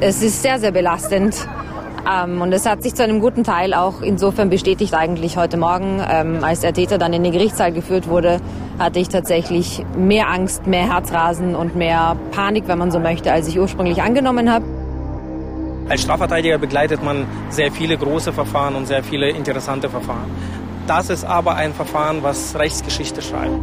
Es 0.00 0.22
ist 0.22 0.42
sehr, 0.42 0.58
sehr 0.58 0.72
belastend. 0.72 1.48
Ähm, 2.06 2.42
und 2.42 2.52
es 2.52 2.66
hat 2.66 2.82
sich 2.82 2.94
zu 2.94 3.02
einem 3.02 3.20
guten 3.20 3.44
Teil 3.44 3.72
auch 3.72 4.02
insofern 4.02 4.50
bestätigt 4.50 4.94
eigentlich 4.94 5.38
heute 5.38 5.56
Morgen, 5.56 6.02
ähm, 6.06 6.44
als 6.44 6.60
der 6.60 6.74
Täter 6.74 6.98
dann 6.98 7.14
in 7.14 7.24
den 7.24 7.32
Gerichtssaal 7.32 7.72
geführt 7.72 8.06
wurde, 8.06 8.40
hatte 8.78 8.98
ich 8.98 9.08
tatsächlich 9.08 9.84
mehr 9.96 10.28
Angst, 10.28 10.66
mehr 10.66 10.92
Herzrasen 10.92 11.56
und 11.56 11.76
mehr 11.76 12.16
Panik, 12.30 12.64
wenn 12.68 12.78
man 12.78 12.90
so 12.90 13.00
möchte, 13.00 13.32
als 13.32 13.48
ich 13.48 13.58
ursprünglich 13.58 14.02
angenommen 14.02 14.52
habe. 14.52 14.66
Als 15.88 16.02
Strafverteidiger 16.02 16.58
begleitet 16.58 17.02
man 17.02 17.26
sehr 17.48 17.72
viele 17.72 17.96
große 17.96 18.32
Verfahren 18.32 18.74
und 18.74 18.86
sehr 18.86 19.02
viele 19.02 19.30
interessante 19.30 19.88
Verfahren. 19.88 20.30
Das 20.86 21.08
ist 21.08 21.24
aber 21.24 21.54
ein 21.54 21.72
Verfahren, 21.72 22.22
was 22.22 22.56
Rechtsgeschichte 22.56 23.22
schreibt. 23.22 23.62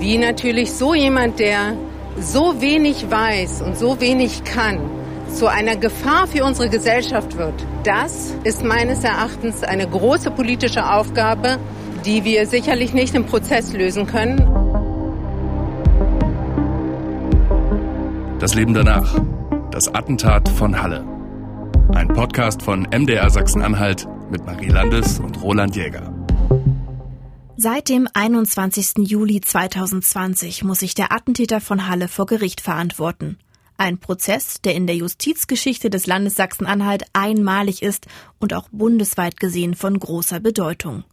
Wie 0.00 0.16
natürlich 0.16 0.72
so 0.72 0.94
jemand, 0.94 1.38
der 1.38 1.74
so 2.18 2.60
wenig 2.60 3.10
weiß 3.10 3.62
und 3.62 3.76
so 3.76 4.00
wenig 4.00 4.42
kann, 4.44 4.97
zu 5.28 5.46
einer 5.46 5.76
Gefahr 5.76 6.26
für 6.26 6.44
unsere 6.44 6.68
Gesellschaft 6.68 7.36
wird, 7.36 7.54
das 7.84 8.34
ist 8.44 8.64
meines 8.64 9.04
Erachtens 9.04 9.62
eine 9.62 9.88
große 9.88 10.30
politische 10.30 10.90
Aufgabe, 10.90 11.58
die 12.04 12.24
wir 12.24 12.46
sicherlich 12.46 12.92
nicht 12.92 13.14
im 13.14 13.26
Prozess 13.26 13.72
lösen 13.72 14.06
können. 14.06 14.38
Das 18.38 18.54
Leben 18.54 18.74
danach. 18.74 19.20
Das 19.70 19.94
Attentat 19.94 20.48
von 20.48 20.80
Halle. 20.80 21.04
Ein 21.94 22.08
Podcast 22.08 22.62
von 22.62 22.82
MDR 22.82 23.30
Sachsen-Anhalt 23.30 24.06
mit 24.30 24.44
Marie 24.46 24.68
Landes 24.68 25.18
und 25.18 25.42
Roland 25.42 25.76
Jäger. 25.76 26.12
Seit 27.56 27.88
dem 27.88 28.08
21. 28.14 29.08
Juli 29.08 29.40
2020 29.40 30.62
muss 30.62 30.78
sich 30.78 30.94
der 30.94 31.12
Attentäter 31.12 31.60
von 31.60 31.88
Halle 31.88 32.06
vor 32.06 32.26
Gericht 32.26 32.60
verantworten. 32.60 33.38
Ein 33.80 33.98
Prozess, 33.98 34.60
der 34.60 34.74
in 34.74 34.88
der 34.88 34.96
Justizgeschichte 34.96 35.88
des 35.88 36.08
Landes 36.08 36.34
Sachsen-Anhalt 36.34 37.04
einmalig 37.12 37.80
ist 37.80 38.08
und 38.40 38.52
auch 38.52 38.68
bundesweit 38.72 39.38
gesehen 39.38 39.76
von 39.76 40.00
großer 40.00 40.40
Bedeutung. 40.40 41.04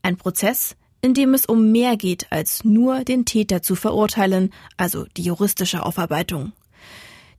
Ein 0.00 0.16
Prozess, 0.16 0.74
in 1.02 1.12
dem 1.12 1.34
es 1.34 1.44
um 1.44 1.70
mehr 1.70 1.98
geht, 1.98 2.26
als 2.30 2.64
nur 2.64 3.04
den 3.04 3.26
Täter 3.26 3.60
zu 3.60 3.74
verurteilen, 3.74 4.54
also 4.78 5.04
die 5.18 5.22
juristische 5.22 5.84
Aufarbeitung. 5.84 6.52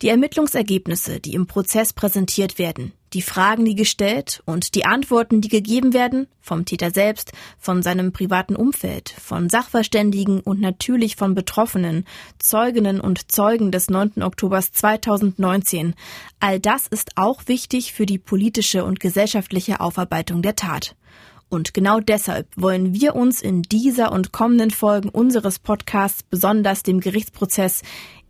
Die 0.02 0.08
Ermittlungsergebnisse, 0.08 1.20
die 1.20 1.34
im 1.34 1.46
Prozess 1.46 1.92
präsentiert 1.92 2.58
werden, 2.58 2.94
die 3.12 3.22
Fragen, 3.22 3.66
die 3.66 3.76
gestellt 3.76 4.42
und 4.46 4.76
die 4.76 4.86
Antworten, 4.86 5.42
die 5.42 5.50
gegeben 5.50 5.94
werden, 5.94 6.28
vom 6.40 6.64
Täter 6.64 6.92
selbst, 6.92 7.34
von 7.58 7.84
seinem 7.84 8.14
privaten 8.14 8.56
Umfeld, 8.56 9.10
von 9.10 9.50
Sachverständigen 9.50 10.40
und 10.40 10.62
natürlich 10.62 11.18
von 11.18 11.36
Betroffenen, 11.36 12.06
Zeuginnen 12.38 13.02
und 13.02 13.30
Zeugen 13.30 13.72
des 13.72 13.90
9. 13.90 14.24
Oktobers 14.24 14.72
2019, 14.72 15.96
all 16.40 16.62
das 16.62 16.88
ist 16.88 17.18
auch 17.18 17.48
wichtig 17.48 17.92
für 17.92 18.06
die 18.06 18.20
politische 18.20 18.86
und 18.86 19.02
gesellschaftliche 19.02 19.82
Aufarbeitung 19.82 20.42
der 20.42 20.56
Tat. 20.56 20.96
Und 21.50 21.74
genau 21.74 22.00
deshalb 22.00 22.48
wollen 22.56 22.94
wir 22.94 23.16
uns 23.16 23.42
in 23.42 23.64
dieser 23.64 24.12
und 24.12 24.32
kommenden 24.32 24.70
Folgen 24.70 25.10
unseres 25.10 25.58
Podcasts 25.58 26.22
besonders 26.22 26.84
dem 26.84 27.00
Gerichtsprozess 27.00 27.82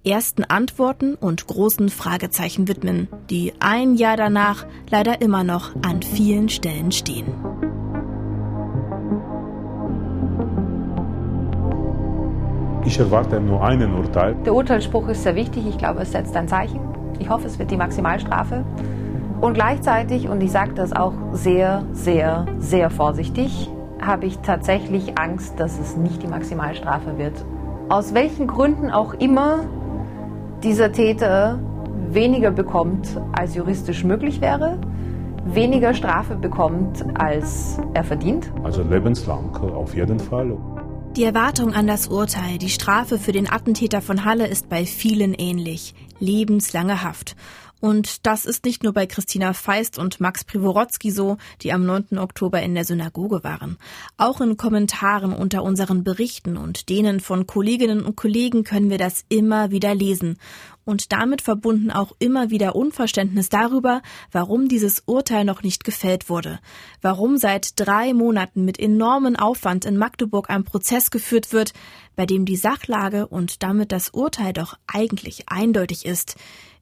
ersten 0.05 0.45
Antworten 0.45 1.15
und 1.15 1.47
großen 1.47 1.89
Fragezeichen 1.89 2.67
widmen, 2.67 3.09
die 3.29 3.53
ein 3.59 3.95
Jahr 3.95 4.15
danach 4.15 4.65
leider 4.89 5.21
immer 5.21 5.43
noch 5.43 5.75
an 5.81 6.01
vielen 6.01 6.47
Stellen 6.47 6.91
stehen. 6.91 7.27
Ich 12.85 12.97
erwarte 12.97 13.39
nur 13.39 13.63
einen 13.63 13.93
Urteil. 13.93 14.35
Der 14.45 14.53
Urteilsspruch 14.53 15.09
ist 15.09 15.23
sehr 15.23 15.35
wichtig. 15.35 15.67
Ich 15.67 15.77
glaube, 15.77 16.01
es 16.01 16.11
setzt 16.11 16.35
ein 16.35 16.47
Zeichen. 16.47 16.79
Ich 17.19 17.29
hoffe, 17.29 17.45
es 17.45 17.59
wird 17.59 17.69
die 17.69 17.77
Maximalstrafe. 17.77 18.63
Und 19.41 19.53
gleichzeitig, 19.53 20.27
und 20.27 20.41
ich 20.41 20.51
sage 20.51 20.73
das 20.73 20.93
auch 20.93 21.13
sehr, 21.33 21.85
sehr, 21.91 22.45
sehr 22.57 22.89
vorsichtig, 22.89 23.69
habe 24.01 24.25
ich 24.25 24.39
tatsächlich 24.39 25.19
Angst, 25.19 25.59
dass 25.59 25.77
es 25.77 25.97
nicht 25.97 26.23
die 26.23 26.27
Maximalstrafe 26.27 27.17
wird. 27.17 27.45
Aus 27.89 28.13
welchen 28.13 28.47
Gründen 28.47 28.89
auch 28.89 29.13
immer 29.13 29.65
dieser 30.63 30.91
Täter 30.91 31.59
weniger 32.09 32.51
bekommt, 32.51 33.19
als 33.31 33.55
juristisch 33.55 34.03
möglich 34.03 34.41
wäre, 34.41 34.79
weniger 35.45 35.93
Strafe 35.93 36.35
bekommt, 36.35 37.05
als 37.19 37.79
er 37.93 38.03
verdient. 38.03 38.51
Also 38.63 38.83
lebenslang 38.83 39.55
auf 39.55 39.95
jeden 39.95 40.19
Fall. 40.19 40.57
Die 41.15 41.23
Erwartung 41.23 41.73
an 41.73 41.87
das 41.87 42.07
Urteil, 42.07 42.57
die 42.59 42.69
Strafe 42.69 43.17
für 43.17 43.31
den 43.31 43.51
Attentäter 43.51 44.01
von 44.01 44.25
Halle 44.25 44.47
ist 44.47 44.69
bei 44.69 44.85
vielen 44.85 45.33
ähnlich. 45.33 45.95
Lebenslange 46.19 47.03
Haft. 47.03 47.35
Und 47.79 48.25
das 48.25 48.45
ist 48.45 48.65
nicht 48.65 48.83
nur 48.83 48.93
bei 48.93 49.05
Christina 49.05 49.53
Feist 49.53 49.97
und 49.97 50.19
Max 50.19 50.43
Privorotsky 50.43 51.11
so, 51.11 51.37
die 51.61 51.71
am 51.71 51.85
9. 51.85 52.17
Oktober 52.17 52.61
in 52.61 52.75
der 52.75 52.83
Synagoge 52.83 53.43
waren. 53.43 53.77
Auch 54.17 54.41
in 54.41 54.57
Kommentaren 54.57 55.31
unter 55.33 55.63
unseren 55.63 56.03
Berichten 56.03 56.57
und 56.57 56.89
denen 56.89 57.19
von 57.19 57.47
Kolleginnen 57.47 58.03
und 58.03 58.17
Kollegen 58.17 58.63
können 58.63 58.89
wir 58.89 58.97
das 58.97 59.23
immer 59.29 59.71
wieder 59.71 59.95
lesen. 59.95 60.37
Und 60.89 61.11
damit 61.11 61.43
verbunden 61.43 61.91
auch 61.91 62.13
immer 62.17 62.49
wieder 62.49 62.75
Unverständnis 62.75 63.49
darüber, 63.49 64.01
warum 64.31 64.67
dieses 64.67 65.03
Urteil 65.05 65.45
noch 65.45 65.61
nicht 65.61 65.83
gefällt 65.83 66.29
wurde. 66.29 66.59
Warum 66.99 67.37
seit 67.37 67.79
drei 67.79 68.13
Monaten 68.13 68.65
mit 68.65 68.79
enormen 68.79 69.35
Aufwand 69.35 69.85
in 69.85 69.97
Magdeburg 69.97 70.49
ein 70.49 70.63
Prozess 70.63 71.11
geführt 71.11 71.53
wird, 71.53 71.73
bei 72.15 72.25
dem 72.25 72.43
die 72.43 72.55
Sachlage 72.55 73.27
und 73.27 73.61
damit 73.61 73.91
das 73.91 74.09
Urteil 74.09 74.51
doch 74.51 74.79
eigentlich 74.87 75.47
eindeutig 75.47 76.05
ist. 76.05 76.35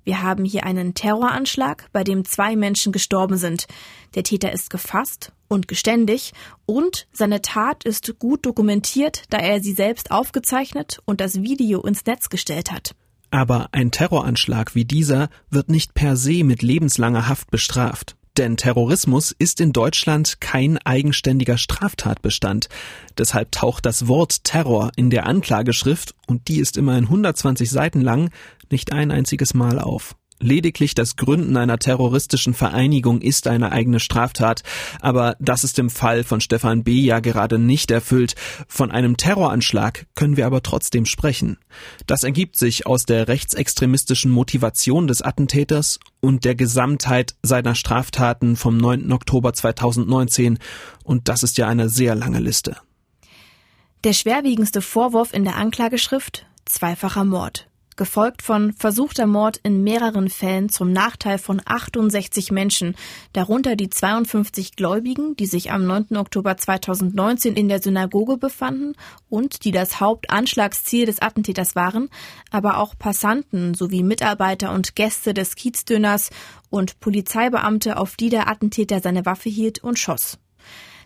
Wir 0.07 0.21
haben 0.21 0.45
hier 0.45 0.63
einen 0.63 0.93
Terroranschlag, 0.93 1.89
bei 1.91 2.05
dem 2.05 2.23
zwei 2.23 2.55
Menschen 2.55 2.93
gestorben 2.93 3.35
sind. 3.35 3.67
Der 4.15 4.23
Täter 4.23 4.53
ist 4.53 4.69
gefasst 4.69 5.33
und 5.49 5.67
geständig 5.67 6.31
und 6.65 7.09
seine 7.11 7.41
Tat 7.41 7.83
ist 7.83 8.17
gut 8.17 8.45
dokumentiert, 8.45 9.23
da 9.31 9.39
er 9.39 9.59
sie 9.59 9.73
selbst 9.73 10.11
aufgezeichnet 10.11 11.01
und 11.03 11.19
das 11.19 11.41
Video 11.41 11.81
ins 11.81 12.05
Netz 12.05 12.29
gestellt 12.29 12.71
hat. 12.71 12.95
Aber 13.31 13.67
ein 13.73 13.91
Terroranschlag 13.91 14.75
wie 14.75 14.85
dieser 14.85 15.27
wird 15.49 15.67
nicht 15.67 15.93
per 15.93 16.15
se 16.15 16.45
mit 16.45 16.61
lebenslanger 16.61 17.27
Haft 17.27 17.51
bestraft. 17.51 18.15
Denn 18.37 18.55
Terrorismus 18.55 19.35
ist 19.37 19.59
in 19.59 19.73
Deutschland 19.73 20.39
kein 20.39 20.77
eigenständiger 20.77 21.57
Straftatbestand. 21.57 22.69
Deshalb 23.17 23.51
taucht 23.51 23.87
das 23.87 24.07
Wort 24.07 24.43
Terror 24.43 24.91
in 24.95 25.09
der 25.09 25.25
Anklageschrift, 25.25 26.13
und 26.27 26.47
die 26.47 26.59
ist 26.59 26.77
immerhin 26.77 27.05
120 27.05 27.67
Seiten 27.69 28.01
lang, 28.01 28.29
nicht 28.69 28.93
ein 28.93 29.09
einziges 29.09 29.55
Mal 29.55 29.79
auf. 29.79 30.15
Lediglich 30.39 30.93
das 30.93 31.15
Gründen 31.15 31.57
einer 31.57 31.79
terroristischen 31.79 32.53
Vereinigung 32.53 33.21
ist 33.21 33.47
eine 33.47 33.71
eigene 33.71 33.99
Straftat, 33.99 34.61
aber 35.01 35.35
das 35.39 35.63
ist 35.63 35.79
im 35.79 35.89
Fall 35.89 36.23
von 36.23 36.41
Stefan 36.41 36.83
B. 36.83 36.99
ja 37.01 37.19
gerade 37.19 37.57
nicht 37.57 37.89
erfüllt. 37.89 38.35
Von 38.67 38.91
einem 38.91 39.17
Terroranschlag 39.17 40.05
können 40.13 40.37
wir 40.37 40.45
aber 40.45 40.61
trotzdem 40.61 41.05
sprechen. 41.05 41.57
Das 42.05 42.23
ergibt 42.23 42.55
sich 42.55 42.85
aus 42.85 43.05
der 43.05 43.27
rechtsextremistischen 43.27 44.29
Motivation 44.29 45.07
des 45.07 45.23
Attentäters 45.23 45.99
und 46.19 46.45
der 46.45 46.53
Gesamtheit 46.53 47.35
seiner 47.41 47.73
Straftaten 47.73 48.55
vom 48.55 48.77
9. 48.77 49.11
Oktober 49.11 49.53
2019 49.53 50.59
und 51.03 51.29
das 51.29 51.41
ist 51.41 51.57
ja 51.57 51.67
eine 51.67 51.89
sehr 51.89 52.13
lange 52.13 52.39
Liste. 52.39 52.77
Der 54.03 54.13
schwerwiegendste 54.13 54.83
Vorwurf 54.83 55.33
in 55.33 55.43
der 55.43 55.55
Anklageschrift 55.55 56.45
zweifacher 56.65 57.25
Mord 57.25 57.67
gefolgt 57.97 58.41
von 58.41 58.71
versuchter 58.73 59.27
Mord 59.27 59.59
in 59.63 59.83
mehreren 59.83 60.29
Fällen 60.29 60.69
zum 60.69 60.91
Nachteil 60.91 61.37
von 61.37 61.61
68 61.65 62.51
Menschen, 62.51 62.95
darunter 63.33 63.75
die 63.75 63.89
52 63.89 64.75
Gläubigen, 64.75 65.35
die 65.35 65.45
sich 65.45 65.71
am 65.71 65.85
9. 65.85 66.15
Oktober 66.15 66.55
2019 66.55 67.55
in 67.55 67.67
der 67.67 67.81
Synagoge 67.81 68.37
befanden 68.37 68.93
und 69.29 69.65
die 69.65 69.71
das 69.71 69.99
Hauptanschlagsziel 69.99 71.05
des 71.05 71.21
Attentäters 71.21 71.75
waren, 71.75 72.09
aber 72.51 72.77
auch 72.77 72.97
Passanten 72.97 73.73
sowie 73.73 74.03
Mitarbeiter 74.03 74.71
und 74.71 74.95
Gäste 74.95 75.33
des 75.33 75.55
Kiezdöners 75.55 76.29
und 76.69 76.99
Polizeibeamte, 76.99 77.97
auf 77.97 78.15
die 78.15 78.29
der 78.29 78.47
Attentäter 78.47 79.01
seine 79.01 79.25
Waffe 79.25 79.49
hielt 79.49 79.83
und 79.83 79.99
schoss. 79.99 80.37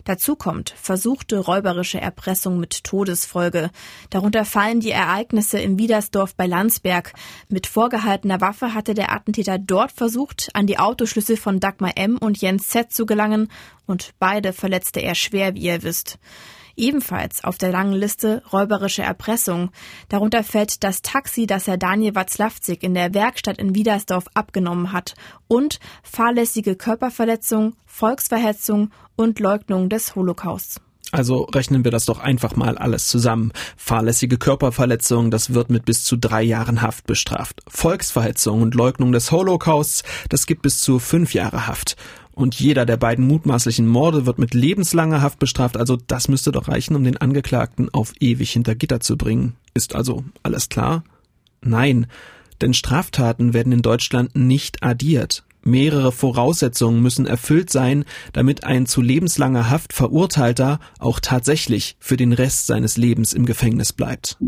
Dazu 0.04 0.36
kommt 0.36 0.70
versuchte 0.70 1.38
räuberische 1.38 2.00
Erpressung 2.00 2.58
mit 2.58 2.84
Todesfolge. 2.84 3.70
Darunter 4.10 4.44
fallen 4.44 4.80
die 4.80 4.90
Ereignisse 4.90 5.58
in 5.58 5.78
Wiedersdorf 5.78 6.34
bei 6.34 6.46
Landsberg. 6.46 7.12
Mit 7.48 7.66
vorgehaltener 7.66 8.40
Waffe 8.40 8.74
hatte 8.74 8.94
der 8.94 9.12
Attentäter 9.12 9.58
dort 9.58 9.92
versucht, 9.92 10.50
an 10.54 10.66
die 10.66 10.78
Autoschlüssel 10.78 11.36
von 11.36 11.60
Dagmar 11.60 11.92
M. 11.96 12.18
und 12.18 12.40
Jens 12.40 12.68
Z. 12.68 12.92
zu 12.92 13.06
gelangen 13.06 13.48
und 13.86 14.14
beide 14.18 14.52
verletzte 14.52 15.00
er 15.00 15.14
schwer, 15.14 15.54
wie 15.54 15.62
ihr 15.62 15.82
wisst. 15.82 16.18
Ebenfalls 16.76 17.44
auf 17.44 17.58
der 17.58 17.72
langen 17.72 17.94
Liste 17.94 18.42
räuberische 18.52 19.02
Erpressung. 19.02 19.70
Darunter 20.08 20.44
fällt 20.44 20.84
das 20.84 21.02
Taxi, 21.02 21.46
das 21.46 21.68
er 21.68 21.76
Daniel 21.76 22.14
Watzlawzik 22.14 22.82
in 22.82 22.94
der 22.94 23.14
Werkstatt 23.14 23.58
in 23.58 23.74
Wiedersdorf 23.74 24.26
abgenommen 24.34 24.92
hat 24.92 25.14
und 25.48 25.78
fahrlässige 26.02 26.76
Körperverletzung, 26.76 27.74
Volksverhetzung 27.86 28.90
und 29.16 29.38
Leugnung 29.40 29.88
des 29.88 30.14
Holocausts. 30.14 30.80
Also 31.12 31.42
rechnen 31.42 31.84
wir 31.84 31.90
das 31.90 32.06
doch 32.06 32.20
einfach 32.20 32.56
mal 32.56 32.78
alles 32.78 33.06
zusammen. 33.08 33.52
Fahrlässige 33.76 34.38
Körperverletzung, 34.38 35.30
das 35.30 35.52
wird 35.52 35.68
mit 35.68 35.84
bis 35.84 36.04
zu 36.04 36.16
drei 36.16 36.42
Jahren 36.42 36.80
Haft 36.80 37.06
bestraft. 37.06 37.60
Volksverhetzung 37.68 38.62
und 38.62 38.74
Leugnung 38.74 39.12
des 39.12 39.30
Holocausts, 39.30 40.04
das 40.30 40.46
gibt 40.46 40.62
bis 40.62 40.80
zu 40.80 40.98
fünf 40.98 41.34
Jahre 41.34 41.66
Haft. 41.66 41.96
Und 42.34 42.58
jeder 42.58 42.86
der 42.86 42.96
beiden 42.96 43.26
mutmaßlichen 43.26 43.86
Morde 43.86 44.26
wird 44.26 44.38
mit 44.38 44.54
lebenslanger 44.54 45.20
Haft 45.20 45.38
bestraft, 45.38 45.76
also 45.76 45.96
das 45.96 46.28
müsste 46.28 46.50
doch 46.50 46.68
reichen, 46.68 46.96
um 46.96 47.04
den 47.04 47.18
Angeklagten 47.18 47.92
auf 47.92 48.12
ewig 48.20 48.52
hinter 48.52 48.74
Gitter 48.74 49.00
zu 49.00 49.16
bringen. 49.16 49.54
Ist 49.74 49.94
also 49.94 50.24
alles 50.42 50.68
klar? 50.68 51.04
Nein, 51.60 52.06
denn 52.60 52.74
Straftaten 52.74 53.52
werden 53.52 53.72
in 53.72 53.82
Deutschland 53.82 54.34
nicht 54.34 54.82
addiert. 54.82 55.44
Mehrere 55.64 56.10
Voraussetzungen 56.10 57.02
müssen 57.02 57.26
erfüllt 57.26 57.70
sein, 57.70 58.04
damit 58.32 58.64
ein 58.64 58.86
zu 58.86 59.00
lebenslanger 59.00 59.70
Haft 59.70 59.92
Verurteilter 59.92 60.80
auch 60.98 61.20
tatsächlich 61.20 61.96
für 62.00 62.16
den 62.16 62.32
Rest 62.32 62.66
seines 62.66 62.96
Lebens 62.96 63.32
im 63.32 63.46
Gefängnis 63.46 63.92
bleibt. 63.92 64.38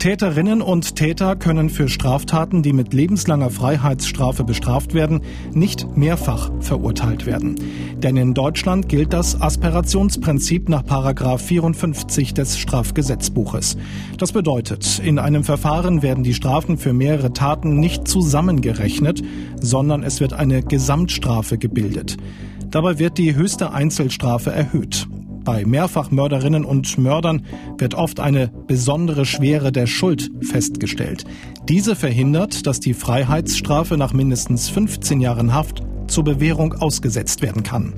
Täterinnen 0.00 0.62
und 0.62 0.96
Täter 0.96 1.36
können 1.36 1.68
für 1.68 1.86
Straftaten, 1.90 2.62
die 2.62 2.72
mit 2.72 2.94
lebenslanger 2.94 3.50
Freiheitsstrafe 3.50 4.44
bestraft 4.44 4.94
werden, 4.94 5.20
nicht 5.52 5.94
mehrfach 5.94 6.50
verurteilt 6.60 7.26
werden. 7.26 7.56
Denn 7.98 8.16
in 8.16 8.32
Deutschland 8.32 8.88
gilt 8.88 9.12
das 9.12 9.38
Aspirationsprinzip 9.38 10.70
nach 10.70 10.84
54 11.38 12.32
des 12.32 12.58
Strafgesetzbuches. 12.58 13.76
Das 14.16 14.32
bedeutet, 14.32 15.00
in 15.04 15.18
einem 15.18 15.44
Verfahren 15.44 16.00
werden 16.00 16.24
die 16.24 16.32
Strafen 16.32 16.78
für 16.78 16.94
mehrere 16.94 17.34
Taten 17.34 17.78
nicht 17.78 18.08
zusammengerechnet, 18.08 19.20
sondern 19.60 20.02
es 20.02 20.20
wird 20.20 20.32
eine 20.32 20.62
Gesamtstrafe 20.62 21.58
gebildet. 21.58 22.16
Dabei 22.70 22.98
wird 22.98 23.18
die 23.18 23.34
höchste 23.34 23.74
Einzelstrafe 23.74 24.50
erhöht. 24.50 25.06
Bei 25.44 25.64
Mehrfachmörderinnen 25.64 26.64
und 26.64 26.98
Mördern 26.98 27.46
wird 27.78 27.94
oft 27.94 28.20
eine 28.20 28.48
besondere 28.66 29.24
Schwere 29.24 29.72
der 29.72 29.86
Schuld 29.86 30.30
festgestellt. 30.42 31.24
Diese 31.68 31.96
verhindert, 31.96 32.66
dass 32.66 32.80
die 32.80 32.94
Freiheitsstrafe 32.94 33.96
nach 33.96 34.12
mindestens 34.12 34.68
15 34.68 35.20
Jahren 35.20 35.54
Haft 35.54 35.82
zur 36.08 36.24
Bewährung 36.24 36.74
ausgesetzt 36.74 37.40
werden 37.40 37.62
kann. 37.62 37.94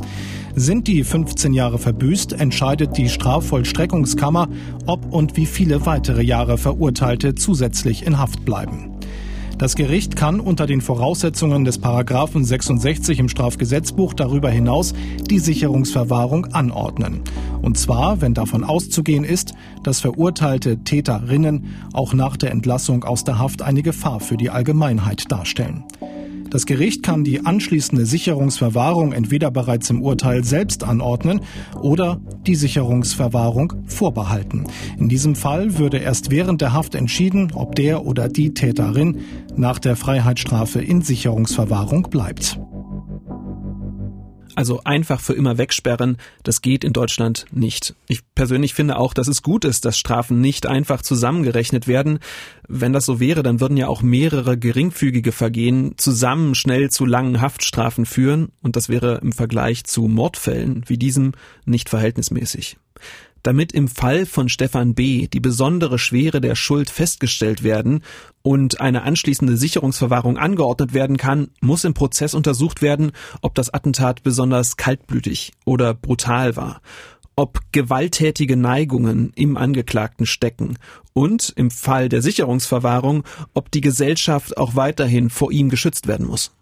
Sind 0.55 0.87
die 0.87 1.03
15 1.03 1.55
Jahre 1.55 1.79
verbüßt, 1.79 2.35
entscheidet 2.35 2.97
die 2.99 3.09
Strafvollstreckungskammer, 3.09 4.49
ob 4.87 5.13
und 5.13 5.37
wie 5.37 5.47
viele 5.47 5.87
weitere 5.87 6.23
Jahre 6.23 6.59
Verurteilte 6.59 7.35
zusätzlich 7.35 8.07
in 8.07 8.19
Haft 8.19 8.45
bleiben. 8.45 8.91
Das 9.63 9.77
Gericht 9.77 10.17
kann 10.17 10.41
unter 10.41 10.67
den 10.67 10.81
Voraussetzungen 10.81 11.65
des 11.65 11.79
Paragraphen 11.79 12.45
66 12.45 13.21
im 13.21 13.29
Strafgesetzbuch 13.29 14.13
darüber 14.13 14.51
hinaus 14.51 14.93
die 15.31 15.39
Sicherungsverwahrung 15.39 16.47
anordnen. 16.47 17.21
Und 17.63 17.79
zwar, 17.79 18.21
wenn 18.21 18.35
davon 18.35 18.65
auszugehen 18.65 19.23
ist, 19.23 19.55
dass 19.85 20.01
verurteilte 20.01 20.79
Täterinnen 20.79 21.67
auch 21.93 22.13
nach 22.13 22.37
der 22.37 22.51
Entlassung 22.51 23.05
aus 23.05 23.23
der 23.23 23.39
Haft 23.39 23.63
eine 23.63 23.85
Gefahr 23.85 24.19
für 24.19 24.37
die 24.37 24.51
Allgemeinheit 24.51 25.31
darstellen. 25.31 25.85
Das 26.53 26.67
Gericht 26.67 27.03
kann 27.03 27.25
die 27.25 27.47
anschließende 27.47 28.05
Sicherungsverwahrung 28.05 29.13
entweder 29.13 29.51
bereits 29.51 29.89
im 29.89 30.03
Urteil 30.03 30.45
selbst 30.45 30.85
anordnen 30.85 31.41
oder 31.81 32.21
die 32.47 32.57
Sicherungsverwahrung 32.57 33.73
vorbehalten. 33.87 34.67
In 34.99 35.09
diesem 35.09 35.35
Fall 35.35 35.79
würde 35.79 35.97
erst 35.97 36.31
während 36.31 36.61
der 36.61 36.75
Haft 36.75 36.95
entschieden, 36.95 37.53
ob 37.55 37.75
der 37.75 38.05
oder 38.05 38.29
die 38.29 38.53
Täterin 38.53 39.21
nach 39.57 39.79
der 39.79 39.97
Freiheitsstrafe 39.97 40.83
in 40.83 41.01
Sicherungsverwahrung 41.01 42.11
bleibt. 42.11 42.59
Also 44.55 44.83
einfach 44.85 45.21
für 45.21 45.33
immer 45.33 45.59
wegsperren, 45.59 46.19
das 46.43 46.63
geht 46.63 46.85
in 46.85 46.93
Deutschland 46.93 47.47
nicht. 47.51 47.95
Ich 48.09 48.21
persönlich 48.35 48.75
finde 48.75 48.99
auch, 48.99 49.15
dass 49.15 49.29
es 49.29 49.43
gut 49.43 49.65
ist, 49.65 49.85
dass 49.85 49.99
Strafen 49.99 50.41
nicht 50.41 50.67
einfach 50.67 51.03
zusammengerechnet 51.03 51.89
werden. 51.89 52.19
Wenn 52.69 52.93
das 52.93 53.07
so 53.07 53.21
wäre, 53.21 53.43
dann 53.43 53.61
würden 53.61 53.77
ja 53.77 53.89
auch 53.89 54.03
mehrere 54.03 54.59
geringfügige 54.59 55.33
Vergehen 55.33 55.95
zusammen 55.97 56.55
schnell 56.55 56.91
zu 56.91 57.07
langen 57.07 57.41
Haftstrafen 57.41 58.07
führen 58.07 58.53
und 58.63 58.77
das 58.77 58.89
wäre 58.89 59.19
im 59.23 59.33
Vergleich 59.33 59.85
zu 59.85 60.03
Mordfällen 60.09 60.85
wie 60.87 60.99
diesem 60.99 61.33
nicht 61.65 61.89
verhältnismäßig. 61.89 62.77
Damit 63.43 63.73
im 63.73 63.89
Fall 63.89 64.25
von 64.25 64.49
Stefan 64.49 64.95
B. 64.95 65.27
die 65.27 65.41
besondere 65.41 65.99
Schwere 65.99 66.41
der 66.41 66.55
Schuld 66.55 66.91
festgestellt 66.91 67.65
werden 67.65 68.03
und 68.43 68.81
eine 68.81 69.03
anschließende 69.03 69.57
Sicherungsverwahrung 69.57 70.39
angeordnet 70.39 70.95
werden 70.95 71.17
kann, 71.17 71.51
muss 71.61 71.85
im 71.85 71.95
Prozess 71.95 72.35
untersucht 72.35 72.83
werden, 72.83 73.13
ob 73.41 73.55
das 73.55 73.73
Attentat 73.75 74.23
besonders 74.23 74.77
kaltblütig 74.77 75.53
oder 75.65 75.93
brutal 75.93 76.55
war, 76.55 76.83
ob 77.35 77.61
gewalttätige 77.73 78.57
Neigungen 78.57 79.33
im 79.35 79.57
Angeklagten 79.57 80.27
stecken 80.27 80.79
und 81.13 81.53
im 81.57 81.71
Fall 81.71 82.09
der 82.09 82.23
Sicherungsverwahrung, 82.23 83.25
ob 83.55 83.73
die 83.73 83.81
Gesellschaft 83.81 84.57
auch 84.57 84.77
weiterhin 84.77 85.31
vor 85.31 85.51
ihm 85.51 85.69
geschützt 85.69 86.07
werden 86.07 86.27
muss. 86.27 86.53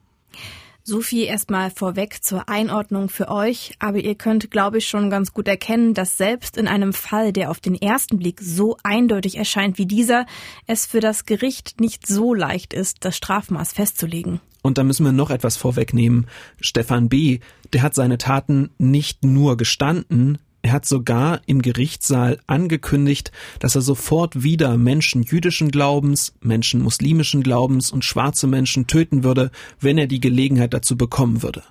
So 0.82 1.02
viel 1.02 1.24
erstmal 1.24 1.70
vorweg 1.70 2.24
zur 2.24 2.48
Einordnung 2.48 3.08
für 3.08 3.28
euch, 3.28 3.74
aber 3.78 3.98
ihr 3.98 4.14
könnt, 4.14 4.50
glaube 4.50 4.78
ich, 4.78 4.88
schon 4.88 5.10
ganz 5.10 5.32
gut 5.32 5.46
erkennen, 5.46 5.92
dass 5.94 6.16
selbst 6.16 6.56
in 6.56 6.68
einem 6.68 6.92
Fall, 6.92 7.32
der 7.32 7.50
auf 7.50 7.60
den 7.60 7.74
ersten 7.74 8.18
Blick 8.18 8.40
so 8.40 8.76
eindeutig 8.82 9.36
erscheint 9.36 9.76
wie 9.78 9.86
dieser, 9.86 10.26
es 10.66 10.86
für 10.86 11.00
das 11.00 11.26
Gericht 11.26 11.80
nicht 11.80 12.06
so 12.06 12.32
leicht 12.32 12.72
ist, 12.72 13.04
das 13.04 13.16
Strafmaß 13.16 13.72
festzulegen. 13.72 14.40
Und 14.62 14.78
da 14.78 14.84
müssen 14.84 15.04
wir 15.04 15.12
noch 15.12 15.30
etwas 15.30 15.56
vorwegnehmen. 15.56 16.26
Stefan 16.60 17.08
B., 17.08 17.40
der 17.72 17.82
hat 17.82 17.94
seine 17.94 18.18
Taten 18.18 18.70
nicht 18.78 19.24
nur 19.24 19.56
gestanden, 19.56 20.38
er 20.62 20.72
hat 20.72 20.84
sogar 20.84 21.40
im 21.46 21.62
Gerichtssaal 21.62 22.38
angekündigt, 22.46 23.32
dass 23.60 23.74
er 23.74 23.80
sofort 23.80 24.42
wieder 24.42 24.76
Menschen 24.76 25.22
jüdischen 25.22 25.70
Glaubens, 25.70 26.34
Menschen 26.40 26.82
muslimischen 26.82 27.42
Glaubens 27.42 27.90
und 27.90 28.04
schwarze 28.04 28.46
Menschen 28.46 28.86
töten 28.86 29.24
würde, 29.24 29.50
wenn 29.80 29.96
er 29.96 30.06
die 30.06 30.20
Gelegenheit 30.20 30.74
dazu 30.74 30.96
bekommen 30.96 31.42
würde. 31.42 31.62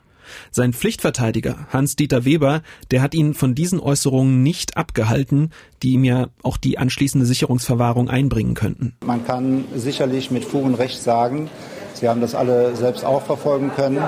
Sein 0.52 0.74
Pflichtverteidiger 0.74 1.68
Hans-Dieter 1.70 2.26
Weber, 2.26 2.62
der 2.92 3.02
hat 3.02 3.16
ihn 3.16 3.34
von 3.34 3.56
diesen 3.56 3.80
Äußerungen 3.80 4.44
nicht 4.44 4.78
abgehalten, 4.78 5.52
die 5.82 5.94
ihm 5.94 6.04
ja 6.04 6.28
auch 6.44 6.58
die 6.58 6.78
anschließende 6.78 7.26
Sicherungsverwahrung 7.26 8.10
einbringen 8.10 8.54
könnten. 8.54 8.94
Man 9.06 9.26
kann 9.26 9.66
sicherlich 9.76 10.30
mit 10.32 10.46
Fug 10.46 10.66
und 10.66 10.76
Recht 10.76 11.02
sagen, 11.02 11.50
Sie 11.94 12.08
haben 12.08 12.22
das 12.22 12.34
alle 12.34 12.76
selbst 12.78 13.04
auch 13.04 13.24
verfolgen 13.24 13.72
können, 13.76 14.02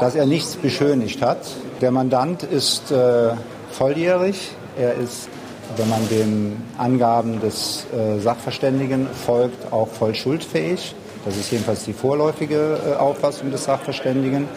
dass 0.00 0.16
er 0.16 0.26
nichts 0.26 0.56
beschönigt 0.56 1.22
hat. 1.22 1.46
Der 1.80 1.92
Mandant 1.92 2.42
ist 2.42 2.90
äh, 2.90 3.34
volljährig. 3.72 4.50
Er 4.78 4.94
ist, 4.94 5.28
wenn 5.76 5.88
man 5.88 6.08
den 6.08 6.62
Angaben 6.78 7.40
des 7.40 7.86
äh, 7.92 8.18
Sachverständigen 8.20 9.06
folgt, 9.26 9.72
auch 9.72 9.88
voll 9.88 10.14
schuldfähig. 10.14 10.94
Das 11.24 11.36
ist 11.36 11.50
jedenfalls 11.50 11.84
die 11.84 11.92
vorläufige 11.92 12.78
äh, 12.86 12.96
Auffassung 12.96 13.50
des 13.50 13.64
Sachverständigen. 13.64 14.48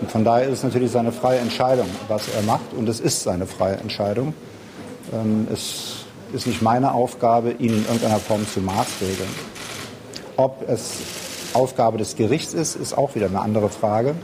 Und 0.00 0.10
von 0.10 0.24
daher 0.24 0.46
ist 0.46 0.58
es 0.58 0.64
natürlich 0.64 0.90
seine 0.90 1.12
freie 1.12 1.38
Entscheidung, 1.38 1.88
was 2.08 2.28
er 2.28 2.42
macht. 2.42 2.72
Und 2.76 2.88
es 2.88 3.00
ist 3.00 3.22
seine 3.22 3.46
freie 3.46 3.76
Entscheidung. 3.76 4.34
Ähm, 5.12 5.46
es 5.52 6.06
ist 6.32 6.46
nicht 6.46 6.62
meine 6.62 6.92
Aufgabe, 6.92 7.52
ihn 7.52 7.74
in 7.74 7.84
irgendeiner 7.84 8.18
Form 8.18 8.46
zu 8.46 8.60
maßregeln. 8.60 9.28
Ob 10.36 10.68
es 10.68 10.98
Aufgabe 11.54 11.98
des 11.98 12.16
Gerichts 12.16 12.54
ist, 12.54 12.76
ist 12.76 12.96
auch 12.96 13.14
wieder 13.14 13.26
eine 13.26 13.40
andere 13.40 13.68
Frage. 13.68 14.14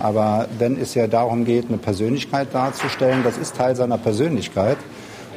Aber 0.00 0.48
wenn 0.58 0.80
es 0.80 0.94
ja 0.94 1.06
darum 1.06 1.44
geht, 1.44 1.68
eine 1.68 1.78
Persönlichkeit 1.78 2.48
darzustellen, 2.52 3.22
das 3.22 3.38
ist 3.38 3.54
Teil 3.54 3.76
seiner 3.76 3.98
Persönlichkeit. 3.98 4.78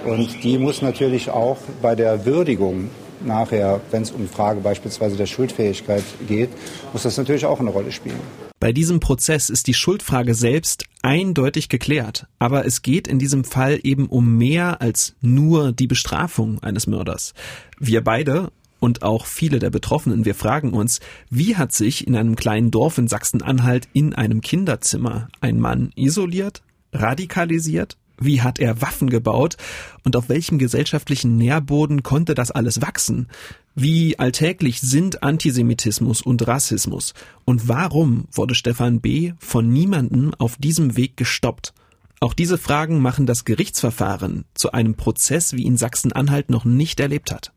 Und 0.06 0.44
die 0.44 0.58
muss 0.58 0.82
natürlich 0.82 1.30
auch 1.30 1.58
bei 1.82 1.96
der 1.96 2.26
Würdigung 2.26 2.90
nachher, 3.26 3.82
wenn 3.92 4.04
es 4.04 4.12
um 4.12 4.22
die 4.22 4.28
Frage 4.28 4.62
beispielsweise 4.62 5.16
der 5.16 5.26
Schuldfähigkeit 5.26 6.04
geht, 6.28 6.50
muss 6.92 7.04
das 7.04 7.18
natürlich 7.18 7.46
auch 7.46 7.60
eine 7.60 7.70
Rolle 7.70 7.92
spielen. 7.92 8.20
Bei 8.60 8.72
diesem 8.72 9.02
Prozess 9.02 9.50
ist 9.50 9.68
die 9.68 9.74
Schuldfrage 9.74 10.34
selbst 10.34 10.86
eindeutig 11.02 11.68
geklärt. 11.68 12.28
Aber 12.40 12.66
es 12.66 12.82
geht 12.82 13.10
in 13.10 13.20
diesem 13.20 13.44
Fall 13.44 13.80
eben 13.84 14.08
um 14.08 14.38
mehr 14.38 14.82
als 14.82 15.16
nur 15.20 15.74
die 15.74 15.88
Bestrafung 15.88 16.64
eines 16.64 16.88
Mörders. 16.88 17.34
Wir 17.78 18.02
beide, 18.02 18.52
und 18.84 19.02
auch 19.02 19.28
viele 19.28 19.60
der 19.60 19.70
Betroffenen. 19.70 20.26
Wir 20.26 20.36
fragen 20.36 20.74
uns, 20.74 21.00
wie 21.30 21.56
hat 21.56 21.72
sich 21.72 22.06
in 22.06 22.18
einem 22.18 22.36
kleinen 22.36 22.70
Dorf 22.70 22.98
in 22.98 23.08
Sachsen-Anhalt 23.08 23.88
in 23.94 24.14
einem 24.14 24.42
Kinderzimmer 24.42 25.30
ein 25.40 25.58
Mann 25.58 25.92
isoliert, 25.96 26.64
radikalisiert? 26.92 27.96
Wie 28.20 28.42
hat 28.42 28.60
er 28.60 28.82
Waffen 28.82 29.10
gebaut? 29.10 29.56
Und 30.04 30.18
auf 30.18 30.28
welchem 30.28 30.58
gesellschaftlichen 30.58 31.38
Nährboden 31.38 32.04
konnte 32.04 32.36
das 32.36 32.52
alles 32.52 32.82
wachsen? 32.82 33.30
Wie 33.74 34.20
alltäglich 34.20 34.82
sind 34.82 35.24
Antisemitismus 35.24 36.22
und 36.22 36.46
Rassismus? 36.46 37.14
Und 37.46 37.70
warum 37.70 38.26
wurde 38.34 38.54
Stefan 38.54 39.00
B. 39.00 39.32
von 39.40 39.70
niemandem 39.70 40.34
auf 40.38 40.58
diesem 40.58 40.98
Weg 40.98 41.16
gestoppt? 41.16 41.74
Auch 42.20 42.34
diese 42.34 42.58
Fragen 42.58 43.00
machen 43.00 43.28
das 43.28 43.46
Gerichtsverfahren 43.46 44.44
zu 44.54 44.74
einem 44.74 44.96
Prozess, 44.96 45.54
wie 45.54 45.64
ihn 45.64 45.78
Sachsen-Anhalt 45.78 46.50
noch 46.50 46.66
nicht 46.66 47.00
erlebt 47.00 47.32
hat. 47.32 47.54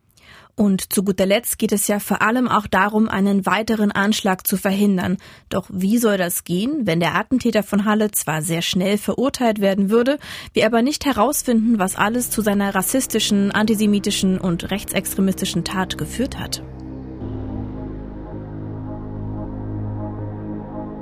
Und 0.59 0.91
zu 0.91 1.03
guter 1.03 1.27
Letzt 1.27 1.59
geht 1.59 1.73
es 1.73 1.87
ja 1.87 1.99
vor 1.99 2.23
allem 2.23 2.49
auch 2.49 2.67
darum, 2.67 3.11
einen 3.11 3.45
weiteren 3.45 3.93
Anschlag 3.93 4.47
zu 4.47 4.57
verhindern. 4.57 5.19
Doch 5.51 5.69
wie 5.71 5.99
soll 5.99 6.17
das 6.17 6.45
gehen, 6.45 6.87
wenn 6.87 6.99
der 6.99 7.15
Attentäter 7.15 7.63
von 7.63 7.85
Halle 7.85 8.11
zwar 8.11 8.41
sehr 8.41 8.63
schnell 8.63 8.97
verurteilt 8.97 9.61
werden 9.61 9.91
würde, 9.91 10.19
wir 10.55 10.65
aber 10.65 10.81
nicht 10.81 11.05
herausfinden, 11.05 11.79
was 11.79 11.97
alles 11.97 12.31
zu 12.31 12.41
seiner 12.41 12.75
rassistischen, 12.75 13.51
antisemitischen 13.51 14.39
und 14.39 14.71
rechtsextremistischen 14.71 15.63
Tat 15.63 15.99
geführt 15.99 16.39
hat? 16.39 16.63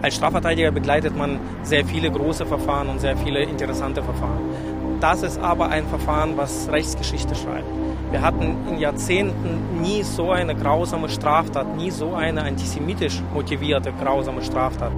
Als 0.02 0.16
Strafverteidiger 0.16 0.72
begleitet 0.72 1.16
man 1.16 1.38
sehr 1.62 1.86
viele 1.86 2.10
große 2.10 2.44
Verfahren 2.44 2.88
und 2.88 3.00
sehr 3.00 3.16
viele 3.16 3.44
interessante 3.44 4.02
Verfahren. 4.02 4.73
Das 5.04 5.22
ist 5.22 5.38
aber 5.38 5.68
ein 5.68 5.86
Verfahren, 5.86 6.38
was 6.38 6.66
Rechtsgeschichte 6.72 7.34
schreibt. 7.34 7.68
Wir 8.10 8.22
hatten 8.22 8.56
in 8.70 8.78
Jahrzehnten 8.78 9.82
nie 9.82 10.02
so 10.02 10.30
eine 10.30 10.54
grausame 10.54 11.10
Straftat, 11.10 11.76
nie 11.76 11.90
so 11.90 12.14
eine 12.14 12.42
antisemitisch 12.42 13.20
motivierte 13.34 13.92
grausame 14.02 14.42
Straftat. 14.42 14.92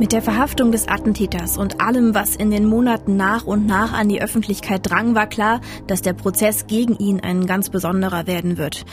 Mit 0.00 0.10
der 0.10 0.22
Verhaftung 0.22 0.72
des 0.72 0.88
Attentäters 0.88 1.56
und 1.56 1.80
allem, 1.80 2.16
was 2.16 2.34
in 2.34 2.50
den 2.50 2.66
Monaten 2.66 3.16
nach 3.16 3.44
und 3.44 3.64
nach 3.64 3.92
an 3.92 4.08
die 4.08 4.20
Öffentlichkeit 4.20 4.80
drang, 4.82 5.14
war 5.14 5.28
klar, 5.28 5.60
dass 5.86 6.02
der 6.02 6.14
Prozess 6.14 6.66
gegen 6.66 6.96
ihn 6.98 7.20
ein 7.20 7.46
ganz 7.46 7.70
besonderer 7.70 8.26
werden 8.26 8.58
wird. 8.58 8.84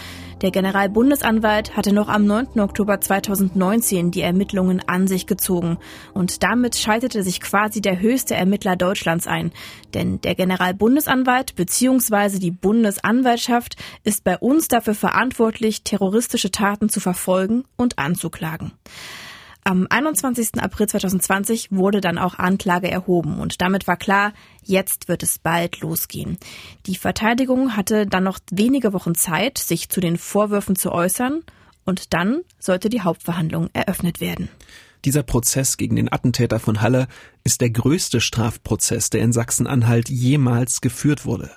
Der 0.43 0.51
Generalbundesanwalt 0.51 1.75
hatte 1.75 1.91
noch 1.91 2.07
am 2.07 2.25
9. 2.25 2.59
Oktober 2.59 3.01
2019 3.01 4.11
die 4.11 4.21
Ermittlungen 4.21 4.79
an 4.87 5.07
sich 5.07 5.25
gezogen. 5.25 5.79
Und 6.13 6.43
damit 6.43 6.77
schaltete 6.77 7.23
sich 7.23 7.41
quasi 7.41 7.81
der 7.81 7.99
höchste 7.99 8.35
Ermittler 8.35 8.75
Deutschlands 8.75 9.25
ein. 9.25 9.51
Denn 9.95 10.21
der 10.21 10.35
Generalbundesanwalt 10.35 11.55
bzw. 11.55 12.37
die 12.37 12.51
Bundesanwaltschaft 12.51 13.75
ist 14.03 14.23
bei 14.23 14.37
uns 14.37 14.67
dafür 14.67 14.93
verantwortlich, 14.95 15.83
terroristische 15.83 16.51
Taten 16.51 16.89
zu 16.89 16.99
verfolgen 16.99 17.63
und 17.75 17.97
anzuklagen. 17.97 18.73
Am 19.63 19.85
21. 19.87 20.59
April 20.59 20.87
2020 20.87 21.71
wurde 21.71 22.01
dann 22.01 22.17
auch 22.17 22.39
Anklage 22.39 22.89
erhoben 22.89 23.39
und 23.39 23.61
damit 23.61 23.87
war 23.87 23.95
klar, 23.95 24.33
jetzt 24.63 25.07
wird 25.07 25.21
es 25.21 25.37
bald 25.37 25.81
losgehen. 25.81 26.37
Die 26.87 26.95
Verteidigung 26.95 27.75
hatte 27.75 28.07
dann 28.07 28.23
noch 28.23 28.39
wenige 28.49 28.91
Wochen 28.91 29.13
Zeit, 29.13 29.59
sich 29.59 29.89
zu 29.89 30.01
den 30.01 30.17
Vorwürfen 30.17 30.75
zu 30.75 30.91
äußern 30.91 31.43
und 31.85 32.13
dann 32.13 32.41
sollte 32.57 32.89
die 32.89 33.01
Hauptverhandlung 33.01 33.69
eröffnet 33.73 34.19
werden. 34.19 34.49
Dieser 35.05 35.23
Prozess 35.23 35.77
gegen 35.77 35.95
den 35.95 36.11
Attentäter 36.11 36.59
von 36.59 36.81
Halle 36.81 37.07
ist 37.43 37.61
der 37.61 37.71
größte 37.71 38.21
Strafprozess, 38.21 39.09
der 39.09 39.21
in 39.21 39.33
Sachsen-Anhalt 39.33 40.09
jemals 40.09 40.79
geführt 40.81 41.25
wurde. 41.25 41.49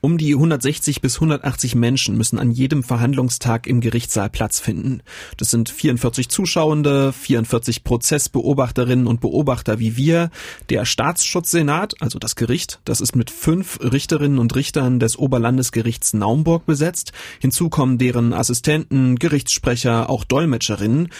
Um 0.00 0.16
die 0.16 0.32
160 0.32 1.02
bis 1.02 1.16
180 1.16 1.74
Menschen 1.74 2.16
müssen 2.16 2.38
an 2.38 2.50
jedem 2.50 2.82
Verhandlungstag 2.82 3.66
im 3.66 3.80
Gerichtssaal 3.80 4.30
Platz 4.30 4.60
finden. 4.60 5.02
Das 5.36 5.50
sind 5.50 5.68
44 5.68 6.30
Zuschauende, 6.30 7.12
44 7.12 7.84
Prozessbeobachterinnen 7.84 9.06
und 9.06 9.20
Beobachter 9.20 9.78
wie 9.78 9.96
wir, 9.96 10.30
der 10.70 10.86
Staatsschutzsenat, 10.86 12.00
also 12.00 12.18
das 12.18 12.34
Gericht, 12.34 12.80
das 12.86 13.02
ist 13.02 13.14
mit 13.14 13.30
fünf 13.30 13.78
Richterinnen 13.80 14.38
und 14.38 14.54
Richtern 14.54 15.00
des 15.00 15.18
Oberlandesgerichts 15.18 16.14
Naumburg 16.14 16.64
besetzt. 16.64 17.12
Hinzu 17.40 17.68
kommen 17.68 17.98
deren 17.98 18.32
Assistenten, 18.32 19.16
Gerichtssprecher, 19.16 20.08
auch 20.08 20.24
Dolmetscherinnen. 20.24 21.10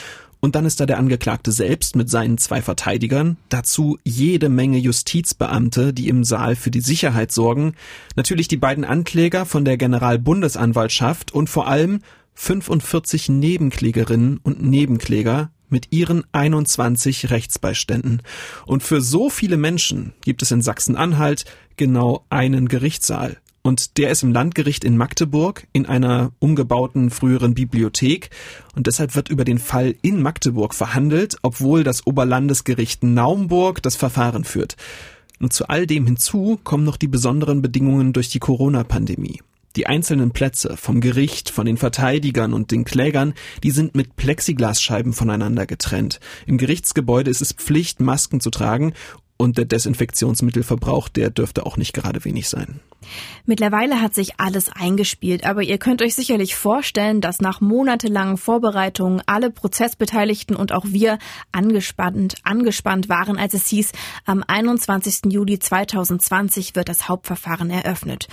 Und 0.40 0.55
dann 0.55 0.66
ist 0.66 0.81
da 0.81 0.87
der 0.87 0.99
Angeklagte 0.99 1.50
selbst 1.50 1.97
mit 1.97 2.11
seinen 2.11 2.38
zwei 2.38 2.62
Verteidigern, 2.62 3.37
dazu 3.49 3.99
jede 4.05 4.49
Menge 4.49 4.78
Justizbeamte, 4.78 5.93
die 5.93 6.09
im 6.09 6.25
Saal 6.25 6.57
für 6.57 6.71
die 6.71 6.81
Sicherheit 6.81 7.33
sorgen, 7.33 7.75
natürlich 8.14 8.49
die 8.49 8.57
beiden 8.57 8.85
Ankläger 8.85 9.47
von 9.47 9.64
der 9.64 9.76
Generalbundesanwaltschaft 9.76 11.33
und 11.33 11.49
vor 11.49 11.66
allem 11.66 12.00
45 12.35 13.31
Nebenklägerinnen 13.31 14.38
und 14.43 14.62
Nebenkläger 14.62 15.50
mit 15.69 15.88
ihren 15.90 16.23
21 16.33 17.31
Rechtsbeiständen. 17.31 18.23
Und 18.66 18.83
für 18.83 19.00
so 19.00 19.31
viele 19.31 19.57
Menschen 19.57 20.12
gibt 20.21 20.43
es 20.43 20.50
in 20.50 20.62
Sachsen-Anhalt 20.62 21.45
genau 21.76 22.25
einen 22.31 22.69
Gerichtssaal. 22.69 23.38
Und 23.66 23.99
der 23.99 24.12
ist 24.12 24.23
im 24.23 24.30
Landgericht 24.30 24.85
in 24.85 24.96
Magdeburg 24.96 25.66
in 25.73 25.87
einer 25.87 26.30
umgebauten 26.38 27.11
früheren 27.11 27.54
Bibliothek. 27.54 28.30
Und 28.76 28.87
deshalb 28.87 29.16
wird 29.16 29.28
über 29.28 29.44
den 29.44 29.58
Fall 29.58 29.96
in 30.02 30.23
Magdeburg 30.23 30.73
verhandelt, 30.73 31.37
obwohl 31.42 31.82
das 31.82 32.06
Oberlandesgericht 32.06 33.02
Naumburg 33.02 33.82
das 33.82 33.96
Verfahren 33.96 34.44
führt. 34.44 34.76
Und 35.40 35.52
zu 35.52 35.66
all 35.66 35.85
dem 35.88 36.06
hinzu 36.06 36.61
kommen 36.62 36.85
noch 36.85 36.96
die 36.96 37.08
besonderen 37.08 37.61
Bedingungen 37.61 38.12
durch 38.12 38.28
die 38.28 38.38
Corona-Pandemie. 38.38 39.40
Die 39.75 39.88
einzelnen 39.88 40.30
Plätze 40.30 40.76
vom 40.76 41.00
Gericht, 41.00 41.50
von 41.50 41.66
den 41.66 41.76
Verteidigern 41.76 42.52
und 42.52 42.70
den 42.70 42.85
Klägern, 42.85 43.35
die 43.64 43.73
sind 43.73 43.96
mit 43.96 44.14
Plexiglasscheiben 44.14 45.12
voneinander 45.12 45.66
getrennt. 45.66 46.20
Im 46.46 46.56
Gerichtsgebäude 46.56 47.32
ist 47.32 47.42
es 47.42 47.52
Pflicht, 47.52 47.99
Masken 47.99 48.40
zu 48.40 48.50
tragen 48.50 48.92
und 49.37 49.59
der 49.59 49.64
Desinfektionsmittelverbrauch, 49.64 51.09
der 51.09 51.31
dürfte 51.31 51.66
auch 51.66 51.76
nicht 51.76 51.93
gerade 51.93 52.25
wenig 52.25 52.49
sein. 52.49 52.81
Mittlerweile 53.45 54.00
hat 54.00 54.14
sich 54.14 54.40
alles 54.40 54.71
eingespielt, 54.71 55.45
aber 55.45 55.62
ihr 55.62 55.78
könnt 55.78 56.02
euch 56.02 56.14
sicherlich 56.14 56.57
vorstellen, 56.57 57.21
dass 57.21 57.40
nach 57.40 57.61
monatelangen 57.61 58.37
Vorbereitungen 58.37 59.23
alle 59.26 59.50
Prozessbeteiligten 59.50 60.57
und 60.57 60.73
auch 60.73 60.85
wir 60.87 61.19
angespannt, 61.52 62.37
angespannt 62.43 63.09
waren, 63.09 63.38
als 63.38 63.55
es 63.55 63.66
hieß, 63.69 63.93
am 64.25 64.43
21. 64.47 65.33
Juli 65.33 65.59
2020 65.59 66.75
wird 66.75 66.88
das 66.88 67.09
Hauptverfahren 67.09 67.71
eröffnet. 67.71 68.28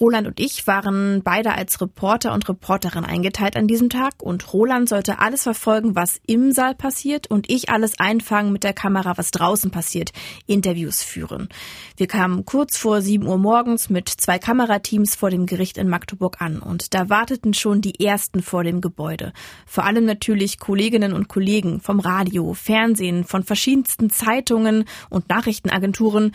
Roland 0.00 0.26
und 0.26 0.40
ich 0.40 0.66
waren 0.66 1.22
beide 1.22 1.54
als 1.54 1.80
Reporter 1.80 2.32
und 2.32 2.48
Reporterin 2.48 3.04
eingeteilt 3.04 3.56
an 3.56 3.66
diesem 3.66 3.90
Tag 3.90 4.14
und 4.22 4.52
Roland 4.52 4.88
sollte 4.88 5.18
alles 5.18 5.42
verfolgen, 5.42 5.94
was 5.94 6.20
im 6.26 6.52
Saal 6.52 6.74
passiert 6.74 7.28
und 7.30 7.50
ich 7.50 7.68
alles 7.68 7.98
einfangen 7.98 8.52
mit 8.52 8.64
der 8.64 8.72
Kamera, 8.72 9.16
was 9.16 9.30
draußen 9.30 9.70
passiert, 9.70 10.12
Interviews 10.46 11.02
führen. 11.02 11.48
Wir 11.96 12.06
kamen 12.06 12.44
kurz 12.44 12.76
vor 12.76 13.00
7 13.00 13.26
Uhr 13.26 13.38
morgens 13.38 13.90
mit 13.90 14.08
zwei 14.08 14.38
Kamerateams 14.38 15.14
vor 15.14 15.30
dem 15.30 15.46
Gericht 15.46 15.78
in 15.78 15.88
Magdeburg 15.88 16.40
an 16.40 16.58
und 16.58 16.94
da 16.94 17.08
warteten 17.08 17.54
schon 17.54 17.80
die 17.80 18.04
ersten 18.04 18.42
vor 18.42 18.64
dem 18.64 18.80
Gebäude. 18.80 19.32
Vor 19.66 19.84
allem 19.84 20.04
natürlich 20.04 20.58
Kolleginnen 20.58 21.12
und 21.12 21.28
Kollegen 21.28 21.80
vom 21.80 22.00
Radio, 22.00 22.54
Fernsehen, 22.54 23.24
von 23.24 23.44
verschiedensten 23.44 24.10
Zeitungen 24.10 24.84
und 25.10 25.28
Nachrichtenagenturen. 25.28 26.32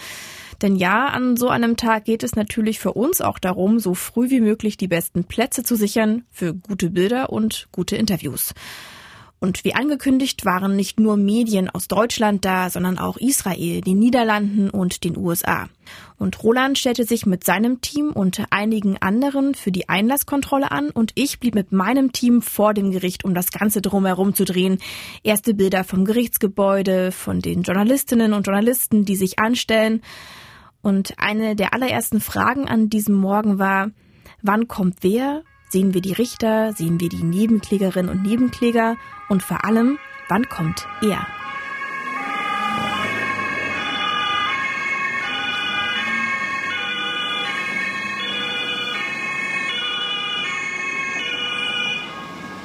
Denn 0.62 0.76
ja, 0.76 1.08
an 1.08 1.38
so 1.38 1.50
einem 1.50 1.78
Tag 1.78 2.06
geht 2.06 2.24
es 2.24 2.36
natürlich 2.36 2.80
für 2.80 2.94
uns 2.94 3.22
auch 3.22 3.40
darum, 3.40 3.80
so 3.80 3.94
früh 3.94 4.30
wie 4.30 4.42
möglich 4.42 4.78
die 4.78 4.88
besten 4.88 5.24
Plätze 5.24 5.64
zu 5.64 5.76
sichern 5.76 6.26
für 6.32 6.54
gute 6.54 6.90
Bilder 6.90 7.32
und 7.32 7.68
gute 7.72 7.96
Interviews. 7.96 8.54
Und 9.42 9.64
wie 9.64 9.74
angekündigt 9.74 10.44
waren 10.44 10.76
nicht 10.76 11.00
nur 11.00 11.16
Medien 11.16 11.70
aus 11.70 11.88
Deutschland 11.88 12.44
da, 12.44 12.70
sondern 12.70 12.98
auch 12.98 13.16
Israel, 13.16 13.80
den 13.80 13.98
Niederlanden 13.98 14.70
und 14.70 15.06
den 15.06 15.16
USA. 15.16 15.70
Und 16.18 16.44
Roland 16.44 16.78
stellte 16.78 17.06
sich 17.06 17.26
mit 17.26 17.46
seinem 17.46 17.80
Team 17.80 18.12
und 18.12 18.44
einigen 18.50 19.02
anderen 19.02 19.56
für 19.56 19.72
die 19.72 19.88
Einlasskontrolle 19.88 20.72
an 20.74 20.90
und 20.90 21.14
ich 21.16 21.40
blieb 21.40 21.56
mit 21.56 21.72
meinem 21.72 22.12
Team 22.12 22.42
vor 22.42 22.74
dem 22.74 22.92
Gericht, 22.92 23.24
um 23.24 23.34
das 23.34 23.52
Ganze 23.52 23.82
drumherum 23.82 24.36
zu 24.36 24.44
drehen. 24.44 24.80
Erste 25.24 25.54
Bilder 25.54 25.86
vom 25.86 26.04
Gerichtsgebäude, 26.04 27.14
von 27.14 27.40
den 27.40 27.62
Journalistinnen 27.62 28.34
und 28.34 28.46
Journalisten, 28.46 29.06
die 29.06 29.16
sich 29.16 29.40
anstellen. 29.40 30.02
Und 30.82 31.16
eine 31.18 31.56
der 31.56 31.74
allerersten 31.74 32.22
Fragen 32.22 32.68
an 32.68 32.90
diesem 32.90 33.16
Morgen 33.16 33.60
war, 33.60 33.92
wann 34.42 34.68
kommt 34.68 34.98
wer? 35.02 35.44
Sehen 35.70 35.94
wir 35.94 36.02
die 36.02 36.14
Richter? 36.14 36.74
Sehen 36.74 37.00
wir 37.00 37.10
die 37.10 37.24
Nebenklägerinnen 37.24 38.10
und 38.10 38.24
Nebenkläger? 38.24 38.96
Und 39.28 39.44
vor 39.44 39.66
allem, 39.66 40.00
wann 40.30 40.48
kommt 40.50 40.88
er? 41.02 41.26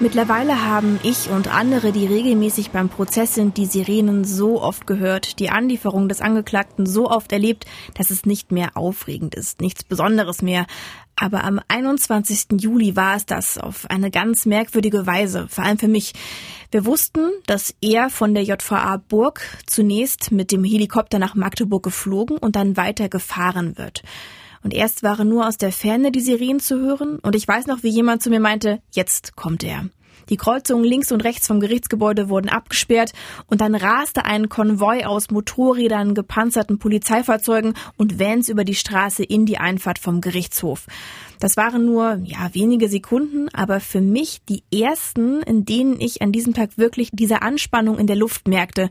Mittlerweile 0.00 0.66
haben 0.66 0.98
ich 1.04 1.30
und 1.30 1.54
andere, 1.54 1.92
die 1.92 2.04
regelmäßig 2.04 2.70
beim 2.70 2.88
Prozess 2.88 3.34
sind, 3.34 3.56
die 3.56 3.66
Sirenen 3.66 4.24
so 4.24 4.60
oft 4.60 4.88
gehört, 4.88 5.38
die 5.38 5.50
Anlieferung 5.50 6.08
des 6.08 6.20
Angeklagten 6.20 6.84
so 6.84 7.08
oft 7.08 7.30
erlebt, 7.30 7.64
dass 7.94 8.10
es 8.10 8.26
nicht 8.26 8.50
mehr 8.50 8.76
aufregend 8.76 9.36
ist, 9.36 9.60
nichts 9.60 9.84
Besonderes 9.84 10.42
mehr. 10.42 10.66
Aber 11.14 11.44
am 11.44 11.60
21. 11.68 12.60
Juli 12.60 12.96
war 12.96 13.14
es 13.14 13.24
das 13.24 13.56
auf 13.56 13.88
eine 13.88 14.10
ganz 14.10 14.46
merkwürdige 14.46 15.06
Weise, 15.06 15.46
vor 15.48 15.62
allem 15.62 15.78
für 15.78 15.88
mich. 15.88 16.12
Wir 16.72 16.84
wussten, 16.86 17.30
dass 17.46 17.72
er 17.80 18.10
von 18.10 18.34
der 18.34 18.42
JVA 18.42 18.96
Burg 18.96 19.42
zunächst 19.64 20.32
mit 20.32 20.50
dem 20.50 20.64
Helikopter 20.64 21.20
nach 21.20 21.36
Magdeburg 21.36 21.84
geflogen 21.84 22.36
und 22.36 22.56
dann 22.56 22.76
weiter 22.76 23.08
gefahren 23.08 23.78
wird. 23.78 24.02
Und 24.64 24.74
erst 24.74 25.02
waren 25.02 25.28
nur 25.28 25.46
aus 25.46 25.58
der 25.58 25.72
Ferne 25.72 26.10
die 26.10 26.20
Sirenen 26.20 26.58
zu 26.58 26.80
hören 26.80 27.18
und 27.20 27.36
ich 27.36 27.46
weiß 27.46 27.66
noch, 27.66 27.82
wie 27.82 27.90
jemand 27.90 28.22
zu 28.22 28.30
mir 28.30 28.40
meinte, 28.40 28.80
jetzt 28.90 29.36
kommt 29.36 29.62
er. 29.62 29.90
Die 30.30 30.38
Kreuzungen 30.38 30.84
links 30.84 31.12
und 31.12 31.22
rechts 31.22 31.46
vom 31.46 31.60
Gerichtsgebäude 31.60 32.30
wurden 32.30 32.48
abgesperrt 32.48 33.12
und 33.46 33.60
dann 33.60 33.74
raste 33.74 34.24
ein 34.24 34.48
Konvoi 34.48 35.04
aus 35.04 35.30
Motorrädern, 35.30 36.14
gepanzerten 36.14 36.78
Polizeifahrzeugen 36.78 37.74
und 37.98 38.18
Vans 38.18 38.48
über 38.48 38.64
die 38.64 38.74
Straße 38.74 39.22
in 39.22 39.44
die 39.44 39.58
Einfahrt 39.58 39.98
vom 39.98 40.22
Gerichtshof. 40.22 40.86
Das 41.40 41.58
waren 41.58 41.84
nur, 41.84 42.20
ja, 42.24 42.48
wenige 42.54 42.88
Sekunden, 42.88 43.48
aber 43.52 43.80
für 43.80 44.00
mich 44.00 44.40
die 44.48 44.62
ersten, 44.72 45.42
in 45.42 45.66
denen 45.66 46.00
ich 46.00 46.22
an 46.22 46.32
diesem 46.32 46.54
Tag 46.54 46.78
wirklich 46.78 47.10
diese 47.12 47.42
Anspannung 47.42 47.98
in 47.98 48.06
der 48.06 48.16
Luft 48.16 48.48
merkte. 48.48 48.88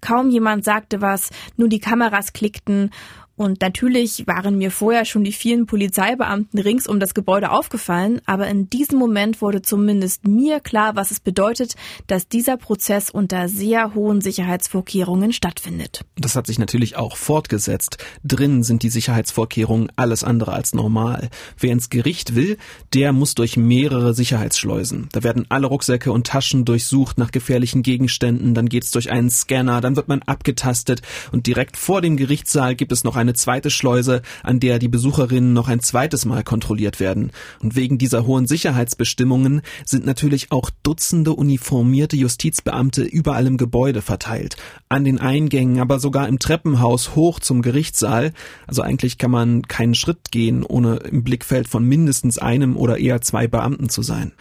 Kaum 0.00 0.30
jemand 0.30 0.64
sagte 0.64 1.00
was, 1.00 1.30
nur 1.56 1.68
die 1.68 1.80
Kameras 1.80 2.32
klickten 2.32 2.90
und 3.36 3.60
natürlich 3.60 4.26
waren 4.26 4.56
mir 4.56 4.70
vorher 4.70 5.04
schon 5.04 5.22
die 5.22 5.32
vielen 5.32 5.66
Polizeibeamten 5.66 6.58
rings 6.58 6.86
um 6.86 6.98
das 6.98 7.12
Gebäude 7.12 7.50
aufgefallen, 7.50 8.22
aber 8.24 8.46
in 8.48 8.70
diesem 8.70 8.98
Moment 8.98 9.42
wurde 9.42 9.60
zumindest 9.60 10.26
mir 10.26 10.60
klar, 10.60 10.96
was 10.96 11.10
es 11.10 11.20
bedeutet, 11.20 11.74
dass 12.06 12.28
dieser 12.28 12.56
Prozess 12.56 13.10
unter 13.10 13.48
sehr 13.48 13.94
hohen 13.94 14.22
Sicherheitsvorkehrungen 14.22 15.34
stattfindet. 15.34 16.04
Das 16.16 16.34
hat 16.34 16.46
sich 16.46 16.58
natürlich 16.58 16.96
auch 16.96 17.16
fortgesetzt. 17.16 17.98
Drinnen 18.24 18.62
sind 18.62 18.82
die 18.82 18.88
Sicherheitsvorkehrungen 18.88 19.92
alles 19.96 20.24
andere 20.24 20.54
als 20.54 20.72
normal. 20.72 21.28
Wer 21.58 21.72
ins 21.72 21.90
Gericht 21.90 22.34
will, 22.34 22.56
der 22.94 23.12
muss 23.12 23.34
durch 23.34 23.58
mehrere 23.58 24.14
Sicherheitsschleusen. 24.14 25.10
Da 25.12 25.22
werden 25.22 25.44
alle 25.50 25.66
Rucksäcke 25.66 26.10
und 26.10 26.26
Taschen 26.26 26.64
durchsucht 26.64 27.18
nach 27.18 27.32
gefährlichen 27.32 27.82
Gegenständen, 27.82 28.54
dann 28.54 28.70
geht's 28.70 28.92
durch 28.92 29.10
einen 29.10 29.28
Scanner, 29.28 29.82
dann 29.82 29.96
wird 29.96 30.08
man 30.08 30.22
abgetastet 30.22 31.02
und 31.32 31.46
direkt 31.46 31.76
vor 31.76 32.00
dem 32.00 32.16
Gerichtssaal 32.16 32.74
gibt 32.74 32.92
es 32.92 33.04
noch 33.04 33.16
ein 33.16 33.25
eine 33.26 33.34
zweite 33.34 33.70
Schleuse, 33.70 34.22
an 34.42 34.60
der 34.60 34.78
die 34.78 34.88
Besucherinnen 34.88 35.52
noch 35.52 35.68
ein 35.68 35.80
zweites 35.80 36.24
Mal 36.24 36.44
kontrolliert 36.44 37.00
werden. 37.00 37.32
Und 37.60 37.76
wegen 37.76 37.98
dieser 37.98 38.26
hohen 38.26 38.46
Sicherheitsbestimmungen 38.46 39.62
sind 39.84 40.06
natürlich 40.06 40.52
auch 40.52 40.70
Dutzende 40.82 41.32
uniformierte 41.32 42.16
Justizbeamte 42.16 43.02
überall 43.02 43.46
im 43.46 43.56
Gebäude 43.56 44.02
verteilt. 44.02 44.56
An 44.88 45.04
den 45.04 45.18
Eingängen, 45.18 45.80
aber 45.80 45.98
sogar 45.98 46.28
im 46.28 46.38
Treppenhaus 46.38 47.16
hoch 47.16 47.40
zum 47.40 47.62
Gerichtssaal. 47.62 48.32
Also 48.66 48.82
eigentlich 48.82 49.18
kann 49.18 49.30
man 49.30 49.62
keinen 49.62 49.94
Schritt 49.94 50.30
gehen, 50.30 50.62
ohne 50.62 50.96
im 50.96 51.24
Blickfeld 51.24 51.68
von 51.68 51.84
mindestens 51.84 52.38
einem 52.38 52.76
oder 52.76 52.98
eher 52.98 53.20
zwei 53.20 53.48
Beamten 53.48 53.88
zu 53.88 54.02
sein. 54.02 54.32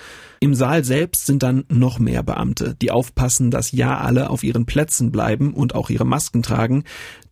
Im 0.46 0.54
Saal 0.54 0.84
selbst 0.84 1.26
sind 1.26 1.42
dann 1.42 1.66
noch 1.70 1.98
mehr 1.98 2.22
Beamte, 2.22 2.76
die 2.80 2.92
aufpassen, 2.92 3.50
dass 3.50 3.72
ja 3.72 3.98
alle 3.98 4.30
auf 4.30 4.44
ihren 4.44 4.68
Plätzen 4.68 5.12
bleiben 5.12 5.56
und 5.56 5.74
auch 5.74 5.90
ihre 5.90 6.06
Masken 6.06 6.44
tragen. 6.44 6.84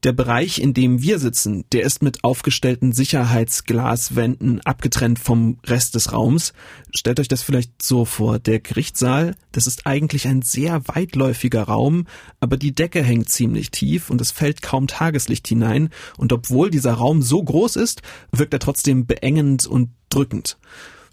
Der 0.02 0.14
Bereich, 0.14 0.58
in 0.58 0.74
dem 0.74 1.00
wir 1.04 1.20
sitzen, 1.20 1.64
der 1.74 1.84
ist 1.84 2.02
mit 2.02 2.24
aufgestellten 2.24 2.92
Sicherheitsglaswänden 2.92 4.62
abgetrennt 4.62 5.20
vom 5.20 5.60
Rest 5.64 5.94
des 5.94 6.12
Raums. 6.12 6.54
Stellt 6.90 7.20
euch 7.20 7.28
das 7.28 7.44
vielleicht 7.44 7.84
so 7.84 8.04
vor. 8.04 8.40
Der 8.40 8.60
Gerichtssaal, 8.60 9.36
das 9.52 9.68
ist 9.68 9.86
eigentlich 9.86 10.28
ein 10.28 10.42
sehr 10.42 10.82
weitläufiger 10.88 11.66
Raum, 11.66 12.08
aber 12.40 12.58
die 12.58 12.74
Decke 12.74 13.04
hängt 13.04 13.30
ziemlich 13.30 13.70
tief 13.70 14.10
und 14.10 14.22
es 14.22 14.32
fällt 14.32 14.64
kaum 14.64 14.88
Tageslicht 14.88 15.48
hinein. 15.48 15.90
Und 16.18 16.34
obwohl 16.34 16.72
dieser 16.72 16.94
Raum 16.94 17.22
so 17.22 17.44
groß 17.44 17.76
ist, 17.76 18.02
wirkt 18.32 18.54
er 18.56 18.60
trotzdem 18.60 19.06
beengend 19.06 19.68
und 19.68 19.92
drückend. 20.10 20.58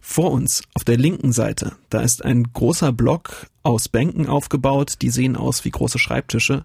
Vor 0.01 0.33
uns, 0.33 0.63
auf 0.75 0.85
der 0.85 0.97
linken 0.97 1.33
Seite, 1.33 1.77
da 1.91 2.01
ist 2.01 2.25
ein 2.25 2.53
großer 2.53 2.93
Block 2.93 3.47
aus 3.63 3.89
Bänken 3.89 4.27
aufgebaut, 4.27 4.97
die 5.03 5.11
sehen 5.11 5.37
aus 5.37 5.65
wie 5.65 5.71
große 5.71 5.99
Schreibtische. 5.99 6.65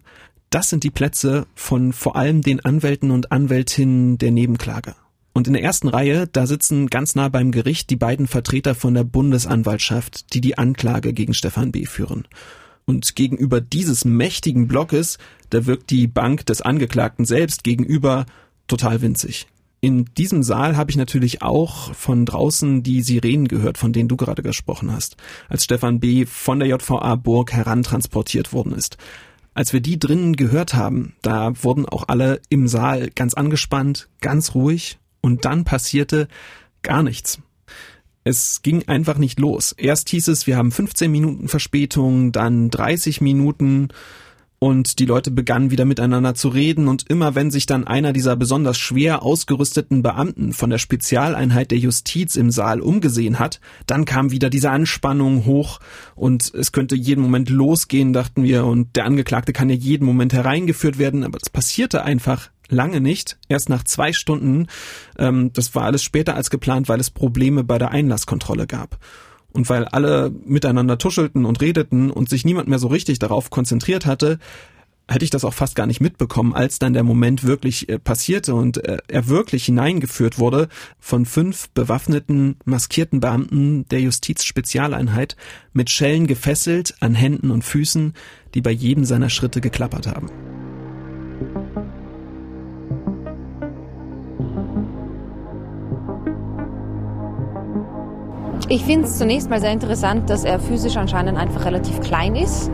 Das 0.49 0.69
sind 0.69 0.83
die 0.83 0.89
Plätze 0.91 1.45
von 1.53 1.91
vor 1.91 2.15
allem 2.15 2.41
den 2.41 2.63
Anwälten 2.63 3.11
und 3.11 3.31
Anwältinnen 3.31 4.17
der 4.17 4.31
Nebenklage. 4.31 4.95
Und 5.33 5.47
in 5.47 5.53
der 5.53 5.63
ersten 5.63 5.89
Reihe, 5.89 6.27
da 6.27 6.47
sitzen 6.47 6.87
ganz 6.87 7.13
nah 7.13 7.27
beim 7.27 7.51
Gericht 7.51 7.89
die 7.89 7.97
beiden 7.97 8.25
Vertreter 8.25 8.73
von 8.73 8.93
der 8.93 9.03
Bundesanwaltschaft, 9.03 10.33
die 10.33 10.39
die 10.39 10.57
Anklage 10.57 11.11
gegen 11.11 11.33
Stefan 11.33 11.73
B. 11.73 11.85
führen. 11.85 12.25
Und 12.85 13.17
gegenüber 13.17 13.59
dieses 13.59 14.05
mächtigen 14.05 14.69
Blockes, 14.69 15.17
da 15.49 15.65
wirkt 15.65 15.89
die 15.89 16.07
Bank 16.07 16.45
des 16.45 16.61
Angeklagten 16.61 17.25
selbst 17.25 17.65
gegenüber 17.65 18.25
total 18.67 19.01
winzig. 19.01 19.47
In 19.85 20.05
diesem 20.17 20.41
Saal 20.41 20.77
habe 20.77 20.89
ich 20.89 20.97
natürlich 20.97 21.43
auch 21.43 21.93
von 21.93 22.25
draußen 22.25 22.81
die 22.81 23.03
Sirenen 23.03 23.47
gehört, 23.47 23.77
von 23.77 23.93
denen 23.93 24.09
du 24.09 24.17
gerade 24.17 24.41
gesprochen 24.41 24.91
hast, 24.91 25.15
als 25.47 25.63
Stefan 25.63 25.99
B. 25.99 26.25
von 26.25 26.57
der 26.57 26.67
JVA 26.69 27.13
Burg 27.13 27.53
herantransportiert 27.53 28.51
worden 28.51 28.73
ist. 28.73 28.97
Als 29.53 29.73
wir 29.73 29.81
die 29.81 29.99
drinnen 29.99 30.35
gehört 30.35 30.73
haben, 30.73 31.13
da 31.21 31.51
wurden 31.63 31.85
auch 31.85 32.05
alle 32.07 32.41
im 32.49 32.67
Saal 32.67 33.11
ganz 33.11 33.35
angespannt, 33.35 34.09
ganz 34.21 34.55
ruhig 34.55 34.97
und 35.21 35.45
dann 35.45 35.65
passierte 35.65 36.29
gar 36.81 37.03
nichts. 37.03 37.37
Es 38.23 38.63
ging 38.63 38.87
einfach 38.87 39.19
nicht 39.19 39.39
los. 39.39 39.71
Erst 39.71 40.09
hieß 40.09 40.29
es, 40.29 40.47
wir 40.47 40.57
haben 40.57 40.71
15 40.71 41.11
Minuten 41.11 41.47
Verspätung, 41.47 42.31
dann 42.31 42.71
30 42.71 43.21
Minuten, 43.21 43.89
und 44.65 44.97
die 44.97 45.05
Leute 45.05 45.29
begannen 45.29 45.69
wieder 45.69 45.85
miteinander 45.85 46.33
zu 46.33 46.47
reden. 46.49 46.87
Und 46.87 47.07
immer 47.07 47.35
wenn 47.35 47.51
sich 47.51 47.67
dann 47.67 47.85
einer 47.85 48.13
dieser 48.13 48.35
besonders 48.35 48.79
schwer 48.79 49.21
ausgerüsteten 49.21 50.01
Beamten 50.01 50.53
von 50.53 50.71
der 50.71 50.79
Spezialeinheit 50.79 51.69
der 51.69 51.77
Justiz 51.77 52.35
im 52.35 52.49
Saal 52.49 52.81
umgesehen 52.81 53.37
hat, 53.37 53.59
dann 53.85 54.05
kam 54.05 54.31
wieder 54.31 54.49
diese 54.49 54.71
Anspannung 54.71 55.45
hoch. 55.45 55.79
Und 56.15 56.51
es 56.55 56.71
könnte 56.71 56.95
jeden 56.95 57.21
Moment 57.21 57.51
losgehen, 57.51 58.11
dachten 58.11 58.41
wir, 58.41 58.65
und 58.65 58.95
der 58.95 59.05
Angeklagte 59.05 59.53
kann 59.53 59.69
ja 59.69 59.75
jeden 59.75 60.03
Moment 60.03 60.33
hereingeführt 60.33 60.97
werden, 60.97 61.23
aber 61.23 61.37
das 61.37 61.51
passierte 61.51 62.03
einfach 62.03 62.49
lange 62.67 63.01
nicht, 63.01 63.37
erst 63.47 63.69
nach 63.69 63.83
zwei 63.83 64.13
Stunden. 64.13 64.65
Ähm, 65.19 65.53
das 65.53 65.75
war 65.75 65.83
alles 65.83 66.01
später 66.01 66.33
als 66.33 66.49
geplant, 66.49 66.89
weil 66.89 66.99
es 66.99 67.11
Probleme 67.11 67.63
bei 67.63 67.77
der 67.77 67.91
Einlasskontrolle 67.91 68.65
gab. 68.65 68.97
Und 69.55 69.69
weil 69.69 69.85
alle 69.85 70.31
miteinander 70.45 70.97
tuschelten 70.97 71.45
und 71.45 71.61
redeten 71.61 72.11
und 72.11 72.27
sich 72.27 72.43
niemand 72.43 72.67
mehr 72.67 72.77
so 72.77 72.87
richtig 72.87 73.19
darauf 73.19 73.49
konzentriert 73.49 74.05
hatte, 74.05 74.37
hätte 75.07 75.23
ich 75.23 75.31
das 75.31 75.45
auch 75.45 75.53
fast 75.53 75.75
gar 75.75 75.85
nicht 75.85 76.01
mitbekommen, 76.01 76.53
als 76.53 76.77
dann 76.77 76.91
der 76.91 77.03
Moment 77.03 77.45
wirklich 77.45 77.87
äh, 77.87 77.99
passierte 77.99 78.53
und 78.53 78.83
äh, 78.83 78.97
er 79.07 79.29
wirklich 79.29 79.63
hineingeführt 79.65 80.39
wurde 80.39 80.67
von 80.99 81.25
fünf 81.25 81.69
bewaffneten, 81.69 82.57
maskierten 82.65 83.21
Beamten 83.21 83.87
der 83.87 84.01
Justizspezialeinheit 84.01 85.37
mit 85.71 85.89
Schellen 85.89 86.27
gefesselt 86.27 86.95
an 86.99 87.15
Händen 87.15 87.49
und 87.49 87.63
Füßen, 87.63 88.13
die 88.55 88.61
bei 88.61 88.71
jedem 88.71 89.05
seiner 89.05 89.29
Schritte 89.29 89.61
geklappert 89.61 90.07
haben. 90.07 90.64
Ich 98.67 98.83
finde 98.83 99.05
es 99.05 99.19
zunächst 99.19 99.47
mal 99.47 99.61
sehr 99.61 99.71
interessant, 99.71 100.27
dass 100.27 100.43
er 100.43 100.59
physisch 100.59 100.97
anscheinend 100.97 101.37
einfach 101.37 101.65
relativ 101.65 102.01
klein 102.01 102.35
ist. 102.35 102.71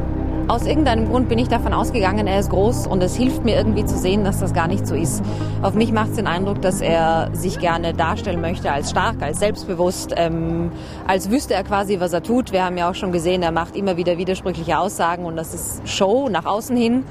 Aus 0.47 0.65
irgendeinem 0.65 1.09
Grund 1.09 1.27
bin 1.27 1.37
ich 1.37 1.49
davon 1.49 1.73
ausgegangen, 1.73 2.27
er 2.27 2.39
ist 2.39 2.49
groß 2.49 2.87
und 2.87 3.03
es 3.03 3.17
hilft 3.17 3.43
mir 3.43 3.55
irgendwie 3.55 3.83
zu 3.83 3.97
sehen, 3.97 4.23
dass 4.23 4.39
das 4.39 4.53
gar 4.53 4.69
nicht 4.69 4.87
so 4.87 4.95
ist. 4.95 5.21
Auf 5.61 5.73
mich 5.73 5.91
macht 5.91 6.11
es 6.11 6.15
den 6.15 6.27
Eindruck, 6.27 6.61
dass 6.61 6.79
er 6.79 7.29
sich 7.33 7.59
gerne 7.59 7.93
darstellen 7.93 8.39
möchte 8.39 8.71
als 8.71 8.89
stark, 8.89 9.21
als 9.21 9.39
selbstbewusst, 9.39 10.13
ähm, 10.15 10.71
als 11.07 11.29
wüsste 11.29 11.55
er 11.55 11.63
quasi, 11.65 11.99
was 11.99 12.13
er 12.13 12.23
tut. 12.23 12.53
Wir 12.53 12.63
haben 12.63 12.77
ja 12.77 12.89
auch 12.89 12.95
schon 12.95 13.11
gesehen, 13.11 13.43
er 13.43 13.51
macht 13.51 13.75
immer 13.75 13.97
wieder 13.97 14.17
widersprüchliche 14.17 14.79
Aussagen 14.79 15.25
und 15.25 15.35
das 15.35 15.53
ist 15.53 15.89
Show 15.89 16.29
nach 16.29 16.45
außen 16.45 16.75
hin. 16.75 17.03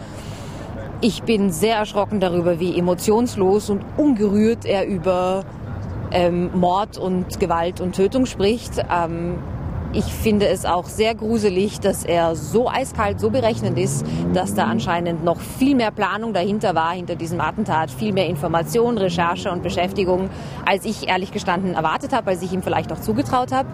Ich 1.02 1.22
bin 1.22 1.50
sehr 1.50 1.76
erschrocken 1.76 2.20
darüber, 2.20 2.60
wie 2.60 2.78
emotionslos 2.78 3.68
und 3.68 3.82
ungerührt 3.98 4.64
er 4.64 4.86
über 4.86 5.44
ähm, 6.10 6.50
Mord 6.54 6.98
und 6.98 7.40
Gewalt 7.40 7.80
und 7.80 7.94
Tötung 7.94 8.26
spricht. 8.26 8.84
Ähm, 8.90 9.38
ich 9.92 10.04
finde 10.04 10.46
es 10.46 10.64
auch 10.64 10.86
sehr 10.86 11.16
gruselig, 11.16 11.80
dass 11.80 12.04
er 12.04 12.36
so 12.36 12.68
eiskalt, 12.68 13.18
so 13.18 13.30
berechnend 13.30 13.76
ist, 13.76 14.06
dass 14.32 14.54
da 14.54 14.66
anscheinend 14.66 15.24
noch 15.24 15.40
viel 15.40 15.74
mehr 15.74 15.90
Planung 15.90 16.32
dahinter 16.32 16.76
war, 16.76 16.92
hinter 16.92 17.16
diesem 17.16 17.40
Attentat, 17.40 17.90
viel 17.90 18.12
mehr 18.12 18.28
Information, 18.28 18.98
Recherche 18.98 19.50
und 19.50 19.64
Beschäftigung, 19.64 20.30
als 20.64 20.84
ich 20.84 21.08
ehrlich 21.08 21.32
gestanden 21.32 21.74
erwartet 21.74 22.12
habe, 22.12 22.30
als 22.30 22.42
ich 22.42 22.52
ihm 22.52 22.62
vielleicht 22.62 22.92
auch 22.92 23.00
zugetraut 23.00 23.50
habe. 23.50 23.68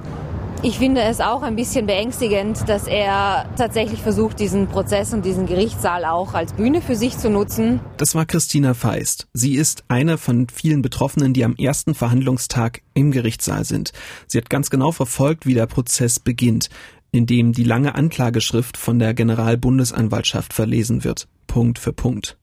Ich 0.62 0.78
finde 0.78 1.02
es 1.02 1.20
auch 1.20 1.42
ein 1.42 1.54
bisschen 1.54 1.86
beängstigend, 1.86 2.68
dass 2.68 2.86
er 2.86 3.48
tatsächlich 3.56 4.00
versucht, 4.00 4.40
diesen 4.40 4.66
Prozess 4.66 5.12
und 5.12 5.24
diesen 5.24 5.46
Gerichtssaal 5.46 6.04
auch 6.04 6.34
als 6.34 6.54
Bühne 6.54 6.80
für 6.80 6.96
sich 6.96 7.18
zu 7.18 7.30
nutzen. 7.30 7.80
Das 7.98 8.14
war 8.14 8.24
Christina 8.24 8.74
Feist. 8.74 9.28
Sie 9.32 9.54
ist 9.54 9.84
eine 9.88 10.18
von 10.18 10.48
vielen 10.48 10.82
Betroffenen, 10.82 11.34
die 11.34 11.44
am 11.44 11.54
ersten 11.56 11.94
Verhandlungstag 11.94 12.82
im 12.94 13.12
Gerichtssaal 13.12 13.64
sind. 13.64 13.92
Sie 14.26 14.38
hat 14.38 14.50
ganz 14.50 14.70
genau 14.70 14.92
verfolgt, 14.92 15.46
wie 15.46 15.54
der 15.54 15.66
Prozess 15.66 16.18
beginnt, 16.18 16.70
in 17.12 17.26
dem 17.26 17.52
die 17.52 17.64
lange 17.64 17.94
Anklageschrift 17.94 18.76
von 18.76 18.98
der 18.98 19.14
Generalbundesanwaltschaft 19.14 20.52
verlesen 20.52 21.04
wird, 21.04 21.28
Punkt 21.46 21.78
für 21.78 21.92
Punkt. 21.92 22.38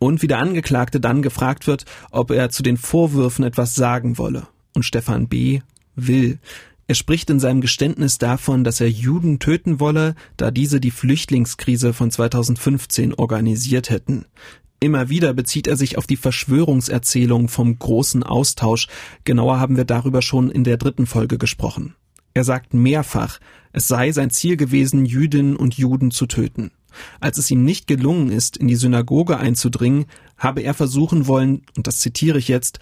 Und 0.00 0.22
wie 0.22 0.28
der 0.28 0.38
Angeklagte 0.38 1.00
dann 1.00 1.22
gefragt 1.22 1.66
wird, 1.66 1.84
ob 2.10 2.30
er 2.30 2.50
zu 2.50 2.62
den 2.62 2.76
Vorwürfen 2.76 3.44
etwas 3.44 3.74
sagen 3.74 4.18
wolle. 4.18 4.48
Und 4.74 4.84
Stefan 4.84 5.28
B. 5.28 5.60
will. 5.96 6.40
Er 6.86 6.94
spricht 6.94 7.30
in 7.30 7.40
seinem 7.40 7.62
Geständnis 7.62 8.18
davon, 8.18 8.62
dass 8.62 8.80
er 8.80 8.90
Juden 8.90 9.38
töten 9.38 9.80
wolle, 9.80 10.14
da 10.36 10.50
diese 10.50 10.80
die 10.80 10.90
Flüchtlingskrise 10.90 11.94
von 11.94 12.10
2015 12.10 13.14
organisiert 13.14 13.88
hätten. 13.88 14.26
Immer 14.80 15.08
wieder 15.08 15.32
bezieht 15.32 15.66
er 15.66 15.76
sich 15.76 15.96
auf 15.96 16.06
die 16.06 16.18
Verschwörungserzählung 16.18 17.48
vom 17.48 17.78
großen 17.78 18.22
Austausch. 18.22 18.88
Genauer 19.24 19.58
haben 19.58 19.78
wir 19.78 19.86
darüber 19.86 20.20
schon 20.20 20.50
in 20.50 20.62
der 20.62 20.76
dritten 20.76 21.06
Folge 21.06 21.38
gesprochen. 21.38 21.94
Er 22.34 22.44
sagt 22.44 22.74
mehrfach, 22.74 23.38
es 23.72 23.88
sei 23.88 24.12
sein 24.12 24.30
Ziel 24.30 24.58
gewesen, 24.58 25.06
Jüdinnen 25.06 25.56
und 25.56 25.78
Juden 25.78 26.10
zu 26.10 26.26
töten. 26.26 26.70
Als 27.18 27.38
es 27.38 27.50
ihm 27.50 27.64
nicht 27.64 27.86
gelungen 27.86 28.30
ist, 28.30 28.56
in 28.56 28.68
die 28.68 28.76
Synagoge 28.76 29.38
einzudringen, 29.38 30.04
habe 30.36 30.60
er 30.60 30.74
versuchen 30.74 31.26
wollen, 31.26 31.62
und 31.76 31.86
das 31.86 32.00
zitiere 32.00 32.38
ich 32.38 32.48
jetzt, 32.48 32.78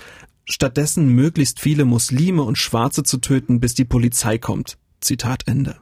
stattdessen 0.53 1.09
möglichst 1.09 1.61
viele 1.61 1.85
Muslime 1.85 2.43
und 2.43 2.59
Schwarze 2.59 3.03
zu 3.03 3.19
töten, 3.19 3.61
bis 3.61 3.75
die 3.75 3.85
Polizei 3.85 4.39
kommt. 4.39 4.79
Zitat 5.01 5.43
Ende. 5.47 5.77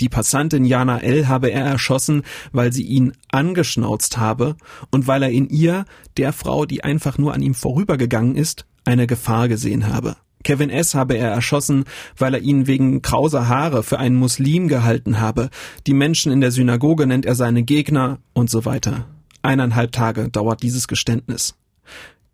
Die 0.00 0.10
Passantin 0.10 0.66
Jana 0.66 0.98
L. 0.98 1.26
habe 1.26 1.48
er 1.48 1.64
erschossen, 1.64 2.22
weil 2.52 2.72
sie 2.72 2.82
ihn 2.82 3.12
angeschnauzt 3.30 4.18
habe 4.18 4.56
und 4.90 5.06
weil 5.06 5.22
er 5.22 5.30
in 5.30 5.48
ihr, 5.48 5.86
der 6.18 6.34
Frau, 6.34 6.66
die 6.66 6.84
einfach 6.84 7.16
nur 7.16 7.32
an 7.32 7.40
ihm 7.40 7.54
vorübergegangen 7.54 8.36
ist, 8.36 8.66
eine 8.84 9.06
Gefahr 9.06 9.48
gesehen 9.48 9.88
habe. 9.88 10.16
Kevin 10.44 10.70
S. 10.70 10.94
habe 10.94 11.16
er 11.16 11.30
erschossen, 11.30 11.84
weil 12.16 12.34
er 12.34 12.40
ihn 12.40 12.66
wegen 12.66 13.02
krauser 13.02 13.48
Haare 13.48 13.82
für 13.82 13.98
einen 13.98 14.16
Muslim 14.16 14.68
gehalten 14.68 15.18
habe. 15.18 15.50
Die 15.86 15.94
Menschen 15.94 16.30
in 16.30 16.40
der 16.40 16.52
Synagoge 16.52 17.06
nennt 17.06 17.26
er 17.26 17.34
seine 17.34 17.62
Gegner 17.62 18.18
und 18.32 18.50
so 18.50 18.64
weiter. 18.64 19.06
Eineinhalb 19.42 19.92
Tage 19.92 20.28
dauert 20.28 20.62
dieses 20.62 20.88
Geständnis. 20.88 21.54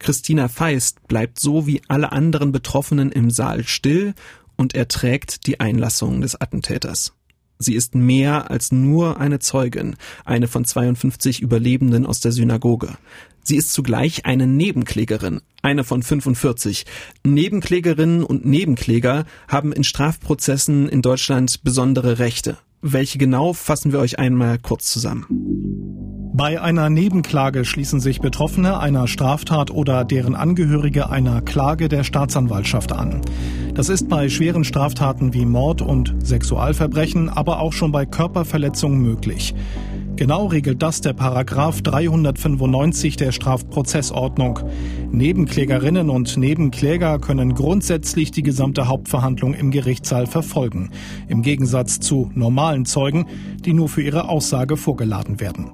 Christina 0.02 0.48
Feist 0.48 1.06
bleibt 1.06 1.38
so 1.38 1.66
wie 1.66 1.80
alle 1.88 2.12
anderen 2.12 2.50
Betroffenen 2.50 3.12
im 3.12 3.30
Saal 3.30 3.64
still 3.64 4.14
und 4.56 4.74
erträgt 4.74 5.46
die 5.46 5.60
Einlassung 5.60 6.20
des 6.20 6.40
Attentäters. 6.40 7.14
Sie 7.58 7.74
ist 7.74 7.94
mehr 7.94 8.50
als 8.50 8.72
nur 8.72 9.20
eine 9.20 9.38
Zeugin, 9.38 9.94
eine 10.24 10.48
von 10.48 10.64
52 10.64 11.40
Überlebenden 11.40 12.04
aus 12.04 12.18
der 12.18 12.32
Synagoge. 12.32 12.96
Sie 13.44 13.56
ist 13.56 13.72
zugleich 13.72 14.26
eine 14.26 14.48
Nebenklägerin, 14.48 15.40
eine 15.62 15.84
von 15.84 16.02
45. 16.02 16.84
Nebenklägerinnen 17.24 18.24
und 18.24 18.44
Nebenkläger 18.44 19.24
haben 19.46 19.72
in 19.72 19.84
Strafprozessen 19.84 20.88
in 20.88 21.02
Deutschland 21.02 21.62
besondere 21.62 22.18
Rechte. 22.18 22.58
Welche 22.80 23.18
genau 23.18 23.52
fassen 23.52 23.92
wir 23.92 24.00
euch 24.00 24.18
einmal 24.18 24.58
kurz 24.58 24.92
zusammen. 24.92 26.01
Bei 26.42 26.60
einer 26.60 26.90
Nebenklage 26.90 27.64
schließen 27.64 28.00
sich 28.00 28.20
Betroffene 28.20 28.80
einer 28.80 29.06
Straftat 29.06 29.70
oder 29.70 30.04
deren 30.04 30.34
Angehörige 30.34 31.08
einer 31.08 31.40
Klage 31.40 31.88
der 31.88 32.02
Staatsanwaltschaft 32.02 32.90
an. 32.90 33.20
Das 33.74 33.88
ist 33.88 34.08
bei 34.08 34.28
schweren 34.28 34.64
Straftaten 34.64 35.34
wie 35.34 35.46
Mord 35.46 35.82
und 35.82 36.16
Sexualverbrechen, 36.18 37.28
aber 37.28 37.60
auch 37.60 37.72
schon 37.72 37.92
bei 37.92 38.06
Körperverletzungen 38.06 39.00
möglich. 39.00 39.54
Genau 40.16 40.46
regelt 40.46 40.82
das 40.82 41.00
der 41.00 41.12
Paragraph 41.12 41.80
395 41.82 43.16
der 43.16 43.30
Strafprozessordnung. 43.30 44.58
Nebenklägerinnen 45.12 46.10
und 46.10 46.36
Nebenkläger 46.36 47.20
können 47.20 47.54
grundsätzlich 47.54 48.32
die 48.32 48.42
gesamte 48.42 48.88
Hauptverhandlung 48.88 49.54
im 49.54 49.70
Gerichtssaal 49.70 50.26
verfolgen, 50.26 50.90
im 51.28 51.42
Gegensatz 51.42 52.00
zu 52.00 52.32
normalen 52.34 52.84
Zeugen, 52.84 53.26
die 53.64 53.74
nur 53.74 53.88
für 53.88 54.02
ihre 54.02 54.28
Aussage 54.28 54.76
vorgeladen 54.76 55.38
werden. 55.38 55.70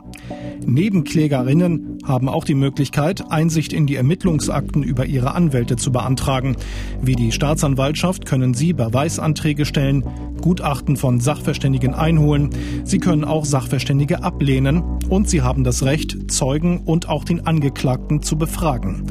Nebenklägerinnen 0.66 1.98
haben 2.04 2.28
auch 2.28 2.44
die 2.44 2.54
Möglichkeit, 2.54 3.30
Einsicht 3.30 3.72
in 3.72 3.86
die 3.86 3.96
Ermittlungsakten 3.96 4.82
über 4.82 5.06
ihre 5.06 5.34
Anwälte 5.34 5.76
zu 5.76 5.92
beantragen. 5.92 6.56
Wie 7.00 7.14
die 7.14 7.32
Staatsanwaltschaft 7.32 8.26
können 8.26 8.54
sie 8.54 8.72
Beweisanträge 8.72 9.64
stellen, 9.64 10.04
Gutachten 10.40 10.96
von 10.96 11.20
Sachverständigen 11.20 11.94
einholen. 11.94 12.50
Sie 12.84 12.98
können 12.98 13.24
auch 13.24 13.44
Sachverständige 13.44 14.22
ablehnen 14.22 14.82
und 15.08 15.28
sie 15.28 15.42
haben 15.42 15.64
das 15.64 15.84
Recht, 15.84 16.30
Zeugen 16.30 16.82
und 16.84 17.08
auch 17.08 17.24
den 17.24 17.46
Angeklagten 17.46 18.22
zu 18.22 18.36
befragen. 18.36 19.06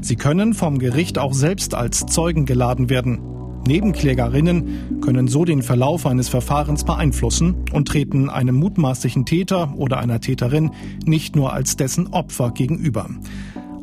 Sie 0.00 0.16
können 0.16 0.54
vom 0.54 0.78
Gericht 0.78 1.18
auch 1.18 1.34
selbst 1.34 1.74
als 1.74 2.06
Zeugen 2.06 2.46
geladen 2.46 2.88
werden. 2.88 3.37
Nebenklägerinnen 3.68 5.00
können 5.02 5.28
so 5.28 5.44
den 5.44 5.62
Verlauf 5.62 6.06
eines 6.06 6.28
Verfahrens 6.28 6.84
beeinflussen 6.84 7.66
und 7.72 7.86
treten 7.86 8.30
einem 8.30 8.56
mutmaßlichen 8.56 9.26
Täter 9.26 9.74
oder 9.76 9.98
einer 9.98 10.20
Täterin 10.20 10.72
nicht 11.04 11.36
nur 11.36 11.52
als 11.52 11.76
dessen 11.76 12.08
Opfer 12.08 12.50
gegenüber. 12.50 13.08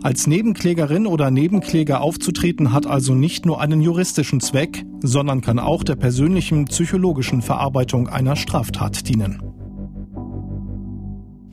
Als 0.02 0.28
Nebenklägerin 0.28 1.08
oder 1.08 1.32
Nebenkläger 1.32 2.02
aufzutreten 2.02 2.74
hat 2.74 2.86
also 2.86 3.16
nicht 3.16 3.46
nur 3.46 3.62
einen 3.62 3.82
juristischen 3.82 4.42
Zweck, 4.42 4.86
sondern 5.02 5.42
kann 5.42 5.60
auch 5.60 5.84
der 5.84 5.96
persönlichen 5.96 6.66
psychologischen 6.66 7.42
Verarbeitung 7.42 8.08
einer 8.08 8.36
Straftat 8.36 9.08
dienen. 9.08 9.55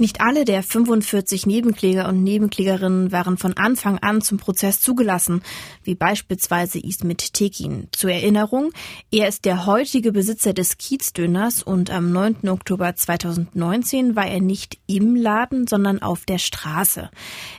Nicht 0.02 0.20
alle 0.20 0.44
der 0.44 0.64
45 0.64 1.46
Nebenkläger 1.46 2.08
und 2.08 2.24
Nebenklägerinnen 2.24 3.12
waren 3.12 3.38
von 3.38 3.56
Anfang 3.56 3.98
an 3.98 4.20
zum 4.20 4.36
Prozess 4.36 4.80
zugelassen, 4.80 5.42
wie 5.84 5.94
beispielsweise 5.94 6.80
Ismet 6.80 7.32
Tekin. 7.34 7.86
Zur 7.92 8.10
Erinnerung, 8.10 8.72
er 9.12 9.28
ist 9.28 9.44
der 9.44 9.64
heutige 9.64 10.10
Besitzer 10.10 10.54
des 10.54 10.76
Kiezdöners 10.76 11.62
und 11.62 11.92
am 11.92 12.10
9. 12.10 12.48
Oktober 12.48 12.96
2019 12.96 14.16
war 14.16 14.26
er 14.26 14.40
nicht 14.40 14.80
im 14.88 15.14
Laden, 15.14 15.68
sondern 15.68 16.02
auf 16.02 16.24
der 16.24 16.38
Straße. 16.38 17.08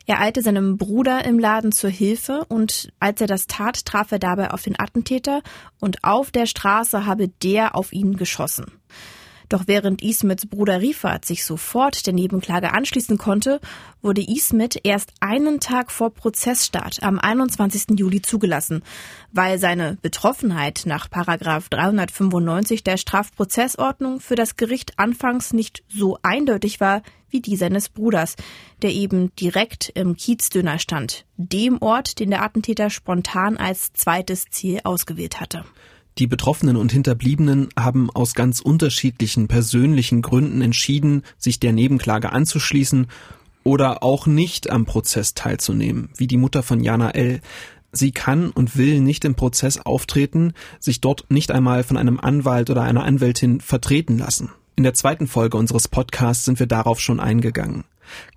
Er 0.06 0.20
eilte 0.20 0.42
seinem 0.42 0.78
Bruder 0.78 1.24
im 1.24 1.40
Laden 1.40 1.72
zur 1.72 1.92
Hilfe 1.92 2.44
und 2.50 2.92
als 3.00 3.22
er 3.22 3.28
das 3.28 3.48
tat, 3.48 3.86
traf 3.86 4.12
er 4.12 4.20
dabei 4.20 4.52
auf 4.52 4.64
den 4.64 4.78
Attentäter 4.78 5.44
und 5.80 6.04
auf 6.04 6.30
der 6.30 6.46
Straße 6.46 7.06
habe 7.06 7.30
der 7.30 7.78
auf 7.78 7.94
ihn 7.94 8.18
geschossen. 8.18 8.66
Doch 9.54 9.68
während 9.68 10.02
Ismets 10.02 10.48
Bruder 10.48 10.82
Rifat 10.82 11.26
sich 11.26 11.46
sofort 11.46 12.08
der 12.08 12.14
Nebenklage 12.16 12.74
anschließen 12.74 13.20
konnte, 13.20 13.60
wurde 14.02 14.28
Ismet 14.28 14.80
erst 14.84 15.12
einen 15.20 15.60
Tag 15.60 15.92
vor 15.92 16.10
Prozessstart 16.10 17.04
am 17.04 17.20
21. 17.20 18.00
Juli 18.00 18.24
zugelassen, 18.24 18.82
weil 19.32 19.60
seine 19.60 20.00
Betroffenheit 20.02 20.86
nach 20.88 21.08
Paragraph 21.08 21.70
395 21.70 22.84
der 22.84 22.98
Strafprozessordnung 22.98 24.22
für 24.22 24.34
das 24.34 24.56
Gericht 24.56 24.98
anfangs 24.98 25.54
nicht 25.54 25.84
so 25.88 26.18
eindeutig 26.24 26.80
war 26.80 27.04
wie 27.30 27.40
die 27.40 27.56
seines 27.56 27.90
Bruders, 27.90 28.36
der 28.82 28.92
eben 28.92 29.36
direkt 29.36 29.90
im 29.94 30.18
Kiezdöner 30.18 30.80
stand, 30.80 31.26
dem 31.38 31.80
Ort, 31.80 32.18
den 32.18 32.32
der 32.32 32.42
Attentäter 32.42 32.90
spontan 32.90 33.58
als 33.58 33.94
zweites 33.94 34.46
Ziel 34.50 34.80
ausgewählt 34.84 35.40
hatte. 35.40 35.64
Die 36.20 36.28
Betroffenen 36.28 36.76
und 36.76 36.92
Hinterbliebenen 36.92 37.70
haben 37.78 38.10
aus 38.12 38.36
ganz 38.36 38.60
unterschiedlichen 38.60 39.48
persönlichen 39.48 40.22
Gründen 40.22 40.62
entschieden, 40.62 41.24
sich 41.38 41.60
der 41.60 41.74
Nebenklage 41.74 42.32
anzuschließen 42.32 43.08
oder 43.64 44.04
auch 44.04 44.28
nicht 44.28 44.70
am 44.70 44.86
Prozess 44.86 45.34
teilzunehmen, 45.34 46.10
wie 46.16 46.28
die 46.28 46.38
Mutter 46.38 46.62
von 46.62 46.84
Jana 46.84 47.12
L. 47.12 47.42
Sie 47.92 48.12
kann 48.12 48.52
und 48.52 48.78
will 48.78 49.00
nicht 49.02 49.26
im 49.26 49.36
Prozess 49.36 49.80
auftreten, 49.80 50.54
sich 50.80 51.02
dort 51.02 51.26
nicht 51.30 51.52
einmal 51.52 51.84
von 51.84 51.98
einem 51.98 52.20
Anwalt 52.20 52.70
oder 52.70 52.84
einer 52.84 53.04
Anwältin 53.04 53.60
vertreten 53.60 54.18
lassen. 54.18 54.50
In 54.76 54.84
der 54.84 54.94
zweiten 54.96 55.28
Folge 55.28 55.58
unseres 55.58 55.88
Podcasts 55.88 56.46
sind 56.46 56.60
wir 56.60 56.68
darauf 56.68 57.00
schon 57.00 57.20
eingegangen. 57.20 57.84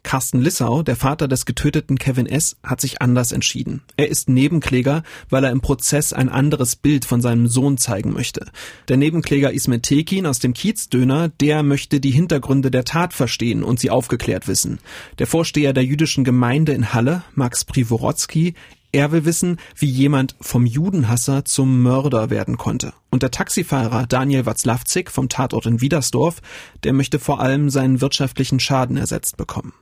Carsten 0.03 0.41
Lissau, 0.41 0.83
der 0.83 0.97
Vater 0.97 1.29
des 1.29 1.47
getöteten 1.47 1.99
Kevin 1.99 2.27
S., 2.27 2.57
hat 2.63 2.81
sich 2.81 3.03
anders 3.03 3.33
entschieden. 3.33 3.83
Er 3.97 4.09
ist 4.09 4.29
Nebenkläger, 4.29 5.03
weil 5.29 5.45
er 5.45 5.51
im 5.51 5.61
Prozess 5.61 6.13
ein 6.13 6.29
anderes 6.29 6.77
Bild 6.77 7.05
von 7.05 7.21
seinem 7.21 7.49
Sohn 7.49 7.77
zeigen 7.79 8.13
möchte. 8.13 8.47
Der 8.89 8.97
Nebenkläger 8.97 9.53
Ismet 9.53 9.83
Tekin 9.83 10.27
aus 10.27 10.39
dem 10.39 10.55
Kiezdöner, 10.55 11.29
der 11.29 11.63
möchte 11.63 12.01
die 12.01 12.11
Hintergründe 12.11 12.71
der 12.71 12.85
Tat 12.85 13.13
verstehen 13.13 13.63
und 13.63 13.81
sie 13.81 13.91
aufgeklärt 13.91 14.49
wissen. 14.49 14.79
Der 15.19 15.27
Vorsteher 15.27 15.73
der 15.73 15.85
jüdischen 15.85 16.25
Gemeinde 16.25 16.73
in 16.73 16.93
Halle, 16.93 17.23
Max 17.35 17.65
Privorotsky, 17.65 18.55
er 18.97 19.13
will 19.13 19.27
wissen, 19.27 19.59
wie 19.77 19.91
jemand 19.91 20.37
vom 20.41 20.65
Judenhasser 20.65 21.45
zum 21.45 21.83
Mörder 21.83 22.31
werden 22.31 22.57
konnte. 22.57 22.95
Und 23.11 23.23
der 23.23 23.31
Taxifahrer 23.31 24.07
Daniel 24.07 24.47
Watzlawczyk 24.47 25.11
vom 25.11 25.29
Tatort 25.29 25.67
in 25.67 25.83
Wiedersdorf, 25.83 26.41
der 26.83 26.95
möchte 26.95 27.19
vor 27.19 27.41
allem 27.41 27.69
seinen 27.69 28.01
wirtschaftlichen 28.01 28.59
Schaden 28.59 28.97
ersetzt 28.97 29.37
bekommen. 29.37 29.75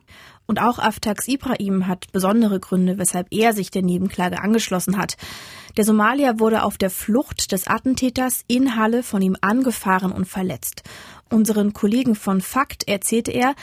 Und 0.46 0.60
auch 0.60 0.80
Aftax 0.80 1.28
Ibrahim 1.28 1.86
hat 1.86 2.10
besondere 2.12 2.58
Gründe, 2.58 2.98
weshalb 2.98 3.28
er 3.30 3.54
sich 3.54 3.70
der 3.70 3.82
Nebenklage 3.82 4.42
angeschlossen 4.42 4.98
hat. 4.98 5.16
Der 5.76 5.84
Somalier 5.84 6.40
wurde 6.40 6.64
auf 6.64 6.76
der 6.76 6.90
Flucht 6.90 7.52
des 7.52 7.68
Attentäters 7.68 8.44
in 8.48 8.76
Halle 8.76 9.04
von 9.04 9.22
ihm 9.22 9.36
angefahren 9.40 10.10
und 10.10 10.26
verletzt. 10.26 10.82
Unseren 11.30 11.72
Kollegen 11.72 12.14
von 12.14 12.40
Fakt 12.40 12.86
erzählte 12.86 13.32
er, 13.32 13.54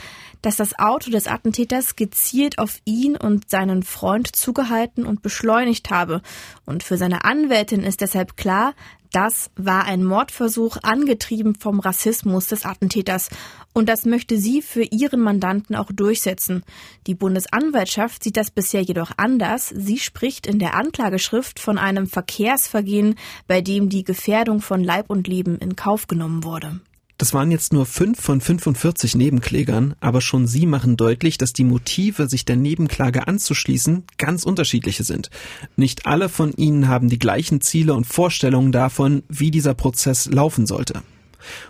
dass 0.41 0.57
das 0.57 0.77
Auto 0.79 1.11
des 1.11 1.27
Attentäters 1.27 1.95
gezielt 1.95 2.57
auf 2.59 2.79
ihn 2.85 3.15
und 3.15 3.49
seinen 3.49 3.83
Freund 3.83 4.35
zugehalten 4.35 5.05
und 5.05 5.21
beschleunigt 5.21 5.89
habe. 5.91 6.21
Und 6.65 6.83
für 6.83 6.97
seine 6.97 7.23
Anwältin 7.23 7.83
ist 7.83 8.01
deshalb 8.01 8.37
klar, 8.37 8.73
das 9.11 9.51
war 9.57 9.85
ein 9.85 10.05
Mordversuch 10.05 10.77
angetrieben 10.83 11.55
vom 11.55 11.81
Rassismus 11.81 12.47
des 12.47 12.65
Attentäters. 12.65 13.29
Und 13.73 13.89
das 13.89 14.05
möchte 14.05 14.37
sie 14.37 14.61
für 14.61 14.83
ihren 14.83 15.19
Mandanten 15.19 15.75
auch 15.75 15.91
durchsetzen. 15.91 16.63
Die 17.07 17.15
Bundesanwaltschaft 17.15 18.23
sieht 18.23 18.37
das 18.37 18.51
bisher 18.51 18.81
jedoch 18.81 19.11
anders. 19.17 19.67
Sie 19.69 19.99
spricht 19.99 20.47
in 20.47 20.59
der 20.59 20.75
Anklageschrift 20.75 21.59
von 21.59 21.77
einem 21.77 22.07
Verkehrsvergehen, 22.07 23.15
bei 23.47 23.61
dem 23.61 23.89
die 23.89 24.05
Gefährdung 24.05 24.61
von 24.61 24.81
Leib 24.81 25.09
und 25.09 25.27
Leben 25.27 25.57
in 25.57 25.75
Kauf 25.75 26.07
genommen 26.07 26.45
wurde. 26.45 26.79
Das 27.21 27.35
waren 27.35 27.51
jetzt 27.51 27.71
nur 27.71 27.85
fünf 27.85 28.19
von 28.19 28.41
45 28.41 29.13
Nebenklägern, 29.13 29.93
aber 29.99 30.21
schon 30.21 30.47
sie 30.47 30.65
machen 30.65 30.97
deutlich, 30.97 31.37
dass 31.37 31.53
die 31.53 31.63
Motive, 31.63 32.27
sich 32.27 32.45
der 32.45 32.55
Nebenklage 32.55 33.27
anzuschließen, 33.27 34.05
ganz 34.17 34.43
unterschiedliche 34.43 35.03
sind. 35.03 35.29
Nicht 35.75 36.07
alle 36.07 36.29
von 36.29 36.51
ihnen 36.53 36.87
haben 36.87 37.09
die 37.09 37.19
gleichen 37.19 37.61
Ziele 37.61 37.93
und 37.93 38.07
Vorstellungen 38.07 38.71
davon, 38.71 39.21
wie 39.29 39.51
dieser 39.51 39.75
Prozess 39.75 40.31
laufen 40.31 40.65
sollte. 40.65 41.03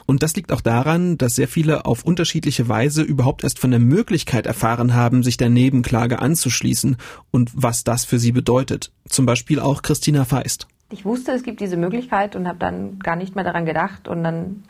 Und 0.05 0.23
das 0.23 0.37
liegt 0.37 0.53
auch 0.53 0.61
daran, 0.61 1.17
dass 1.17 1.35
sehr 1.35 1.49
viele 1.49 1.85
auf 1.85 2.05
unterschiedliche 2.05 2.69
Weise 2.69 3.01
überhaupt 3.01 3.43
erst 3.43 3.59
von 3.59 3.71
der 3.71 3.81
Möglichkeit 3.81 4.45
erfahren 4.45 4.93
haben, 4.93 5.21
sich 5.21 5.35
der 5.35 5.49
Nebenklage 5.49 6.19
anzuschließen 6.19 6.95
und 7.29 7.51
was 7.53 7.83
das 7.83 8.05
für 8.05 8.19
sie 8.19 8.31
bedeutet. 8.31 8.93
Zum 9.09 9.25
Beispiel 9.25 9.59
auch 9.59 9.81
Christina 9.81 10.23
Feist. 10.23 10.69
Ich 10.91 11.03
wusste, 11.03 11.33
es 11.33 11.43
gibt 11.43 11.59
diese 11.59 11.75
Möglichkeit 11.75 12.37
und 12.37 12.47
habe 12.47 12.59
dann 12.59 12.99
gar 12.99 13.17
nicht 13.17 13.35
mehr 13.35 13.43
daran 13.43 13.65
gedacht 13.65 14.07
und 14.07 14.23
dann 14.23 14.63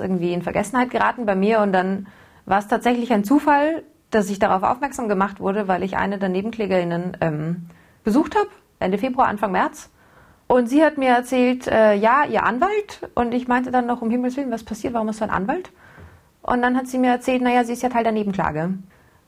irgendwie 0.00 0.32
in 0.32 0.42
Vergessenheit 0.42 0.90
geraten 0.90 1.26
bei 1.26 1.34
mir 1.34 1.60
und 1.60 1.72
dann 1.72 2.06
war 2.46 2.58
es 2.58 2.68
tatsächlich 2.68 3.12
ein 3.12 3.24
Zufall, 3.24 3.82
dass 4.10 4.30
ich 4.30 4.38
darauf 4.38 4.62
aufmerksam 4.62 5.08
gemacht 5.08 5.40
wurde, 5.40 5.68
weil 5.68 5.82
ich 5.82 5.96
eine 5.96 6.18
der 6.18 6.28
Nebenklägerinnen 6.28 7.16
ähm, 7.20 7.68
besucht 8.04 8.36
habe, 8.36 8.48
Ende 8.78 8.98
Februar, 8.98 9.28
Anfang 9.28 9.52
März. 9.52 9.90
Und 10.46 10.66
sie 10.68 10.82
hat 10.82 10.96
mir 10.96 11.10
erzählt, 11.10 11.66
äh, 11.66 11.94
ja, 11.94 12.24
ihr 12.24 12.42
Anwalt. 12.42 13.10
Und 13.14 13.34
ich 13.34 13.48
meinte 13.48 13.70
dann 13.70 13.86
noch, 13.86 14.00
um 14.00 14.10
Himmels 14.10 14.36
Willen, 14.38 14.50
was 14.50 14.64
passiert, 14.64 14.94
warum 14.94 15.10
ist 15.10 15.18
so 15.18 15.24
ein 15.24 15.30
Anwalt? 15.30 15.70
Und 16.40 16.62
dann 16.62 16.74
hat 16.76 16.86
sie 16.86 16.96
mir 16.96 17.10
erzählt, 17.10 17.42
naja, 17.42 17.64
sie 17.64 17.74
ist 17.74 17.82
ja 17.82 17.90
Teil 17.90 18.04
der 18.04 18.12
Nebenklage. 18.12 18.70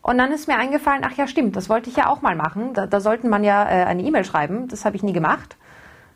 Und 0.00 0.16
dann 0.16 0.32
ist 0.32 0.48
mir 0.48 0.56
eingefallen, 0.56 1.02
ach 1.04 1.12
ja, 1.18 1.26
stimmt, 1.26 1.56
das 1.56 1.68
wollte 1.68 1.90
ich 1.90 1.96
ja 1.96 2.08
auch 2.08 2.22
mal 2.22 2.36
machen. 2.36 2.72
Da, 2.72 2.86
da 2.86 3.00
sollte 3.00 3.28
man 3.28 3.44
ja 3.44 3.64
äh, 3.64 3.84
eine 3.84 4.02
E-Mail 4.02 4.24
schreiben. 4.24 4.68
Das 4.68 4.86
habe 4.86 4.96
ich 4.96 5.02
nie 5.02 5.12
gemacht. 5.12 5.58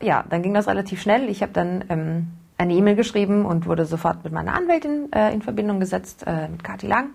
Ja, 0.00 0.24
dann 0.30 0.42
ging 0.42 0.54
das 0.54 0.66
relativ 0.66 1.02
schnell. 1.02 1.28
Ich 1.28 1.42
habe 1.42 1.52
dann 1.52 1.84
ähm, 1.90 2.28
eine 2.56 2.74
E-Mail 2.74 2.94
geschrieben 2.94 3.44
und 3.44 3.66
wurde 3.66 3.84
sofort 3.84 4.24
mit 4.24 4.32
meiner 4.32 4.54
Anwältin 4.54 5.12
äh, 5.12 5.32
in 5.32 5.42
Verbindung 5.42 5.80
gesetzt, 5.80 6.24
äh, 6.26 6.48
mit 6.48 6.62
Kathi 6.62 6.86
Lang. 6.86 7.10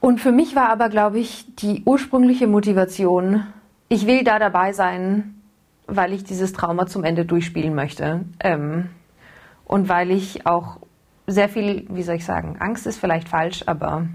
Und 0.00 0.20
für 0.20 0.32
mich 0.32 0.56
war 0.56 0.70
aber, 0.70 0.88
glaube 0.88 1.18
ich, 1.18 1.54
die 1.56 1.82
ursprüngliche 1.84 2.46
Motivation, 2.46 3.44
ich 3.88 4.06
will 4.06 4.24
da 4.24 4.38
dabei 4.38 4.72
sein, 4.72 5.34
weil 5.86 6.12
ich 6.12 6.24
dieses 6.24 6.52
Trauma 6.52 6.86
zum 6.86 7.04
Ende 7.04 7.24
durchspielen 7.24 7.74
möchte. 7.74 8.24
Ähm, 8.40 8.90
und 9.64 9.88
weil 9.88 10.10
ich 10.10 10.46
auch 10.46 10.78
sehr 11.26 11.48
viel, 11.48 11.86
wie 11.90 12.02
soll 12.02 12.16
ich 12.16 12.24
sagen, 12.24 12.56
Angst 12.58 12.86
ist 12.86 12.98
vielleicht 12.98 13.28
falsch, 13.28 13.62
aber 13.66 14.06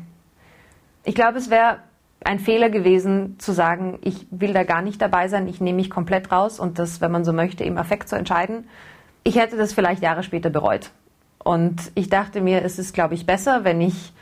ich 1.04 1.16
glaube, 1.16 1.38
es 1.38 1.50
wäre 1.50 1.78
ein 2.24 2.40
Fehler 2.40 2.70
gewesen 2.70 3.36
zu 3.38 3.52
sagen, 3.52 4.00
ich 4.02 4.26
will 4.32 4.54
da 4.54 4.64
gar 4.64 4.82
nicht 4.82 5.02
dabei 5.02 5.28
sein, 5.28 5.48
ich 5.48 5.62
nehme 5.62 5.78
mich 5.78 5.90
komplett 5.90 6.32
raus 6.32 6.60
und 6.60 6.80
das, 6.80 7.00
wenn 7.00 7.12
man 7.12 7.24
so 7.24 7.34
möchte, 7.34 7.64
im 7.64 7.78
Affekt 7.78 8.10
zu 8.10 8.16
entscheiden. 8.16 8.68
Ich 9.28 9.38
hätte 9.38 9.58
das 9.58 9.74
vielleicht 9.74 10.04
Jahre 10.04 10.22
später 10.22 10.52
bereut. 10.52 10.92
Und 11.44 11.92
ich 11.96 12.10
dachte 12.10 12.42
mir, 12.42 12.64
es 12.64 12.78
ist, 12.78 12.94
glaube 12.94 13.16
ich, 13.16 13.26
besser, 13.26 13.64
wenn 13.64 13.82
ich 13.82 14.14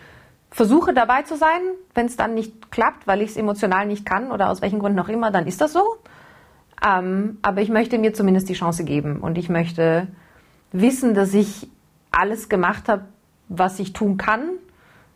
versuche 0.50 0.94
dabei 0.94 1.24
zu 1.24 1.36
sein. 1.36 1.62
Wenn 1.94 2.06
es 2.06 2.16
dann 2.16 2.34
nicht 2.34 2.72
klappt, 2.72 3.06
weil 3.06 3.22
ich 3.22 3.32
es 3.32 3.38
emotional 3.38 3.86
nicht 3.86 4.06
kann 4.06 4.32
oder 4.32 4.50
aus 4.50 4.62
welchen 4.62 4.80
Gründen 4.80 5.00
auch 5.00 5.10
immer, 5.10 5.30
dann 5.30 5.46
ist 5.46 5.60
das 5.60 5.74
so. 5.74 5.84
Ähm, 6.86 7.38
aber 7.42 7.62
ich 7.62 7.70
möchte 7.70 7.98
mir 7.98 8.14
zumindest 8.14 8.48
die 8.48 8.54
Chance 8.54 8.86
geben 8.86 9.20
und 9.20 9.38
ich 9.38 9.50
möchte 9.50 10.08
wissen, 10.72 11.14
dass 11.14 11.34
ich 11.34 11.68
alles 12.12 12.48
gemacht 12.48 12.88
habe, 12.88 13.04
was 13.50 13.80
ich 13.80 13.92
tun 13.92 14.16
kann, 14.16 14.52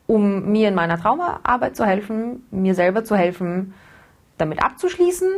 um 0.06 0.52
mir 0.52 0.67
in 0.67 0.76
meiner 0.76 1.00
Traumaarbeit 1.00 1.78
zu 1.78 1.86
helfen, 1.86 2.45
mir 2.52 2.76
selber 2.76 3.06
zu 3.06 3.15
helfen, 3.15 3.73
damit 4.38 4.62
abzuschließen 4.62 5.30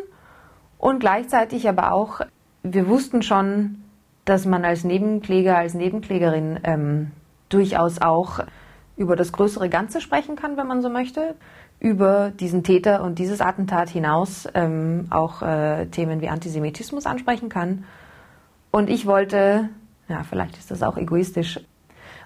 und 0.80 1.00
gleichzeitig 1.00 1.70
aber 1.70 1.92
auch, 1.92 2.22
wir 2.64 2.88
wussten 2.88 3.22
schon, 3.22 3.84
dass 4.30 4.46
man 4.46 4.64
als 4.64 4.84
Nebenkläger, 4.84 5.58
als 5.58 5.74
Nebenklägerin 5.74 6.60
ähm, 6.64 7.12
durchaus 7.50 8.00
auch 8.00 8.42
über 8.96 9.16
das 9.16 9.32
größere 9.32 9.70
Ganze 9.70 10.02
sprechen 10.02 10.36
kann, 10.36 10.56
wenn 10.56 10.68
man 10.68 10.82
so 10.82 10.90
möchte 10.90 11.36
über 11.80 12.32
diesen 12.32 12.64
Täter 12.64 13.02
und 13.04 13.18
dieses 13.18 13.42
Attentat 13.42 13.90
hinaus 13.90 14.48
ähm, 14.54 15.08
auch 15.10 15.42
äh, 15.42 15.88
Themen 15.88 16.22
wie 16.22 16.30
Antisemitismus 16.30 17.06
ansprechen 17.06 17.50
kann. 17.50 17.86
Und 18.70 18.90
ich 18.90 19.06
wollte, 19.06 19.70
ja, 20.10 20.24
vielleicht 20.24 20.58
ist 20.58 20.70
das 20.70 20.84
auch 20.84 20.98
egoistisch, 20.98 21.60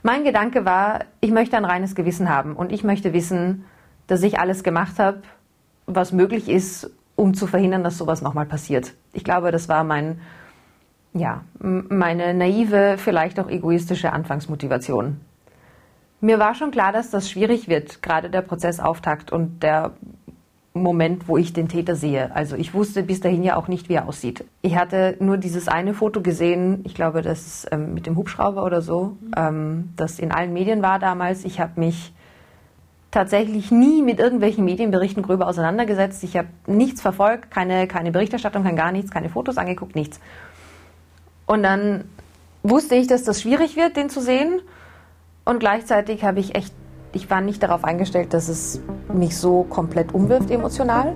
mein 0.02 0.26
Gedanke 0.26 0.66
war, 0.66 1.06
ich 1.22 1.32
möchte 1.32 1.56
ein 1.56 1.64
reines 1.64 1.96
Gewissen 1.96 2.28
haben 2.28 2.58
und 2.58 2.74
ich 2.74 2.84
möchte 2.84 3.14
wissen, 3.14 3.64
dass 4.08 4.24
ich 4.24 4.40
alles 4.40 4.64
gemacht 4.64 5.00
habe, 5.00 5.22
was 5.86 6.12
möglich 6.12 6.50
ist, 6.50 6.92
um 7.16 7.34
zu 7.34 7.48
verhindern, 7.48 7.84
dass 7.84 7.98
sowas 7.98 8.22
nochmal 8.22 8.46
passiert. 8.46 8.94
Ich 9.14 9.24
glaube, 9.24 9.52
das 9.52 9.70
war 9.70 9.86
mein, 9.86 10.20
ja, 11.14 11.44
meine 11.60 12.34
naive, 12.34 12.96
vielleicht 12.98 13.40
auch 13.40 13.50
egoistische 13.50 14.12
Anfangsmotivation. 14.14 15.20
Mir 16.22 16.40
war 16.40 16.56
schon 16.56 16.72
klar, 16.72 16.92
dass 16.92 17.12
das 17.12 17.30
schwierig 17.30 17.68
wird, 17.68 18.02
gerade 18.02 18.30
der 18.30 18.42
Prozessauftakt 18.42 19.32
und 19.32 19.62
der 19.62 19.92
Moment, 20.74 21.28
wo 21.28 21.38
ich 21.38 21.54
den 21.54 21.68
Täter 21.68 21.96
sehe. 21.96 22.36
Also 22.36 22.56
ich 22.56 22.74
wusste 22.74 23.04
bis 23.04 23.20
dahin 23.20 23.44
ja 23.44 23.56
auch 23.58 23.68
nicht, 23.68 23.90
wie 23.90 23.94
er 23.94 24.08
aussieht. 24.08 24.44
Ich 24.64 24.76
hatte 24.76 25.16
nur 25.20 25.38
dieses 25.38 25.68
eine 25.68 25.94
Foto 25.94 26.22
gesehen, 26.22 26.82
ich 26.84 26.96
glaube, 26.96 27.22
das 27.22 27.68
ähm, 27.72 27.94
mit 27.94 28.08
dem 28.08 28.16
Hubschrauber 28.16 28.64
oder 28.64 28.82
so, 28.82 29.18
ähm, 29.38 29.94
das 29.96 30.18
in 30.18 30.32
allen 30.32 30.52
Medien 30.52 30.82
war 30.82 30.98
damals. 30.98 31.46
Ich 31.46 31.60
habe 31.60 31.80
mich 31.80 32.12
tatsächlich 33.12 33.70
nie 33.70 34.02
mit 34.02 34.20
irgendwelchen 34.20 34.66
Medienberichten 34.66 35.22
gröber 35.22 35.48
auseinandergesetzt. 35.48 36.24
Ich 36.24 36.36
habe 36.36 36.48
nichts 36.66 37.02
verfolgt, 37.02 37.52
keine, 37.52 37.86
keine 37.88 38.12
Berichterstattung, 38.12 38.64
kein 38.64 38.76
gar 38.76 38.92
nichts, 38.92 39.12
keine 39.12 39.30
Fotos 39.30 39.58
angeguckt, 39.58 39.94
nichts. 39.94 40.20
Und 41.46 41.64
dann 41.64 42.06
wusste 42.64 42.96
ich, 42.96 43.08
dass 43.08 43.24
das 43.24 43.42
schwierig 43.42 43.76
wird, 43.76 43.98
den 43.98 44.10
zu 44.10 44.22
sehen. 44.22 44.62
Und 45.46 45.60
gleichzeitig 45.60 46.24
habe 46.24 46.40
ich 46.40 46.56
echt, 46.56 46.74
ich 47.12 47.30
war 47.30 47.42
nicht 47.42 47.62
darauf 47.62 47.84
eingestellt, 47.84 48.34
dass 48.34 48.48
es 48.48 48.80
mich 49.14 49.38
so 49.38 49.64
komplett 49.64 50.14
umwirft 50.14 50.50
emotional. 50.50 51.14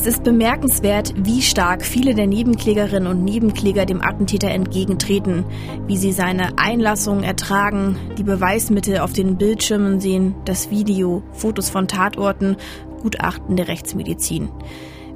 Es 0.00 0.06
ist 0.06 0.22
bemerkenswert, 0.22 1.12
wie 1.16 1.42
stark 1.42 1.84
viele 1.84 2.14
der 2.14 2.28
Nebenklägerinnen 2.28 3.08
und 3.08 3.24
Nebenkläger 3.24 3.84
dem 3.84 4.00
Attentäter 4.00 4.48
entgegentreten, 4.48 5.44
wie 5.88 5.96
sie 5.96 6.12
seine 6.12 6.56
Einlassungen 6.56 7.24
ertragen, 7.24 7.96
die 8.16 8.22
Beweismittel 8.22 8.98
auf 8.98 9.12
den 9.12 9.38
Bildschirmen 9.38 9.98
sehen, 9.98 10.36
das 10.44 10.70
Video, 10.70 11.24
Fotos 11.32 11.68
von 11.68 11.88
Tatorten, 11.88 12.56
Gutachten 13.02 13.56
der 13.56 13.66
Rechtsmedizin 13.66 14.50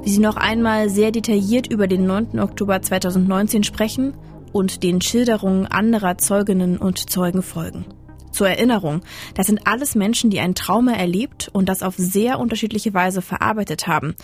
wie 0.03 0.11
sie 0.11 0.19
noch 0.19 0.37
einmal 0.37 0.91
sehr 0.91 1.13
detailliert 1.13 1.69
über 1.69 1.87
den 1.87 2.05
9. 2.05 2.41
Oktober 2.41 2.83
2019 2.83 3.63
sprechen 3.63 4.15
und 4.51 4.83
den 4.83 5.01
Schilderungen 5.01 5.69
anderer 5.69 6.19
Zeuginnen 6.19 6.77
und 6.77 7.09
Zeugen 7.09 7.43
folgen. 7.43 7.85
Zur 8.33 8.49
Erinnerung, 8.49 9.03
das 9.35 9.47
sind 9.47 9.65
alles 9.69 9.95
Menschen, 9.95 10.31
die 10.31 10.41
ein 10.41 10.57
Trauma 10.57 10.95
erlebt 10.95 11.51
und 11.53 11.69
das 11.69 11.85
auf 11.85 11.95
sehr 11.97 12.41
unterschiedliche 12.41 12.93
Weise 12.95 13.23
verarbeitet 13.23 13.87
haben. 13.87 14.17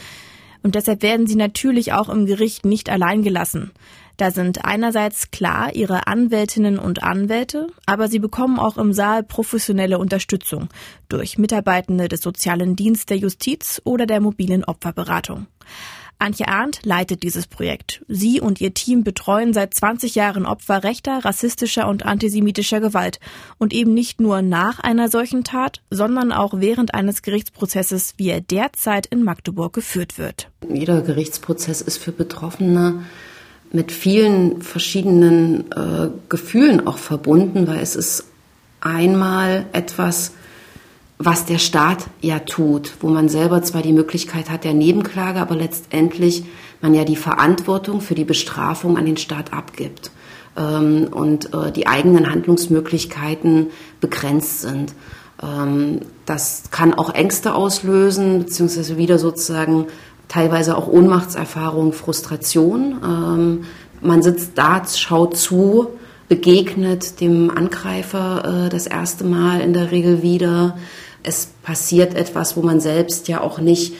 Und 0.62 0.74
deshalb 0.74 1.02
werden 1.02 1.26
sie 1.26 1.36
natürlich 1.36 1.92
auch 1.92 2.08
im 2.08 2.26
Gericht 2.26 2.64
nicht 2.64 2.90
allein 2.90 3.22
gelassen. 3.22 3.70
Da 4.18 4.32
sind 4.32 4.64
einerseits 4.64 5.30
klar 5.30 5.76
ihre 5.76 6.08
Anwältinnen 6.08 6.80
und 6.80 7.04
Anwälte, 7.04 7.68
aber 7.86 8.08
sie 8.08 8.18
bekommen 8.18 8.58
auch 8.58 8.76
im 8.76 8.92
Saal 8.92 9.22
professionelle 9.22 9.98
Unterstützung 10.00 10.68
durch 11.08 11.38
Mitarbeitende 11.38 12.08
des 12.08 12.20
sozialen 12.20 12.74
Dienstes 12.74 13.06
der 13.06 13.16
Justiz 13.18 13.80
oder 13.84 14.06
der 14.06 14.20
mobilen 14.20 14.64
Opferberatung. 14.64 15.46
Antje 16.20 16.48
Arndt 16.48 16.80
leitet 16.84 17.22
dieses 17.22 17.46
Projekt. 17.46 18.04
Sie 18.08 18.40
und 18.40 18.60
ihr 18.60 18.74
Team 18.74 19.04
betreuen 19.04 19.52
seit 19.52 19.72
20 19.72 20.16
Jahren 20.16 20.46
Opfer 20.46 20.82
rechter, 20.82 21.24
rassistischer 21.24 21.86
und 21.86 22.04
antisemitischer 22.04 22.80
Gewalt. 22.80 23.20
Und 23.58 23.72
eben 23.72 23.94
nicht 23.94 24.20
nur 24.20 24.42
nach 24.42 24.80
einer 24.80 25.08
solchen 25.08 25.44
Tat, 25.44 25.80
sondern 25.90 26.32
auch 26.32 26.54
während 26.56 26.92
eines 26.92 27.22
Gerichtsprozesses, 27.22 28.14
wie 28.16 28.30
er 28.30 28.40
derzeit 28.40 29.06
in 29.06 29.22
Magdeburg 29.22 29.72
geführt 29.72 30.18
wird. 30.18 30.50
Jeder 30.68 31.02
Gerichtsprozess 31.02 31.80
ist 31.80 31.98
für 31.98 32.12
Betroffene 32.12 33.04
mit 33.70 33.92
vielen 33.92 34.62
verschiedenen 34.62 35.70
äh, 35.72 36.08
Gefühlen 36.28 36.86
auch 36.86 36.98
verbunden, 36.98 37.68
weil 37.68 37.80
es 37.80 37.94
ist 37.94 38.24
einmal 38.80 39.66
etwas, 39.72 40.32
was 41.18 41.44
der 41.44 41.58
Staat 41.58 42.06
ja 42.20 42.38
tut, 42.38 42.92
wo 43.00 43.08
man 43.08 43.28
selber 43.28 43.62
zwar 43.62 43.82
die 43.82 43.92
Möglichkeit 43.92 44.50
hat 44.50 44.64
der 44.64 44.74
Nebenklage, 44.74 45.40
aber 45.40 45.56
letztendlich 45.56 46.44
man 46.80 46.94
ja 46.94 47.04
die 47.04 47.16
Verantwortung 47.16 48.00
für 48.00 48.14
die 48.14 48.24
Bestrafung 48.24 48.96
an 48.96 49.04
den 49.04 49.16
Staat 49.16 49.52
abgibt 49.52 50.12
ähm, 50.56 51.08
und 51.10 51.52
äh, 51.52 51.72
die 51.72 51.88
eigenen 51.88 52.30
Handlungsmöglichkeiten 52.30 53.68
begrenzt 54.00 54.60
sind. 54.62 54.94
Ähm, 55.42 56.02
das 56.24 56.64
kann 56.70 56.94
auch 56.94 57.12
Ängste 57.12 57.54
auslösen, 57.54 58.40
beziehungsweise 58.40 58.96
wieder 58.96 59.18
sozusagen 59.18 59.86
teilweise 60.28 60.76
auch 60.76 60.86
Ohnmachtserfahrung, 60.86 61.92
Frustration. 61.92 63.00
Ähm, 63.02 63.64
man 64.00 64.22
sitzt 64.22 64.52
da, 64.56 64.82
schaut 64.86 65.36
zu, 65.36 65.88
begegnet 66.28 67.20
dem 67.20 67.50
Angreifer 67.50 68.66
äh, 68.66 68.68
das 68.68 68.86
erste 68.86 69.24
Mal 69.24 69.60
in 69.60 69.72
der 69.72 69.90
Regel 69.90 70.22
wieder. 70.22 70.76
Es 71.28 71.48
passiert 71.62 72.14
etwas, 72.14 72.56
wo 72.56 72.62
man 72.62 72.80
selbst 72.80 73.28
ja 73.28 73.42
auch 73.42 73.58
nicht 73.58 73.92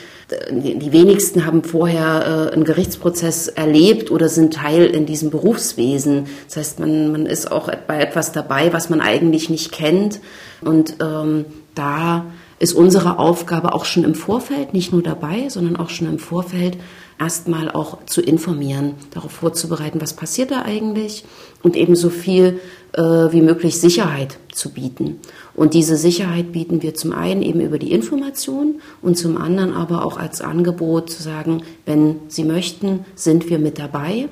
die 0.51 0.91
wenigsten 0.91 1.45
haben 1.45 1.63
vorher 1.63 2.49
äh, 2.49 2.53
einen 2.53 2.63
Gerichtsprozess 2.63 3.47
erlebt 3.47 4.11
oder 4.11 4.29
sind 4.29 4.53
Teil 4.53 4.85
in 4.85 5.05
diesem 5.05 5.31
Berufswesen. 5.31 6.27
Das 6.47 6.57
heißt, 6.57 6.79
man, 6.79 7.11
man 7.11 7.25
ist 7.25 7.51
auch 7.51 7.71
bei 7.87 7.99
etwas 7.99 8.31
dabei, 8.31 8.71
was 8.71 8.89
man 8.89 9.01
eigentlich 9.01 9.49
nicht 9.49 9.71
kennt. 9.71 10.19
Und 10.61 10.97
ähm, 11.01 11.45
da 11.73 12.25
ist 12.59 12.73
unsere 12.73 13.17
Aufgabe 13.17 13.73
auch 13.73 13.85
schon 13.85 14.03
im 14.03 14.13
Vorfeld, 14.13 14.73
nicht 14.73 14.91
nur 14.91 15.01
dabei, 15.01 15.49
sondern 15.49 15.77
auch 15.77 15.89
schon 15.89 16.07
im 16.07 16.19
Vorfeld 16.19 16.77
erstmal 17.19 17.71
auch 17.71 18.05
zu 18.05 18.21
informieren, 18.21 18.95
darauf 19.11 19.31
vorzubereiten, 19.31 19.99
was 19.99 20.13
passiert 20.13 20.51
da 20.51 20.61
eigentlich 20.61 21.25
und 21.63 21.75
eben 21.75 21.95
so 21.95 22.09
viel 22.09 22.59
äh, 22.93 23.01
wie 23.01 23.41
möglich 23.41 23.79
Sicherheit 23.79 24.37
zu 24.53 24.69
bieten. 24.71 25.19
Und 25.55 25.73
diese 25.73 25.97
Sicherheit 25.97 26.51
bieten 26.51 26.81
wir 26.81 26.93
zum 26.93 27.11
einen 27.11 27.41
eben 27.41 27.59
über 27.59 27.79
die 27.79 27.91
Information 27.91 28.81
und 29.01 29.17
zum 29.17 29.37
anderen 29.37 29.73
aber 29.73 30.05
auch 30.05 30.17
als 30.17 30.41
Angebot 30.41 31.09
zu 31.09 31.21
sagen, 31.21 31.63
wenn 31.85 32.17
Sie 32.27 32.43
möchten, 32.43 33.05
sind 33.15 33.49
wir 33.49 33.59
mit 33.59 33.79
dabei 33.79 34.29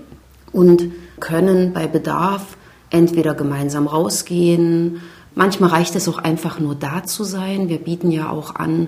und 0.52 0.90
können 1.20 1.74
bei 1.74 1.88
Bedarf 1.88 2.58
entweder 2.90 3.34
gemeinsam 3.34 3.88
rausgehen, 3.88 5.02
manchmal 5.36 5.72
reicht 5.72 5.96
es 5.96 6.08
auch 6.08 6.20
einfach 6.20 6.60
nur 6.60 6.76
da 6.76 7.04
zu 7.04 7.24
sein. 7.24 7.68
Wir 7.68 7.80
bieten 7.80 8.12
ja 8.12 8.30
auch 8.30 8.56
an, 8.56 8.88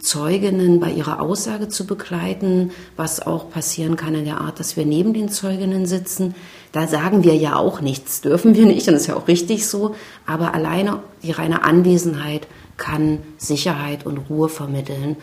Zeuginnen 0.00 0.80
bei 0.80 0.90
ihrer 0.90 1.20
Aussage 1.20 1.68
zu 1.68 1.86
begleiten, 1.86 2.70
was 2.96 3.20
auch 3.20 3.50
passieren 3.50 3.96
kann 3.96 4.14
in 4.14 4.24
der 4.24 4.40
Art, 4.40 4.58
dass 4.58 4.76
wir 4.76 4.86
neben 4.86 5.12
den 5.12 5.28
Zeuginnen 5.28 5.84
sitzen. 5.84 6.34
Da 6.72 6.86
sagen 6.86 7.24
wir 7.24 7.34
ja 7.34 7.56
auch 7.56 7.80
nichts, 7.80 8.20
dürfen 8.20 8.54
wir 8.54 8.64
nicht, 8.64 8.86
und 8.88 8.94
ist 8.94 9.08
ja 9.08 9.16
auch 9.16 9.26
richtig 9.28 9.66
so, 9.66 9.94
aber 10.26 10.54
alleine 10.54 11.02
die 11.22 11.32
reine 11.32 11.64
Anwesenheit 11.64 12.46
kann 12.76 13.18
Sicherheit 13.38 14.06
und 14.06 14.18
Ruhe 14.30 14.48
vermitteln. 14.48 15.16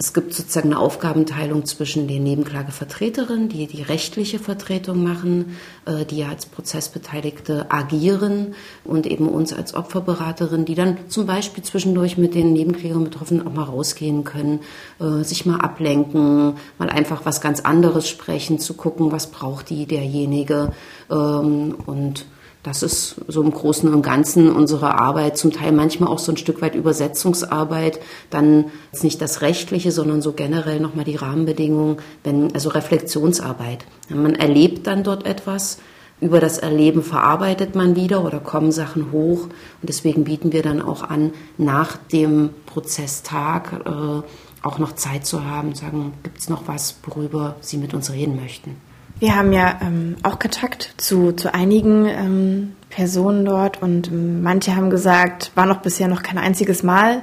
Es 0.00 0.12
gibt 0.12 0.32
sozusagen 0.32 0.68
eine 0.68 0.78
Aufgabenteilung 0.78 1.64
zwischen 1.64 2.06
den 2.06 2.22
Nebenklagevertreterinnen, 2.22 3.48
die 3.48 3.66
die 3.66 3.82
rechtliche 3.82 4.38
Vertretung 4.38 5.02
machen, 5.02 5.56
äh, 5.86 6.04
die 6.04 6.18
ja 6.18 6.28
als 6.28 6.46
Prozessbeteiligte 6.46 7.72
agieren 7.72 8.54
und 8.84 9.08
eben 9.08 9.28
uns 9.28 9.52
als 9.52 9.74
Opferberaterin, 9.74 10.64
die 10.64 10.76
dann 10.76 10.98
zum 11.08 11.26
Beispiel 11.26 11.64
zwischendurch 11.64 12.16
mit 12.16 12.36
den 12.36 12.52
Nebenklägern 12.52 13.02
Betroffenen 13.02 13.44
auch 13.44 13.52
mal 13.52 13.64
rausgehen 13.64 14.22
können, 14.22 14.60
äh, 15.00 15.24
sich 15.24 15.46
mal 15.46 15.60
ablenken, 15.60 16.54
mal 16.78 16.90
einfach 16.90 17.26
was 17.26 17.40
ganz 17.40 17.58
anderes 17.58 18.08
sprechen, 18.08 18.60
zu 18.60 18.74
gucken, 18.74 19.10
was 19.10 19.32
braucht 19.32 19.68
die 19.68 19.86
derjenige 19.86 20.74
ähm, 21.10 21.74
und 21.86 22.24
das 22.68 22.82
ist 22.82 23.16
so 23.28 23.42
im 23.42 23.50
Großen 23.50 23.92
und 23.92 24.02
Ganzen 24.02 24.52
unsere 24.52 25.00
Arbeit, 25.00 25.38
zum 25.38 25.52
Teil 25.52 25.72
manchmal 25.72 26.10
auch 26.10 26.18
so 26.18 26.32
ein 26.32 26.36
Stück 26.36 26.60
weit 26.60 26.74
Übersetzungsarbeit, 26.74 27.98
dann 28.28 28.66
ist 28.92 29.04
nicht 29.04 29.22
das 29.22 29.40
Rechtliche, 29.40 29.90
sondern 29.90 30.20
so 30.20 30.32
generell 30.32 30.78
nochmal 30.78 31.06
die 31.06 31.16
Rahmenbedingungen, 31.16 31.96
wenn, 32.24 32.52
also 32.52 32.68
Reflexionsarbeit. 32.68 33.86
Man 34.10 34.34
erlebt 34.34 34.86
dann 34.86 35.02
dort 35.02 35.24
etwas, 35.24 35.78
über 36.20 36.40
das 36.40 36.58
Erleben 36.58 37.02
verarbeitet 37.02 37.74
man 37.74 37.96
wieder 37.96 38.24
oder 38.24 38.38
kommen 38.40 38.72
Sachen 38.72 39.12
hoch 39.12 39.44
und 39.44 39.88
deswegen 39.88 40.24
bieten 40.24 40.52
wir 40.52 40.62
dann 40.62 40.82
auch 40.82 41.02
an, 41.02 41.32
nach 41.56 41.96
dem 41.96 42.50
Prozesstag 42.66 43.84
äh, 43.86 44.66
auch 44.66 44.78
noch 44.78 44.92
Zeit 44.92 45.24
zu 45.24 45.44
haben, 45.44 45.74
sagen, 45.74 46.12
gibt 46.22 46.38
es 46.38 46.50
noch 46.50 46.66
was, 46.66 46.96
worüber 47.04 47.56
Sie 47.60 47.78
mit 47.78 47.94
uns 47.94 48.12
reden 48.12 48.36
möchten. 48.36 48.76
Wir 49.20 49.34
haben 49.34 49.52
ja 49.52 49.80
ähm, 49.82 50.16
auch 50.22 50.38
Kontakt 50.38 50.94
zu, 50.96 51.32
zu 51.32 51.52
einigen 51.52 52.06
ähm, 52.06 52.72
Personen 52.88 53.44
dort 53.44 53.82
und 53.82 54.08
ähm, 54.08 54.42
manche 54.42 54.76
haben 54.76 54.90
gesagt, 54.90 55.50
war 55.56 55.66
noch 55.66 55.80
bisher 55.80 56.06
noch 56.06 56.22
kein 56.22 56.38
einziges 56.38 56.84
Mal 56.84 57.22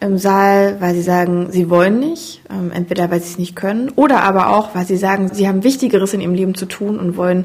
im 0.00 0.16
Saal, 0.16 0.80
weil 0.80 0.94
sie 0.94 1.02
sagen, 1.02 1.48
sie 1.50 1.68
wollen 1.68 2.00
nicht, 2.00 2.40
ähm, 2.50 2.70
entweder 2.72 3.10
weil 3.10 3.20
sie 3.20 3.28
es 3.28 3.38
nicht 3.38 3.56
können 3.56 3.90
oder 3.94 4.22
aber 4.22 4.48
auch, 4.56 4.74
weil 4.74 4.86
sie 4.86 4.96
sagen, 4.96 5.28
sie 5.30 5.46
haben 5.46 5.64
Wichtigeres 5.64 6.14
in 6.14 6.22
ihrem 6.22 6.34
Leben 6.34 6.54
zu 6.54 6.64
tun 6.64 6.98
und 6.98 7.18
wollen 7.18 7.44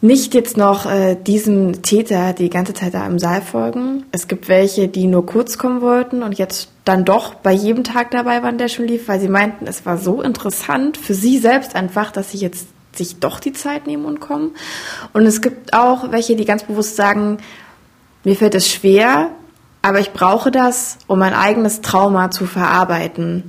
nicht 0.00 0.32
jetzt 0.34 0.56
noch 0.56 0.86
äh, 0.86 1.16
diesem 1.16 1.82
Täter 1.82 2.34
die 2.34 2.50
ganze 2.50 2.72
Zeit 2.72 2.94
da 2.94 3.04
im 3.06 3.18
Saal 3.18 3.40
folgen. 3.40 4.04
Es 4.12 4.28
gibt 4.28 4.48
welche, 4.48 4.86
die 4.86 5.08
nur 5.08 5.26
kurz 5.26 5.58
kommen 5.58 5.80
wollten 5.80 6.22
und 6.22 6.38
jetzt 6.38 6.70
dann 6.84 7.04
doch 7.04 7.34
bei 7.34 7.52
jedem 7.52 7.82
Tag 7.82 8.12
dabei 8.12 8.44
waren, 8.44 8.58
der 8.58 8.68
schon 8.68 8.86
lief, 8.86 9.08
weil 9.08 9.18
sie 9.18 9.28
meinten, 9.28 9.66
es 9.66 9.86
war 9.86 9.98
so 9.98 10.22
interessant 10.22 10.96
für 10.96 11.14
sie 11.14 11.38
selbst 11.38 11.74
einfach, 11.74 12.12
dass 12.12 12.30
sie 12.30 12.38
jetzt 12.38 12.68
sich 12.96 13.18
doch 13.20 13.40
die 13.40 13.52
Zeit 13.52 13.86
nehmen 13.86 14.04
und 14.04 14.20
kommen. 14.20 14.52
Und 15.12 15.26
es 15.26 15.40
gibt 15.40 15.74
auch 15.74 16.10
welche, 16.12 16.36
die 16.36 16.44
ganz 16.44 16.64
bewusst 16.64 16.96
sagen, 16.96 17.38
mir 18.24 18.36
fällt 18.36 18.54
es 18.54 18.68
schwer, 18.68 19.30
aber 19.82 19.98
ich 19.98 20.12
brauche 20.12 20.50
das, 20.50 20.98
um 21.06 21.18
mein 21.18 21.34
eigenes 21.34 21.80
Trauma 21.80 22.30
zu 22.30 22.46
verarbeiten. 22.46 23.44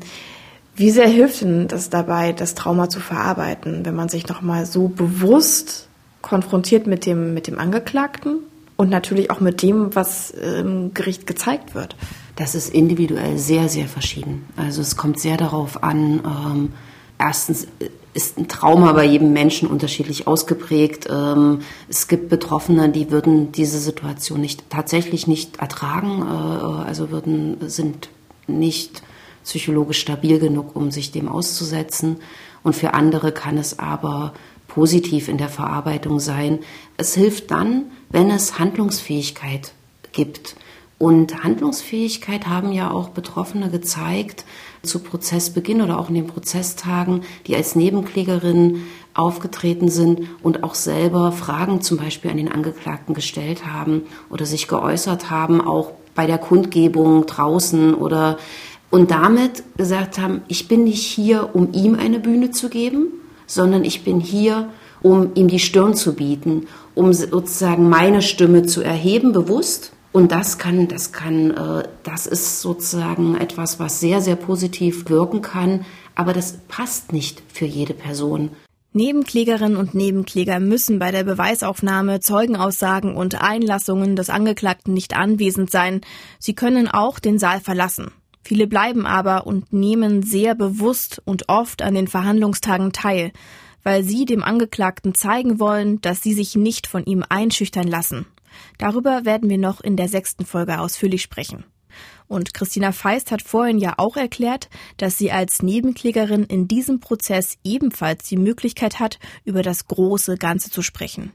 Wie 0.76 0.90
sehr 0.90 1.08
hilft 1.08 1.42
denn 1.42 1.68
das 1.68 1.90
dabei, 1.90 2.34
das 2.34 2.56
Trauma 2.56 2.90
zu 2.90 3.00
verarbeiten, 3.00 3.86
wenn 3.86 3.96
man 3.96 4.10
sich 4.10 4.28
nochmal 4.28 4.66
so 4.66 4.88
bewusst 4.88 5.88
konfrontiert 6.22 6.88
mit 6.88 7.06
dem, 7.06 7.36
mit 7.36 7.46
dem 7.46 7.60
Angeklagten 7.60 8.40
und 8.76 8.90
natürlich 8.90 9.30
auch 9.30 9.40
mit 9.40 9.62
dem, 9.62 9.94
was 9.96 10.32
im 10.32 10.94
Gericht 10.96 11.28
gezeigt 11.28 11.76
wird? 11.76 11.96
Das 12.36 12.56
ist 12.56 12.74
individuell 12.74 13.38
sehr, 13.38 13.70
sehr 13.70 13.88
verschieden. 13.88 14.48
Also 14.58 14.82
es 14.82 14.98
kommt 14.98 15.20
sehr 15.20 15.38
darauf 15.38 15.84
an, 15.84 16.24
ähm, 16.26 16.74
erstens 17.20 17.68
ist 18.14 18.38
ein 18.38 18.48
Trauma 18.48 18.92
bei 18.94 19.06
jedem 19.06 19.34
Menschen 19.34 19.68
unterschiedlich 19.68 20.28
ausgeprägt. 20.28 21.08
Ähm, 21.10 21.60
es 21.90 22.08
gibt 22.08 22.30
Betroffene, 22.30 22.90
die 22.90 23.12
würden 23.12 23.52
diese 23.52 23.80
Situation 23.80 24.42
nicht 24.42 24.70
tatsächlich 24.70 25.28
nicht 25.28 25.58
ertragen, 25.58 26.22
äh, 26.22 26.88
also 26.88 27.10
würden 27.10 27.58
sind 27.70 28.10
nicht 28.48 29.02
psychologisch 29.44 30.00
stabil 30.00 30.40
genug, 30.40 30.76
um 30.76 30.92
sich 30.92 31.12
dem 31.12 31.28
auszusetzen. 31.28 32.18
Und 32.64 32.76
für 32.76 32.94
andere 32.94 33.32
kann 33.32 33.58
es 33.58 33.80
aber 33.80 34.34
positiv 34.68 35.28
in 35.28 35.38
der 35.38 35.50
Verarbeitung 35.50 36.20
sein. 36.20 36.60
Es 36.98 37.14
hilft 37.14 37.52
dann, 37.52 37.86
wenn 38.10 38.30
es 38.30 38.60
Handlungsfähigkeit 38.60 39.74
gibt. 40.12 40.56
Und 41.04 41.44
Handlungsfähigkeit 41.44 42.48
haben 42.48 42.72
ja 42.72 42.90
auch 42.90 43.10
Betroffene 43.10 43.70
gezeigt, 43.70 44.46
zu 44.84 45.00
Prozessbeginn 45.00 45.82
oder 45.82 46.00
auch 46.00 46.08
in 46.08 46.16
den 46.16 46.28
Prozesstagen, 46.28 47.24
die 47.46 47.58
als 47.58 47.76
Nebenklägerin 47.76 48.84
aufgetreten 49.14 49.90
sind 49.90 50.22
und 50.44 50.64
auch 50.64 50.76
selber 50.76 51.34
Fragen 51.34 51.82
zum 51.82 51.98
Beispiel 51.98 52.32
an 52.32 52.38
den 52.38 52.50
Angeklagten 52.50 53.14
gestellt 53.14 53.66
haben 53.66 54.04
oder 54.30 54.46
sich 54.46 54.70
geäußert 54.70 55.30
haben, 55.30 55.60
auch 55.60 55.92
bei 56.16 56.26
der 56.26 56.38
Kundgebung 56.38 57.26
draußen 57.26 57.96
oder 57.96 58.38
und 58.90 59.12
damit 59.12 59.62
gesagt 59.76 60.20
haben, 60.20 60.42
ich 60.48 60.70
bin 60.70 60.86
nicht 60.86 61.04
hier, 61.04 61.50
um 61.52 61.74
ihm 61.74 61.96
eine 61.96 62.22
Bühne 62.22 62.52
zu 62.52 62.70
geben, 62.70 63.08
sondern 63.46 63.84
ich 63.84 64.06
bin 64.06 64.22
hier, 64.22 64.70
um 65.02 65.32
ihm 65.36 65.50
die 65.50 65.60
Stirn 65.60 65.96
zu 65.96 66.14
bieten, 66.14 66.68
um 66.96 67.12
sozusagen 67.12 67.90
meine 67.90 68.22
Stimme 68.22 68.64
zu 68.64 68.82
erheben, 68.82 69.34
bewusst 69.34 69.92
und 70.14 70.32
das 70.32 70.60
kann, 70.60 70.88
das 70.88 71.12
kann, 71.12 71.52
äh, 71.52 71.84
das 72.04 72.28
ist 72.28 72.62
sozusagen 72.62 73.36
etwas, 73.36 73.80
was 73.80 74.00
sehr, 74.00 74.22
sehr 74.22 74.36
positiv 74.36 75.10
wirken 75.10 75.42
kann, 75.42 75.86
aber 76.16 76.34
das 76.34 76.60
passt 76.70 77.12
nicht 77.12 77.42
für 77.52 77.66
jede 77.66 77.94
Person. 77.94 78.52
Nebenklägerinnen 78.96 79.76
und 79.76 79.96
Nebenkläger 79.96 80.60
müssen 80.60 81.00
bei 81.00 81.10
der 81.10 81.24
Beweisaufnahme, 81.24 82.20
Zeugenaussagen 82.20 83.16
und 83.16 83.42
Einlassungen 83.42 84.16
des 84.16 84.30
Angeklagten 84.30 84.94
nicht 84.94 85.16
anwesend 85.16 85.72
sein. 85.72 86.02
Sie 86.38 86.54
können 86.54 86.88
auch 86.88 87.18
den 87.18 87.40
Saal 87.40 87.60
verlassen. 87.60 88.12
Viele 88.44 88.68
bleiben 88.68 89.08
aber 89.08 89.48
und 89.48 89.74
nehmen 89.74 90.22
sehr 90.22 90.54
bewusst 90.54 91.24
und 91.26 91.50
oft 91.50 91.82
an 91.82 91.96
den 91.96 92.08
Verhandlungstagen 92.08 92.92
teil, 92.92 93.32
weil 93.82 94.04
sie 94.04 94.26
dem 94.26 94.44
Angeklagten 94.44 95.16
zeigen 95.16 95.60
wollen, 95.60 96.00
dass 96.02 96.22
sie 96.22 96.34
sich 96.34 96.56
nicht 96.56 96.86
von 96.86 97.04
ihm 97.04 97.24
einschüchtern 97.28 97.88
lassen. 97.88 98.28
Darüber 98.78 99.26
werden 99.26 99.50
wir 99.50 99.58
noch 99.58 99.82
in 99.82 99.98
der 99.98 100.08
sechsten 100.08 100.46
Folge 100.46 100.80
ausführlich 100.80 101.22
sprechen. 101.22 101.66
Und 102.28 102.54
Christina 102.54 102.92
Feist 102.92 103.32
hat 103.32 103.42
vorhin 103.42 103.78
ja 103.78 103.94
auch 103.98 104.18
erklärt, 104.18 104.70
dass 104.98 105.18
sie 105.18 105.32
als 105.32 105.62
Nebenklägerin 105.62 106.44
in 106.46 106.68
diesem 106.68 107.00
Prozess 107.00 107.58
ebenfalls 107.64 108.28
die 108.28 108.38
Möglichkeit 108.38 109.00
hat, 109.00 109.20
über 109.46 109.62
das 109.62 109.88
große 109.88 110.38
Ganze 110.38 110.72
zu 110.72 110.82
sprechen. 110.82 111.32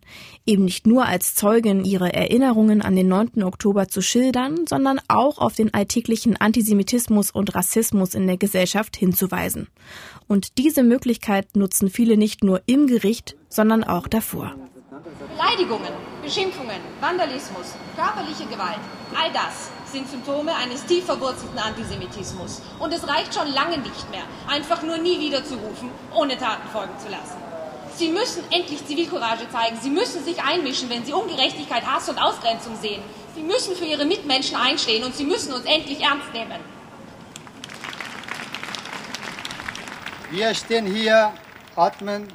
Eben 0.47 0.65
nicht 0.65 0.87
nur 0.87 1.07
als 1.07 1.35
Zeugin 1.35 1.85
ihre 1.85 2.13
Erinnerungen 2.13 2.83
an 2.83 2.97
den 2.97 3.09
9. 3.09 3.43
Oktober 3.45 3.89
zu 3.89 4.01
schildern, 4.01 4.67
sondern 4.69 5.01
auch 5.09 5.39
auf 5.39 5.55
den 5.55 5.73
alltäglichen 5.73 6.37
Antisemitismus 6.37 7.31
und 7.31 7.55
Rassismus 7.55 8.15
in 8.15 8.27
der 8.27 8.39
Gesellschaft 8.39 8.97
hinzuweisen. 8.97 9.69
Und 10.27 10.59
diese 10.59 10.83
Möglichkeit 10.83 11.55
nutzen 11.55 11.91
viele 11.91 12.17
nicht 12.17 12.43
nur 12.43 12.63
im 12.67 12.87
Gericht, 12.87 13.37
sondern 13.49 13.85
auch 13.85 14.09
davor. 14.09 14.57
Beleidigungen, 15.05 15.93
Beschimpfungen, 16.23 16.81
Vandalismus, 17.01 17.75
körperliche 17.95 18.47
Gewalt, 18.47 18.81
all 19.15 19.31
das 19.33 19.71
sind 19.93 20.09
Symptome 20.11 20.55
eines 20.55 20.85
tief 20.87 21.05
verwurzelten 21.05 21.59
Antisemitismus. 21.59 22.63
Und 22.79 22.93
es 22.93 23.07
reicht 23.07 23.35
schon 23.35 23.49
lange 23.53 23.79
nicht 23.79 24.11
mehr, 24.11 24.25
einfach 24.49 24.83
nur 24.83 24.99
nie 24.99 25.21
wieder 25.21 25.45
zu 25.45 25.55
rufen, 25.55 25.91
ohne 26.15 26.37
Taten 26.37 26.69
folgen 26.71 26.99
zu 26.99 27.09
lassen. 27.09 27.37
Sie 27.95 28.09
müssen 28.09 28.45
endlich 28.51 28.85
Zivilcourage 28.87 29.49
zeigen. 29.51 29.77
Sie 29.81 29.91
müssen 29.91 30.25
sich 30.25 30.43
einmischen, 30.43 30.89
wenn 30.91 31.05
Sie 31.05 31.13
Ungerechtigkeit, 31.13 31.85
Hass 31.85 32.09
und 32.09 32.19
Ausgrenzung 32.19 32.77
sehen. 32.77 33.03
Sie 33.35 33.43
müssen 33.43 33.75
für 33.77 33.85
Ihre 33.85 34.05
Mitmenschen 34.05 34.57
einstehen 34.57 35.05
und 35.05 35.15
Sie 35.15 35.25
müssen 35.25 35.53
uns 35.53 35.65
endlich 35.65 36.01
ernst 36.01 36.33
nehmen. 36.33 36.61
Wir 40.31 40.55
stehen 40.55 40.87
hier, 40.87 41.33
atmen 41.75 42.29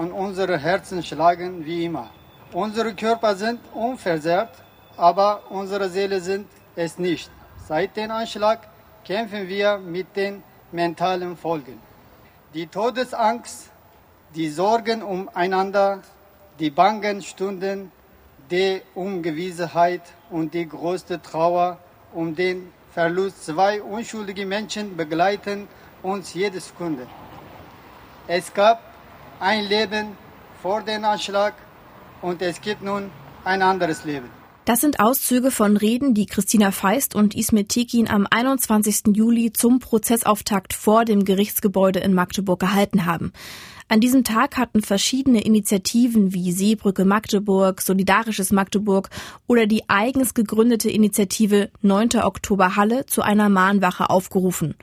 und 0.00 0.12
unsere 0.12 0.56
Herzen 0.56 1.02
schlagen 1.02 1.66
wie 1.66 1.84
immer. 1.84 2.08
Unsere 2.54 2.94
Körper 2.94 3.34
sind 3.36 3.60
unversehrt, 3.74 4.54
aber 4.96 5.42
unsere 5.50 5.90
Seele 5.90 6.22
sind 6.22 6.46
es 6.74 6.98
nicht. 6.98 7.30
Seit 7.68 7.98
dem 7.98 8.10
Anschlag 8.10 8.60
kämpfen 9.04 9.46
wir 9.46 9.76
mit 9.76 10.16
den 10.16 10.42
mentalen 10.72 11.36
Folgen. 11.36 11.78
Die 12.54 12.66
Todesangst, 12.66 13.68
die 14.34 14.48
Sorgen 14.48 15.02
umeinander, 15.02 16.00
die 16.58 16.70
bangen 16.70 17.20
Stunden, 17.20 17.92
die 18.50 18.80
Ungewissheit 18.94 20.04
und 20.30 20.54
die 20.54 20.66
größte 20.66 21.20
Trauer 21.20 21.78
um 22.14 22.34
den 22.34 22.72
Verlust 22.94 23.44
zwei 23.44 23.82
unschuldige 23.82 24.46
Menschen 24.46 24.96
begleiten 24.96 25.68
uns 26.02 26.32
jede 26.32 26.58
Sekunde. 26.58 27.06
Es 28.26 28.54
gab 28.54 28.89
ein 29.40 29.64
Leben 29.68 30.16
vor 30.62 30.82
dem 30.82 31.04
Anschlag 31.04 31.54
und 32.22 32.42
es 32.42 32.60
gibt 32.60 32.82
nun 32.82 33.10
ein 33.44 33.62
anderes 33.62 34.04
Leben. 34.04 34.30
Das 34.66 34.82
sind 34.82 35.00
Auszüge 35.00 35.50
von 35.50 35.78
Reden, 35.78 36.12
die 36.12 36.26
Christina 36.26 36.70
Feist 36.70 37.14
und 37.14 37.34
Ismet 37.34 37.70
Tekin 37.70 38.08
am 38.08 38.26
21. 38.30 39.16
Juli 39.16 39.52
zum 39.52 39.78
Prozessauftakt 39.80 40.74
vor 40.74 41.06
dem 41.06 41.24
Gerichtsgebäude 41.24 42.00
in 42.00 42.12
Magdeburg 42.12 42.60
gehalten 42.60 43.06
haben. 43.06 43.32
An 43.88 44.00
diesem 44.00 44.22
Tag 44.22 44.56
hatten 44.56 44.82
verschiedene 44.82 45.42
Initiativen 45.42 46.32
wie 46.32 46.52
Seebrücke 46.52 47.04
Magdeburg, 47.04 47.80
Solidarisches 47.80 48.52
Magdeburg 48.52 49.08
oder 49.48 49.66
die 49.66 49.88
eigens 49.88 50.34
gegründete 50.34 50.90
Initiative 50.90 51.70
9. 51.80 52.20
Oktober 52.22 52.76
Halle 52.76 53.06
zu 53.06 53.22
einer 53.22 53.48
Mahnwache 53.48 54.08
aufgerufen. 54.10 54.76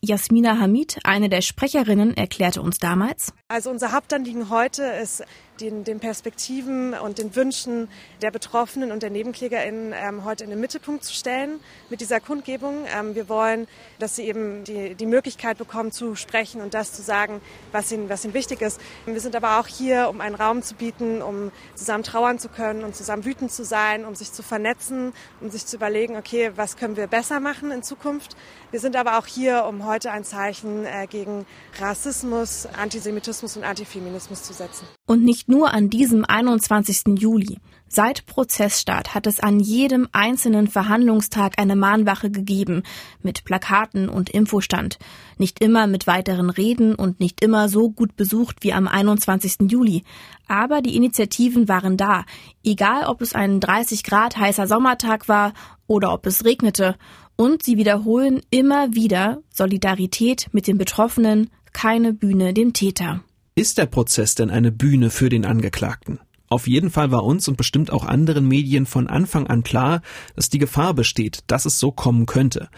Jasmina 0.00 0.58
Hamid, 0.58 0.98
eine 1.04 1.28
der 1.28 1.40
Sprecherinnen, 1.40 2.16
erklärte 2.16 2.62
uns 2.62 2.78
damals. 2.78 3.34
Also 3.54 3.70
unser 3.70 3.92
Hauptanliegen 3.92 4.50
heute 4.50 4.82
ist 4.82 5.22
den, 5.60 5.84
den 5.84 6.00
Perspektiven 6.00 6.94
und 6.94 7.18
den 7.18 7.36
Wünschen 7.36 7.88
der 8.22 8.32
Betroffenen 8.32 8.90
und 8.90 9.04
der 9.04 9.10
NebenklägerInnen 9.10 9.94
ähm, 9.96 10.24
heute 10.24 10.42
in 10.42 10.50
den 10.50 10.58
Mittelpunkt 10.58 11.04
zu 11.04 11.14
stellen 11.14 11.60
mit 11.90 12.00
dieser 12.00 12.18
Kundgebung. 12.18 12.84
Ähm, 12.92 13.14
wir 13.14 13.28
wollen, 13.28 13.68
dass 14.00 14.16
sie 14.16 14.24
eben 14.24 14.64
die, 14.64 14.96
die 14.96 15.06
Möglichkeit 15.06 15.58
bekommen 15.58 15.92
zu 15.92 16.16
sprechen 16.16 16.60
und 16.60 16.74
das 16.74 16.92
zu 16.92 17.02
sagen, 17.02 17.40
was 17.70 17.92
ihnen, 17.92 18.08
was 18.08 18.24
ihnen 18.24 18.34
wichtig 18.34 18.60
ist. 18.62 18.80
Wir 19.06 19.20
sind 19.20 19.36
aber 19.36 19.60
auch 19.60 19.68
hier, 19.68 20.08
um 20.08 20.20
einen 20.20 20.34
Raum 20.34 20.62
zu 20.62 20.74
bieten, 20.74 21.22
um 21.22 21.52
zusammen 21.76 22.02
trauern 22.02 22.40
zu 22.40 22.48
können 22.48 22.82
und 22.82 22.96
zusammen 22.96 23.24
wütend 23.24 23.52
zu 23.52 23.64
sein, 23.64 24.04
um 24.04 24.16
sich 24.16 24.32
zu 24.32 24.42
vernetzen, 24.42 25.12
um 25.40 25.50
sich 25.50 25.66
zu 25.66 25.76
überlegen, 25.76 26.16
okay, 26.16 26.50
was 26.56 26.76
können 26.76 26.96
wir 26.96 27.06
besser 27.06 27.38
machen 27.38 27.70
in 27.70 27.84
Zukunft. 27.84 28.36
Wir 28.72 28.80
sind 28.80 28.96
aber 28.96 29.18
auch 29.18 29.26
hier, 29.26 29.66
um 29.66 29.86
heute 29.86 30.10
ein 30.10 30.24
Zeichen 30.24 30.84
äh, 30.84 31.06
gegen 31.06 31.46
Rassismus, 31.78 32.66
Antisemitismus 32.76 33.43
und 33.56 33.64
Antifeminismus 33.64 34.42
zu 34.42 34.52
setzen. 34.52 34.86
Und 35.06 35.22
nicht 35.24 35.48
nur 35.48 35.72
an 35.72 35.90
diesem 35.90 36.24
21. 36.24 37.18
Juli. 37.18 37.58
Seit 37.86 38.26
Prozessstart 38.26 39.14
hat 39.14 39.28
es 39.28 39.38
an 39.38 39.60
jedem 39.60 40.08
einzelnen 40.10 40.66
Verhandlungstag 40.66 41.60
eine 41.60 41.76
Mahnwache 41.76 42.28
gegeben, 42.28 42.82
mit 43.22 43.44
Plakaten 43.44 44.08
und 44.08 44.30
Infostand. 44.30 44.98
Nicht 45.38 45.60
immer 45.60 45.86
mit 45.86 46.08
weiteren 46.08 46.50
Reden 46.50 46.96
und 46.96 47.20
nicht 47.20 47.40
immer 47.40 47.68
so 47.68 47.90
gut 47.90 48.16
besucht 48.16 48.56
wie 48.62 48.72
am 48.72 48.88
21. 48.88 49.70
Juli. 49.70 50.02
Aber 50.48 50.82
die 50.82 50.96
Initiativen 50.96 51.68
waren 51.68 51.96
da, 51.96 52.24
egal 52.64 53.04
ob 53.06 53.20
es 53.20 53.34
ein 53.34 53.60
30 53.60 54.02
Grad 54.02 54.36
heißer 54.36 54.66
Sommertag 54.66 55.28
war 55.28 55.52
oder 55.86 56.12
ob 56.12 56.26
es 56.26 56.44
regnete. 56.44 56.96
Und 57.36 57.62
sie 57.62 57.76
wiederholen 57.76 58.40
immer 58.50 58.94
wieder 58.94 59.42
Solidarität 59.50 60.48
mit 60.52 60.66
den 60.66 60.78
Betroffenen, 60.78 61.50
keine 61.72 62.12
Bühne 62.12 62.54
dem 62.54 62.72
Täter. 62.72 63.22
Ist 63.56 63.78
der 63.78 63.86
Prozess 63.86 64.34
denn 64.34 64.50
eine 64.50 64.72
Bühne 64.72 65.10
für 65.10 65.28
den 65.28 65.44
Angeklagten? 65.44 66.18
Auf 66.48 66.66
jeden 66.66 66.90
Fall 66.90 67.12
war 67.12 67.22
uns 67.22 67.46
und 67.46 67.56
bestimmt 67.56 67.92
auch 67.92 68.04
anderen 68.04 68.48
Medien 68.48 68.84
von 68.84 69.06
Anfang 69.06 69.46
an 69.46 69.62
klar, 69.62 70.02
dass 70.34 70.48
die 70.48 70.58
Gefahr 70.58 70.92
besteht, 70.92 71.44
dass 71.46 71.64
es 71.64 71.78
so 71.78 71.92
kommen 71.92 72.26
könnte. 72.26 72.68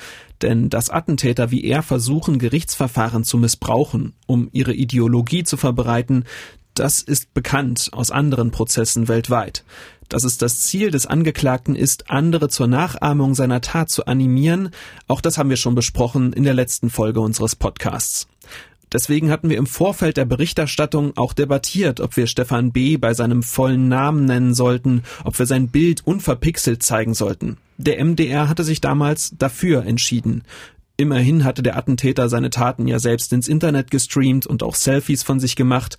Denn 0.43 0.68
dass 0.68 0.91
Attentäter 0.91 1.51
wie 1.51 1.64
er 1.64 1.83
versuchen, 1.83 2.39
Gerichtsverfahren 2.39 3.24
zu 3.24 3.39
missbrauchen, 3.39 4.12
um 4.27 4.51
ihre 4.53 4.74
Ideologie 4.74 5.45
zu 5.45 5.57
verbreiten, 5.57 6.24
das 6.74 7.01
ist 7.01 7.33
bekannt 7.33 7.89
aus 7.93 8.11
anderen 8.11 8.51
Prozessen 8.51 9.09
weltweit. 9.09 9.64
Dass 10.11 10.24
es 10.24 10.37
das 10.37 10.61
Ziel 10.61 10.91
des 10.91 11.07
Angeklagten 11.07 11.74
ist, 11.74 12.11
andere 12.11 12.51
zur 12.51 12.66
Nachahmung 12.66 13.35
seiner 13.35 13.62
Tat 13.62 13.89
zu 13.89 14.05
animieren, 14.05 14.68
auch 15.09 15.22
das 15.22 15.39
haben 15.39 15.49
wir 15.49 15.57
schon 15.57 15.74
besprochen 15.74 16.35
in 16.35 16.45
der 16.45 16.53
letzten 16.53 16.91
Folge 16.91 17.20
unseres 17.20 17.57
Podcasts. 17.57 18.29
Deswegen 18.97 19.30
hatten 19.30 19.51
wir 19.51 19.59
im 19.59 19.66
Vorfeld 19.66 20.16
der 20.16 20.24
Berichterstattung 20.24 21.14
auch 21.18 21.34
debattiert, 21.34 22.01
ob 22.01 22.16
wir 22.16 22.26
Stefan 22.26 22.72
B. 22.72 22.97
bei 22.97 23.12
seinem 23.12 23.42
vollen 23.42 23.88
Namen 23.88 24.24
nennen 24.24 24.55
sollten, 24.55 25.03
ob 25.22 25.38
wir 25.38 25.44
sein 25.44 25.68
Bild 25.68 26.07
unverpixelt 26.07 26.82
zeigen 26.82 27.12
sollten. 27.12 27.59
Der 27.76 28.03
MDR 28.03 28.49
hatte 28.49 28.64
sich 28.64 28.80
damals 28.80 29.34
dafür 29.36 29.84
entschieden. 29.84 30.44
Immerhin 30.97 31.44
hatte 31.44 31.62
der 31.62 31.76
Attentäter 31.76 32.30
seine 32.30 32.49
Taten 32.49 32.88
ja 32.88 32.99
selbst 32.99 33.34
ins 33.34 33.49
Internet 33.49 33.90
gestreamt 33.90 34.47
und 34.47 34.62
auch 34.62 34.74
Selfies 34.74 35.22
von 35.22 35.40
sich 35.40 35.57
gemacht 35.57 35.99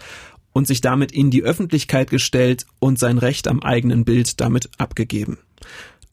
und 0.52 0.66
sich 0.66 0.82
damit 0.82 1.12
in 1.12 1.30
die 1.30 1.44
Öffentlichkeit 1.44 2.10
gestellt 2.10 2.66
und 2.80 2.98
sein 2.98 3.20
Recht 3.20 3.48
am 3.48 3.62
eigenen 3.62 4.06
Bild 4.06 4.42
damit 4.42 4.72
abgegeben. 4.80 5.38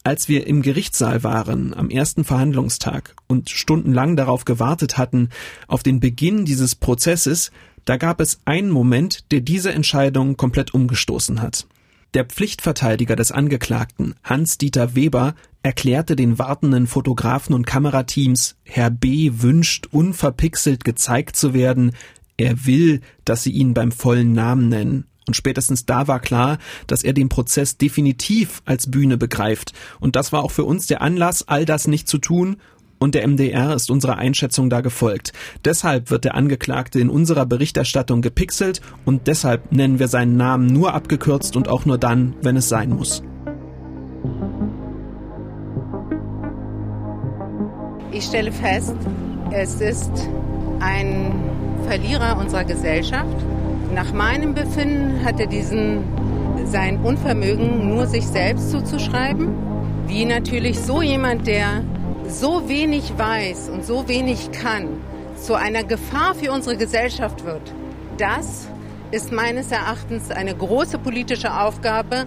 Als 0.05 0.29
wir 0.29 0.45
im 0.45 0.61
Gerichtssaal 0.61 1.23
waren 1.23 1.73
am 1.73 1.89
ersten 1.89 2.25
Verhandlungstag 2.25 3.15
und 3.25 3.49
stundenlang 3.49 4.15
darauf 4.15 4.45
gewartet 4.45 4.99
hatten, 4.99 5.29
auf 5.67 5.81
den 5.81 5.99
Beginn 5.99 6.45
dieses 6.45 6.75
Prozesses, 6.75 7.49
da 7.85 7.97
gab 7.97 8.21
es 8.21 8.39
einen 8.45 8.69
Moment, 8.69 9.31
der 9.31 9.41
diese 9.41 9.73
Entscheidung 9.73 10.37
komplett 10.37 10.75
umgestoßen 10.75 11.41
hat. 11.41 11.65
Der 12.13 12.23
Pflichtverteidiger 12.23 13.15
des 13.15 13.31
Angeklagten, 13.31 14.13
Hans-Dieter 14.23 14.93
Weber, 14.93 15.33
erklärte 15.63 16.15
den 16.15 16.37
wartenden 16.37 16.85
Fotografen 16.85 17.55
und 17.55 17.65
Kamerateams, 17.65 18.57
Herr 18.61 18.91
B. 18.91 19.31
wünscht, 19.33 19.87
unverpixelt 19.91 20.83
gezeigt 20.83 21.35
zu 21.35 21.55
werden, 21.55 21.93
er 22.37 22.67
will, 22.67 23.01
dass 23.23 23.41
sie 23.41 23.53
ihn 23.53 23.73
beim 23.73 23.91
vollen 23.91 24.33
Namen 24.33 24.69
nennen. 24.69 25.05
Und 25.27 25.35
spätestens 25.35 25.85
da 25.85 26.07
war 26.07 26.19
klar, 26.19 26.57
dass 26.87 27.03
er 27.03 27.13
den 27.13 27.29
Prozess 27.29 27.77
definitiv 27.77 28.61
als 28.65 28.89
Bühne 28.89 29.17
begreift. 29.17 29.73
Und 29.99 30.15
das 30.15 30.31
war 30.31 30.43
auch 30.43 30.51
für 30.51 30.65
uns 30.65 30.87
der 30.87 31.01
Anlass, 31.01 31.47
all 31.47 31.65
das 31.65 31.87
nicht 31.87 32.07
zu 32.07 32.17
tun. 32.17 32.57
Und 32.97 33.13
der 33.13 33.27
MDR 33.27 33.75
ist 33.75 33.91
unserer 33.91 34.17
Einschätzung 34.17 34.69
da 34.69 34.81
gefolgt. 34.81 35.33
Deshalb 35.65 36.11
wird 36.11 36.23
der 36.23 36.35
Angeklagte 36.35 36.99
in 36.99 37.09
unserer 37.09 37.45
Berichterstattung 37.45 38.21
gepixelt 38.21 38.81
und 39.03 39.27
deshalb 39.27 39.71
nennen 39.73 39.99
wir 39.99 40.07
seinen 40.07 40.37
Namen 40.37 40.67
nur 40.67 40.93
abgekürzt 40.93 41.57
und 41.57 41.67
auch 41.67 41.85
nur 41.85 41.97
dann, 41.97 42.35
wenn 42.41 42.55
es 42.55 42.69
sein 42.69 42.91
muss. 42.91 43.21
Ich 48.11 48.23
stelle 48.23 48.53
fest, 48.53 48.95
es 49.51 49.81
ist 49.81 50.11
ein 50.79 51.33
Verlierer 51.85 52.37
unserer 52.39 52.63
Gesellschaft 52.63 53.35
nach 53.93 54.13
meinem 54.13 54.53
Befinden 54.53 55.23
hat 55.23 55.39
er 55.39 55.47
diesen 55.47 56.03
sein 56.65 56.99
Unvermögen 57.01 57.89
nur 57.89 58.07
sich 58.07 58.25
selbst 58.25 58.71
zuzuschreiben, 58.71 59.49
wie 60.07 60.25
natürlich 60.25 60.79
so 60.79 61.01
jemand, 61.01 61.47
der 61.47 61.83
so 62.27 62.67
wenig 62.67 63.13
weiß 63.17 63.69
und 63.69 63.85
so 63.85 64.07
wenig 64.07 64.51
kann, 64.51 64.87
zu 65.35 65.55
einer 65.55 65.83
Gefahr 65.83 66.35
für 66.35 66.51
unsere 66.51 66.77
Gesellschaft 66.77 67.45
wird. 67.45 67.73
Das 68.17 68.67
ist 69.11 69.31
meines 69.31 69.71
Erachtens 69.71 70.31
eine 70.31 70.55
große 70.55 70.97
politische 70.97 71.53
Aufgabe, 71.53 72.25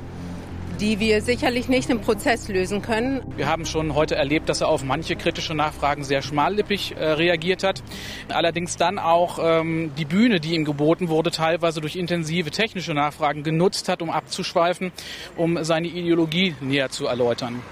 die 0.80 1.00
wir 1.00 1.22
sicherlich 1.22 1.68
nicht 1.68 1.90
im 1.90 2.00
Prozess 2.00 2.48
lösen 2.48 2.82
können. 2.82 3.22
Wir 3.36 3.48
haben 3.48 3.66
schon 3.66 3.94
heute 3.94 4.14
erlebt, 4.14 4.48
dass 4.48 4.60
er 4.60 4.68
auf 4.68 4.84
manche 4.84 5.16
kritische 5.16 5.54
Nachfragen 5.54 6.04
sehr 6.04 6.22
schmallippig 6.22 6.94
äh, 6.96 7.04
reagiert 7.12 7.64
hat. 7.64 7.82
Allerdings 8.28 8.76
dann 8.76 8.98
auch 8.98 9.38
ähm, 9.42 9.92
die 9.98 10.04
Bühne, 10.04 10.40
die 10.40 10.54
ihm 10.54 10.64
geboten 10.64 11.08
wurde, 11.08 11.30
teilweise 11.30 11.80
durch 11.80 11.96
intensive 11.96 12.50
technische 12.50 12.94
Nachfragen 12.94 13.42
genutzt 13.42 13.88
hat, 13.88 14.02
um 14.02 14.10
abzuschweifen, 14.10 14.92
um 15.36 15.62
seine 15.64 15.88
Ideologie 15.88 16.54
näher 16.60 16.90
zu 16.90 17.06
erläutern. 17.06 17.62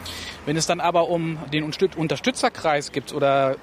Wenn 0.47 0.57
es 0.57 0.67
dann 0.67 0.79
aber 0.79 1.09
um 1.09 1.39
den 1.53 1.65
Unterstützerkreis 1.65 2.93
gibt 2.93 3.13
oder 3.13 3.53
äh, 3.53 3.57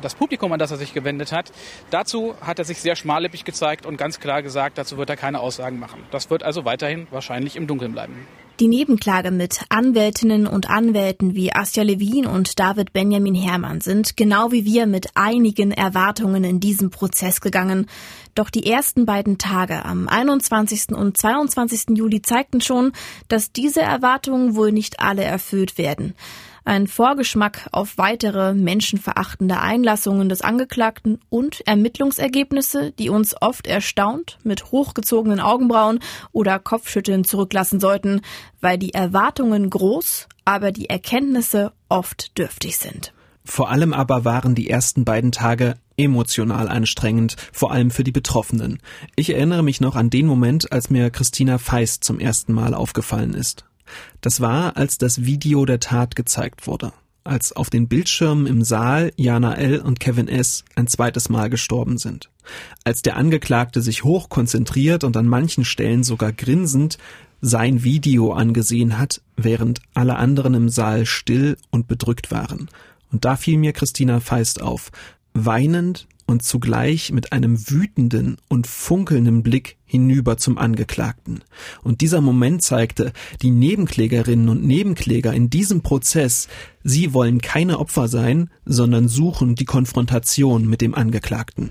das 0.00 0.14
Publikum, 0.14 0.52
an 0.52 0.58
das 0.58 0.70
er 0.70 0.78
sich 0.78 0.94
gewendet 0.94 1.32
hat, 1.32 1.52
dazu 1.90 2.34
hat 2.40 2.58
er 2.58 2.64
sich 2.64 2.80
sehr 2.80 2.96
schmallippig 2.96 3.44
gezeigt 3.44 3.86
und 3.86 3.96
ganz 3.96 4.20
klar 4.20 4.42
gesagt, 4.42 4.78
dazu 4.78 4.96
wird 4.96 5.10
er 5.10 5.16
keine 5.16 5.40
Aussagen 5.40 5.78
machen. 5.78 6.02
Das 6.10 6.30
wird 6.30 6.42
also 6.42 6.64
weiterhin 6.64 7.06
wahrscheinlich 7.10 7.56
im 7.56 7.66
Dunkeln 7.66 7.92
bleiben. 7.92 8.26
Die 8.60 8.68
Nebenklage 8.68 9.30
mit 9.30 9.64
Anwältinnen 9.70 10.46
und 10.46 10.68
Anwälten 10.68 11.34
wie 11.34 11.50
Asja 11.50 11.82
Levin 11.82 12.26
und 12.26 12.60
David 12.60 12.92
Benjamin 12.92 13.34
Herrmann 13.34 13.80
sind 13.80 14.18
genau 14.18 14.52
wie 14.52 14.66
wir 14.66 14.84
mit 14.84 15.16
einigen 15.16 15.70
Erwartungen 15.70 16.44
in 16.44 16.60
diesem 16.60 16.90
Prozess 16.90 17.40
gegangen. 17.40 17.86
Doch 18.34 18.50
die 18.50 18.70
ersten 18.70 19.06
beiden 19.06 19.38
Tage 19.38 19.82
am 19.86 20.08
21. 20.08 20.90
und 20.90 21.16
22. 21.16 21.96
Juli 21.96 22.20
zeigten 22.20 22.60
schon, 22.60 22.92
dass 23.28 23.50
diese 23.50 23.80
Erwartungen 23.80 24.54
wohl 24.54 24.72
nicht 24.72 25.00
alle 25.00 25.24
erfüllt 25.24 25.78
werden. 25.78 26.12
Ein 26.70 26.86
Vorgeschmack 26.86 27.68
auf 27.72 27.98
weitere 27.98 28.54
menschenverachtende 28.54 29.58
Einlassungen 29.58 30.28
des 30.28 30.40
Angeklagten 30.40 31.18
und 31.28 31.66
Ermittlungsergebnisse, 31.66 32.92
die 32.92 33.08
uns 33.08 33.34
oft 33.42 33.66
erstaunt, 33.66 34.38
mit 34.44 34.70
hochgezogenen 34.70 35.40
Augenbrauen 35.40 35.98
oder 36.30 36.60
Kopfschütteln 36.60 37.24
zurücklassen 37.24 37.80
sollten, 37.80 38.20
weil 38.60 38.78
die 38.78 38.94
Erwartungen 38.94 39.68
groß, 39.68 40.28
aber 40.44 40.70
die 40.70 40.88
Erkenntnisse 40.88 41.72
oft 41.88 42.38
dürftig 42.38 42.78
sind. 42.78 43.12
Vor 43.44 43.68
allem 43.68 43.92
aber 43.92 44.24
waren 44.24 44.54
die 44.54 44.70
ersten 44.70 45.04
beiden 45.04 45.32
Tage 45.32 45.74
emotional 45.96 46.68
anstrengend, 46.68 47.34
vor 47.52 47.72
allem 47.72 47.90
für 47.90 48.04
die 48.04 48.12
Betroffenen. 48.12 48.78
Ich 49.16 49.30
erinnere 49.30 49.64
mich 49.64 49.80
noch 49.80 49.96
an 49.96 50.08
den 50.08 50.26
Moment, 50.26 50.70
als 50.70 50.88
mir 50.88 51.10
Christina 51.10 51.58
Feist 51.58 52.04
zum 52.04 52.20
ersten 52.20 52.52
Mal 52.52 52.74
aufgefallen 52.74 53.34
ist. 53.34 53.64
Das 54.20 54.40
war, 54.40 54.76
als 54.76 54.98
das 54.98 55.24
Video 55.24 55.64
der 55.64 55.80
Tat 55.80 56.16
gezeigt 56.16 56.66
wurde. 56.66 56.92
Als 57.22 57.52
auf 57.52 57.70
den 57.70 57.86
Bildschirmen 57.86 58.46
im 58.46 58.62
Saal 58.62 59.12
Jana 59.16 59.54
L. 59.54 59.80
und 59.80 60.00
Kevin 60.00 60.28
S. 60.28 60.64
ein 60.74 60.86
zweites 60.86 61.28
Mal 61.28 61.50
gestorben 61.50 61.98
sind. 61.98 62.30
Als 62.84 63.02
der 63.02 63.16
Angeklagte 63.16 63.82
sich 63.82 64.04
hochkonzentriert 64.04 65.04
und 65.04 65.16
an 65.16 65.26
manchen 65.26 65.64
Stellen 65.64 66.02
sogar 66.02 66.32
grinsend 66.32 66.98
sein 67.40 67.84
Video 67.84 68.32
angesehen 68.32 68.98
hat, 68.98 69.20
während 69.36 69.80
alle 69.94 70.16
anderen 70.16 70.54
im 70.54 70.68
Saal 70.68 71.06
still 71.06 71.56
und 71.70 71.88
bedrückt 71.88 72.30
waren. 72.30 72.68
Und 73.12 73.24
da 73.24 73.36
fiel 73.36 73.58
mir 73.58 73.72
Christina 73.72 74.20
Feist 74.20 74.62
auf, 74.62 74.90
weinend 75.34 76.06
und 76.30 76.42
zugleich 76.42 77.12
mit 77.12 77.32
einem 77.32 77.68
wütenden 77.68 78.36
und 78.48 78.66
funkelnden 78.66 79.42
Blick 79.42 79.76
hinüber 79.84 80.36
zum 80.36 80.58
Angeklagten. 80.58 81.42
Und 81.82 82.00
dieser 82.00 82.20
Moment 82.20 82.62
zeigte, 82.62 83.12
die 83.42 83.50
Nebenklägerinnen 83.50 84.48
und 84.48 84.64
Nebenkläger 84.64 85.32
in 85.32 85.50
diesem 85.50 85.82
Prozess, 85.82 86.48
sie 86.84 87.12
wollen 87.12 87.40
keine 87.40 87.78
Opfer 87.78 88.08
sein, 88.08 88.50
sondern 88.64 89.08
suchen 89.08 89.56
die 89.56 89.64
Konfrontation 89.64 90.68
mit 90.68 90.80
dem 90.80 90.94
Angeklagten. 90.94 91.70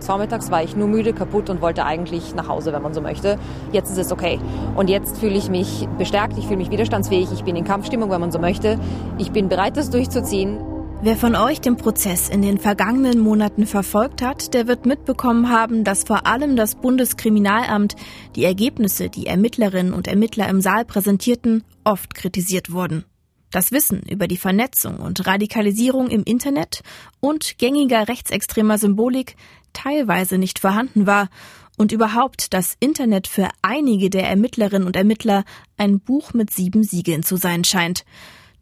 Vormittags 0.00 0.50
war 0.50 0.62
ich 0.62 0.76
nur 0.76 0.86
müde, 0.86 1.12
kaputt 1.12 1.50
und 1.50 1.60
wollte 1.60 1.84
eigentlich 1.84 2.34
nach 2.34 2.48
Hause, 2.48 2.72
wenn 2.72 2.82
man 2.82 2.94
so 2.94 3.00
möchte. 3.00 3.38
Jetzt 3.72 3.90
ist 3.90 3.98
es 3.98 4.12
okay. 4.12 4.38
Und 4.76 4.88
jetzt 4.88 5.18
fühle 5.18 5.36
ich 5.36 5.50
mich 5.50 5.88
bestärkt, 5.98 6.38
ich 6.38 6.44
fühle 6.44 6.58
mich 6.58 6.70
widerstandsfähig, 6.70 7.28
ich 7.32 7.42
bin 7.44 7.56
in 7.56 7.64
Kampfstimmung, 7.64 8.10
wenn 8.10 8.20
man 8.20 8.30
so 8.30 8.38
möchte. 8.38 8.78
Ich 9.18 9.32
bin 9.32 9.48
bereit, 9.48 9.76
das 9.76 9.90
durchzuziehen. 9.90 10.77
Wer 11.00 11.16
von 11.16 11.36
euch 11.36 11.60
den 11.60 11.76
Prozess 11.76 12.28
in 12.28 12.42
den 12.42 12.58
vergangenen 12.58 13.20
Monaten 13.20 13.66
verfolgt 13.66 14.20
hat, 14.20 14.52
der 14.52 14.66
wird 14.66 14.84
mitbekommen 14.84 15.48
haben, 15.48 15.84
dass 15.84 16.02
vor 16.02 16.26
allem 16.26 16.56
das 16.56 16.74
Bundeskriminalamt 16.74 17.94
die 18.34 18.44
Ergebnisse, 18.44 19.08
die 19.08 19.26
Ermittlerinnen 19.26 19.92
und 19.92 20.08
Ermittler 20.08 20.48
im 20.48 20.60
Saal 20.60 20.84
präsentierten, 20.84 21.62
oft 21.84 22.16
kritisiert 22.16 22.72
wurden. 22.72 23.04
Das 23.52 23.70
Wissen 23.70 24.02
über 24.10 24.26
die 24.26 24.36
Vernetzung 24.36 24.96
und 24.96 25.24
Radikalisierung 25.24 26.08
im 26.08 26.24
Internet 26.24 26.82
und 27.20 27.58
gängiger 27.58 28.08
rechtsextremer 28.08 28.76
Symbolik 28.76 29.36
teilweise 29.72 30.36
nicht 30.36 30.58
vorhanden 30.58 31.06
war 31.06 31.28
und 31.76 31.92
überhaupt 31.92 32.52
das 32.52 32.74
Internet 32.80 33.28
für 33.28 33.48
einige 33.62 34.10
der 34.10 34.28
Ermittlerinnen 34.28 34.86
und 34.86 34.96
Ermittler 34.96 35.44
ein 35.76 36.00
Buch 36.00 36.34
mit 36.34 36.50
sieben 36.50 36.82
Siegeln 36.82 37.22
zu 37.22 37.36
sein 37.36 37.62
scheint. 37.62 38.04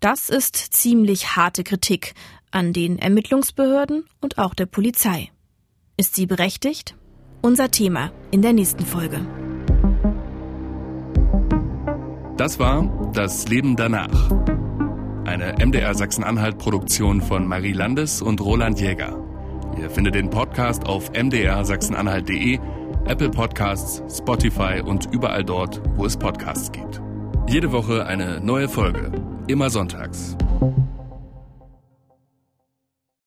Das 0.00 0.28
ist 0.28 0.56
ziemlich 0.56 1.36
harte 1.36 1.64
Kritik 1.64 2.14
an 2.50 2.72
den 2.72 2.98
Ermittlungsbehörden 2.98 4.04
und 4.20 4.38
auch 4.38 4.54
der 4.54 4.66
Polizei. 4.66 5.30
Ist 5.96 6.14
sie 6.14 6.26
berechtigt? 6.26 6.94
Unser 7.40 7.70
Thema 7.70 8.12
in 8.30 8.42
der 8.42 8.52
nächsten 8.52 8.84
Folge. 8.84 9.20
Das 12.36 12.58
war 12.58 13.10
Das 13.14 13.48
Leben 13.48 13.76
danach. 13.76 14.30
Eine 15.24 15.54
MDR 15.64 15.94
Sachsen-Anhalt-Produktion 15.94 17.22
von 17.22 17.46
Marie 17.46 17.72
Landes 17.72 18.20
und 18.20 18.40
Roland 18.40 18.78
Jäger. 18.78 19.18
Ihr 19.78 19.90
findet 19.90 20.14
den 20.14 20.28
Podcast 20.30 20.86
auf 20.86 21.10
mdrsachsenanhalt.de, 21.12 22.58
Apple 23.06 23.30
Podcasts, 23.30 24.02
Spotify 24.14 24.82
und 24.84 25.12
überall 25.12 25.44
dort, 25.44 25.80
wo 25.96 26.04
es 26.04 26.16
Podcasts 26.16 26.70
gibt. 26.70 27.00
Jede 27.48 27.72
Woche 27.72 28.06
eine 28.06 28.40
neue 28.40 28.68
Folge. 28.68 29.35
Immer 29.48 29.70
sonntags. 29.70 30.36